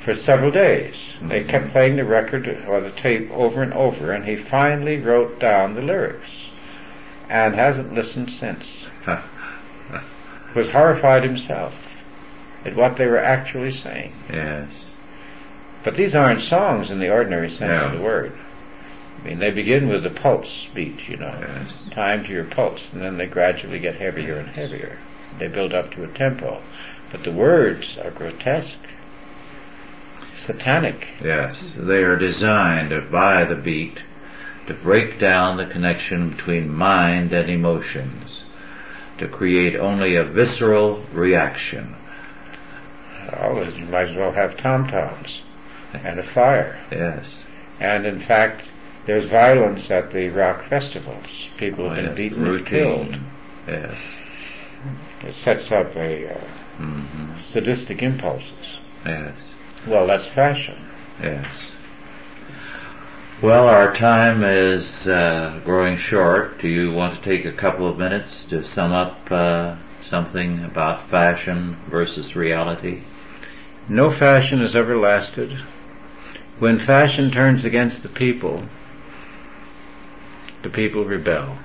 for 0.00 0.14
several 0.14 0.50
days. 0.50 0.96
They 1.22 1.44
kept 1.44 1.70
playing 1.70 1.96
the 1.96 2.04
record 2.04 2.46
or 2.68 2.80
the 2.80 2.90
tape 2.90 3.30
over 3.30 3.62
and 3.62 3.72
over, 3.72 4.12
and 4.12 4.26
he 4.26 4.36
finally 4.36 4.98
wrote 4.98 5.38
down 5.38 5.74
the 5.74 5.82
lyrics 5.82 6.28
and 7.30 7.54
hasn't 7.54 7.94
listened 7.94 8.30
since. 8.30 8.84
Was 10.54 10.68
horrified 10.68 11.24
himself 11.24 12.04
at 12.66 12.76
what 12.76 12.98
they 12.98 13.06
were 13.06 13.16
actually 13.18 13.72
saying. 13.72 14.12
yes. 14.30 14.90
But 15.82 15.96
these 15.96 16.14
aren't 16.14 16.42
songs 16.42 16.90
in 16.90 17.00
the 17.00 17.10
ordinary 17.10 17.50
sense 17.50 17.82
of 17.82 17.92
the 17.98 18.04
word. 18.04 18.32
I 19.22 19.28
mean, 19.28 19.38
they 19.38 19.50
begin 19.52 19.88
with 19.88 20.02
the 20.02 20.10
pulse 20.10 20.68
beat, 20.74 21.08
you 21.08 21.16
know, 21.16 21.34
Yes. 21.40 21.84
time 21.90 22.24
to 22.24 22.32
your 22.32 22.44
pulse, 22.44 22.90
and 22.92 23.00
then 23.00 23.16
they 23.18 23.26
gradually 23.26 23.78
get 23.78 23.96
heavier 23.96 24.36
and 24.38 24.48
heavier. 24.48 24.98
They 25.38 25.46
build 25.46 25.72
up 25.72 25.92
to 25.92 26.04
a 26.04 26.08
tempo. 26.08 26.60
But 27.12 27.22
the 27.22 27.30
words 27.30 27.98
are 27.98 28.10
grotesque, 28.10 28.78
satanic. 30.40 31.08
Yes. 31.22 31.74
They 31.78 32.02
are 32.02 32.16
designed 32.16 33.10
by 33.10 33.44
the 33.44 33.54
beat 33.54 34.02
to 34.66 34.74
break 34.74 35.18
down 35.18 35.56
the 35.56 35.66
connection 35.66 36.30
between 36.30 36.72
mind 36.72 37.32
and 37.32 37.50
emotions, 37.50 38.44
to 39.18 39.28
create 39.28 39.76
only 39.76 40.16
a 40.16 40.24
visceral 40.24 41.04
reaction. 41.12 41.94
Oh, 43.34 43.62
you 43.62 43.84
might 43.86 44.08
as 44.08 44.16
well 44.16 44.32
have 44.32 44.56
tom 44.56 44.88
toms 44.88 45.42
and 45.92 46.18
a 46.18 46.22
fire. 46.22 46.80
Yes. 46.90 47.44
And 47.78 48.06
in 48.06 48.18
fact, 48.18 48.68
There's 49.04 49.24
violence 49.24 49.90
at 49.90 50.12
the 50.12 50.28
rock 50.28 50.62
festivals. 50.62 51.48
People 51.56 51.88
have 51.88 51.92
Oh, 51.92 51.96
been 51.96 52.06
yes, 52.06 52.16
beaten 52.16 52.46
and 52.46 52.66
killed. 52.66 53.16
Yes. 53.66 53.96
It 55.26 55.34
sets 55.34 55.72
up 55.72 55.96
a 55.96 56.30
uh, 56.30 56.38
hmm 56.78 57.38
sadistic 57.40 58.02
impulses. 58.02 58.78
Yes. 59.04 59.52
Well, 59.86 60.06
that's 60.06 60.26
fashion. 60.26 60.76
Yes. 61.22 61.72
Well, 63.40 63.66
our 63.68 63.92
time 63.92 64.44
is 64.44 65.08
uh, 65.08 65.60
growing 65.64 65.96
short. 65.96 66.60
Do 66.60 66.68
you 66.68 66.92
want 66.92 67.16
to 67.16 67.20
take 67.22 67.44
a 67.44 67.52
couple 67.52 67.88
of 67.88 67.98
minutes 67.98 68.44
to 68.46 68.62
sum 68.64 68.92
up 68.92 69.18
uh, 69.30 69.74
something 70.00 70.64
about 70.64 71.08
fashion 71.08 71.76
versus 71.88 72.36
reality? 72.36 73.00
No 73.88 74.10
fashion 74.10 74.60
has 74.60 74.76
ever 74.76 74.96
lasted. 74.96 75.58
When 76.60 76.78
fashion 76.78 77.32
turns 77.32 77.64
against 77.64 78.04
the 78.04 78.08
people, 78.08 78.62
the 80.62 80.70
people 80.70 81.04
rebel. 81.04 81.56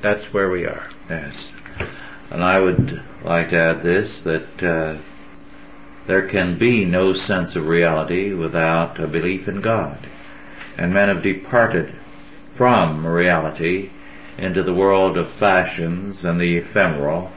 That's 0.00 0.32
where 0.32 0.50
we 0.50 0.66
are. 0.66 0.88
Yes. 1.08 1.50
And 2.30 2.42
I 2.42 2.60
would 2.60 3.02
like 3.22 3.50
to 3.50 3.56
add 3.56 3.82
this 3.82 4.22
that 4.22 4.62
uh, 4.62 4.96
there 6.06 6.26
can 6.26 6.58
be 6.58 6.84
no 6.84 7.14
sense 7.14 7.56
of 7.56 7.66
reality 7.66 8.34
without 8.34 8.98
a 8.98 9.06
belief 9.06 9.48
in 9.48 9.60
God. 9.60 9.98
And 10.76 10.92
men 10.92 11.08
have 11.08 11.22
departed 11.22 11.94
from 12.54 13.06
reality 13.06 13.90
into 14.36 14.62
the 14.62 14.74
world 14.74 15.16
of 15.16 15.30
fashions 15.30 16.24
and 16.24 16.40
the 16.40 16.56
ephemeral 16.56 17.32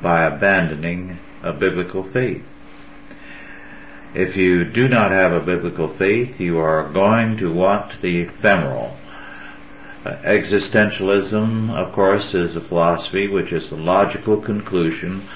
by 0.00 0.24
abandoning 0.24 1.18
a 1.42 1.52
biblical 1.52 2.02
faith. 2.02 2.51
If 4.14 4.36
you 4.36 4.64
do 4.64 4.88
not 4.88 5.10
have 5.10 5.32
a 5.32 5.40
biblical 5.40 5.88
faith, 5.88 6.38
you 6.38 6.58
are 6.58 6.86
going 6.86 7.38
to 7.38 7.50
want 7.50 8.02
the 8.02 8.20
ephemeral. 8.20 8.94
Uh, 10.04 10.16
existentialism, 10.16 11.70
of 11.70 11.92
course, 11.92 12.34
is 12.34 12.54
a 12.54 12.60
philosophy 12.60 13.26
which 13.28 13.54
is 13.54 13.70
the 13.70 13.76
logical 13.76 14.36
conclusion 14.36 15.26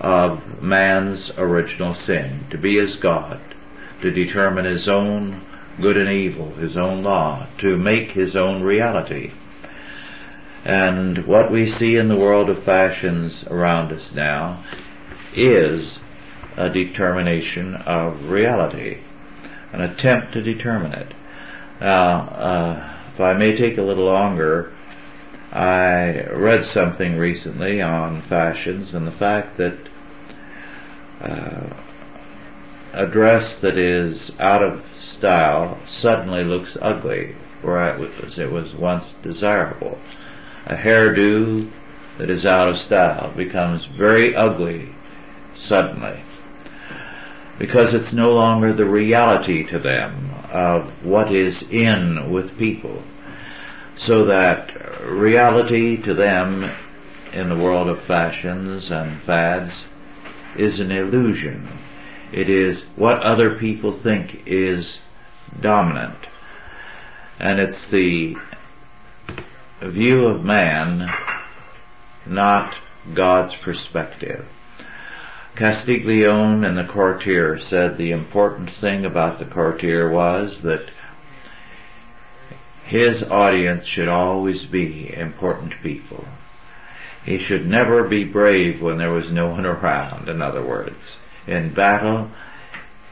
of 0.00 0.60
man's 0.60 1.30
original 1.38 1.94
sin, 1.94 2.46
to 2.50 2.58
be 2.58 2.80
as 2.80 2.96
God, 2.96 3.38
to 4.02 4.10
determine 4.10 4.64
his 4.64 4.88
own 4.88 5.40
good 5.80 5.96
and 5.96 6.10
evil, 6.10 6.50
his 6.54 6.76
own 6.76 7.04
law, 7.04 7.46
to 7.58 7.76
make 7.76 8.10
his 8.10 8.34
own 8.34 8.62
reality. 8.62 9.30
And 10.64 11.26
what 11.26 11.52
we 11.52 11.66
see 11.66 11.96
in 11.96 12.08
the 12.08 12.16
world 12.16 12.50
of 12.50 12.60
fashions 12.60 13.44
around 13.46 13.92
us 13.92 14.12
now 14.12 14.64
is 15.32 16.00
a 16.56 16.68
determination 16.68 17.74
of 17.74 18.30
reality, 18.30 18.98
an 19.72 19.80
attempt 19.80 20.32
to 20.32 20.42
determine 20.42 20.92
it. 20.92 21.12
Now, 21.80 22.18
uh, 22.20 22.90
if 23.14 23.20
I 23.20 23.34
may 23.34 23.56
take 23.56 23.78
a 23.78 23.82
little 23.82 24.04
longer, 24.04 24.72
I 25.52 26.26
read 26.32 26.64
something 26.64 27.16
recently 27.16 27.80
on 27.80 28.22
fashions 28.22 28.94
and 28.94 29.06
the 29.06 29.12
fact 29.12 29.56
that 29.56 29.76
uh, 31.20 31.68
a 32.92 33.06
dress 33.06 33.60
that 33.60 33.76
is 33.78 34.32
out 34.38 34.62
of 34.62 34.84
style 35.00 35.78
suddenly 35.86 36.44
looks 36.44 36.76
ugly, 36.80 37.34
whereas 37.62 38.38
it 38.38 38.50
was 38.50 38.74
once 38.74 39.14
desirable. 39.22 39.98
A 40.66 40.74
hairdo 40.74 41.68
that 42.18 42.30
is 42.30 42.44
out 42.44 42.68
of 42.68 42.78
style 42.78 43.32
becomes 43.36 43.84
very 43.84 44.34
ugly 44.34 44.88
suddenly 45.54 46.20
because 47.60 47.92
it's 47.92 48.14
no 48.14 48.32
longer 48.32 48.72
the 48.72 48.86
reality 48.86 49.62
to 49.64 49.78
them 49.78 50.30
of 50.50 51.04
what 51.04 51.30
is 51.30 51.62
in 51.70 52.32
with 52.32 52.58
people. 52.58 53.02
So 53.96 54.24
that 54.24 54.72
reality 55.04 55.98
to 56.04 56.14
them 56.14 56.70
in 57.34 57.50
the 57.50 57.56
world 57.56 57.90
of 57.90 58.00
fashions 58.00 58.90
and 58.90 59.14
fads 59.20 59.84
is 60.56 60.80
an 60.80 60.90
illusion. 60.90 61.68
It 62.32 62.48
is 62.48 62.84
what 62.96 63.20
other 63.20 63.56
people 63.56 63.92
think 63.92 64.44
is 64.46 65.02
dominant. 65.60 66.28
And 67.38 67.60
it's 67.60 67.90
the 67.90 68.38
view 69.82 70.28
of 70.28 70.42
man, 70.42 71.12
not 72.24 72.74
God's 73.12 73.54
perspective. 73.54 74.46
Castiglione 75.60 76.66
and 76.66 76.74
the 76.74 76.84
courtier 76.84 77.58
said 77.58 77.98
the 77.98 78.12
important 78.12 78.70
thing 78.70 79.04
about 79.04 79.38
the 79.38 79.44
courtier 79.44 80.08
was 80.08 80.62
that 80.62 80.88
his 82.86 83.22
audience 83.22 83.84
should 83.84 84.08
always 84.08 84.64
be 84.64 85.14
important 85.14 85.74
people. 85.82 86.24
He 87.26 87.36
should 87.36 87.66
never 87.66 88.04
be 88.04 88.24
brave 88.24 88.80
when 88.80 88.96
there 88.96 89.10
was 89.10 89.30
no 89.30 89.48
one 89.48 89.66
around, 89.66 90.30
in 90.30 90.40
other 90.40 90.62
words. 90.62 91.18
In 91.46 91.74
battle, 91.74 92.30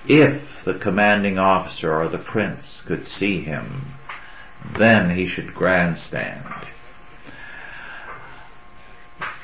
if 0.07 0.65
the 0.65 0.73
commanding 0.73 1.39
officer 1.39 1.95
or 1.95 2.09
the 2.09 2.17
prince 2.17 2.81
could 2.81 3.05
see 3.05 3.43
him, 3.43 3.93
then 4.73 5.11
he 5.11 5.27
should 5.27 5.53
grandstand. 5.53 6.47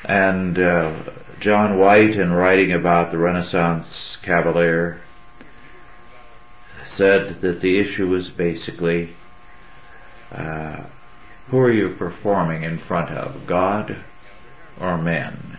And 0.03 0.57
uh, 0.57 0.91
John 1.39 1.77
White, 1.77 2.15
in 2.15 2.31
writing 2.31 2.71
about 2.71 3.11
the 3.11 3.17
Renaissance 3.17 4.17
cavalier, 4.21 5.01
said 6.83 7.29
that 7.41 7.59
the 7.59 7.77
issue 7.79 8.07
was 8.07 8.29
basically 8.29 9.15
uh, 10.31 10.83
who 11.49 11.59
are 11.59 11.71
you 11.71 11.89
performing 11.89 12.63
in 12.63 12.77
front 12.77 13.11
of, 13.11 13.45
God 13.45 13.97
or 14.79 14.97
men? 14.97 15.57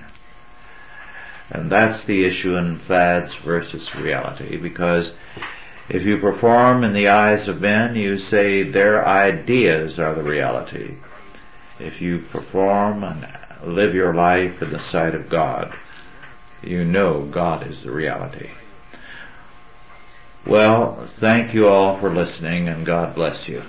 And 1.51 1.71
that's 1.71 2.05
the 2.05 2.25
issue 2.25 2.57
in 2.57 2.79
fads 2.79 3.35
versus 3.35 3.95
reality, 3.95 4.57
because 4.57 5.13
if 5.89 6.05
you 6.05 6.19
perform 6.19 6.83
in 6.83 6.93
the 6.93 7.09
eyes 7.09 7.47
of 7.47 7.61
men, 7.61 7.95
you 7.95 8.19
say 8.19 8.65
their 8.65 9.07
ideas 9.07 10.01
are 10.01 10.15
the 10.15 10.23
reality. 10.23 10.97
If 11.79 12.01
you 12.01 12.19
perform 12.19 13.05
and 13.05 13.29
live 13.67 13.95
your 13.95 14.15
life 14.15 14.63
in 14.63 14.71
the 14.71 14.79
sight 14.79 15.15
of 15.15 15.29
God, 15.29 15.75
you 16.63 16.85
know 16.85 17.25
God 17.25 17.67
is 17.67 17.83
the 17.83 17.91
reality. 17.91 18.51
Well, 20.47 20.95
thank 20.95 21.55
you 21.55 21.67
all 21.69 21.99
for 21.99 22.09
listening 22.09 22.69
and 22.69 22.87
God 22.87 23.15
bless 23.15 23.49
you. 23.49 23.63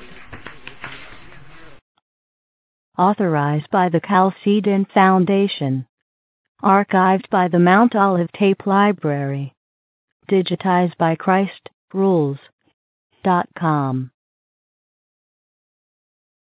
Authorized 2.97 3.69
by 3.71 3.89
the 3.89 4.01
Chalcedon 4.07 4.85
Foundation. 4.93 5.87
Archived 6.63 7.29
by 7.29 7.47
the 7.47 7.59
Mount 7.59 7.95
Olive 7.95 8.31
Tape 8.37 8.65
Library. 8.65 9.53
Digitized 10.29 10.97
by 10.97 11.15
Christ 11.15 11.69
Rules.com. 11.93 12.41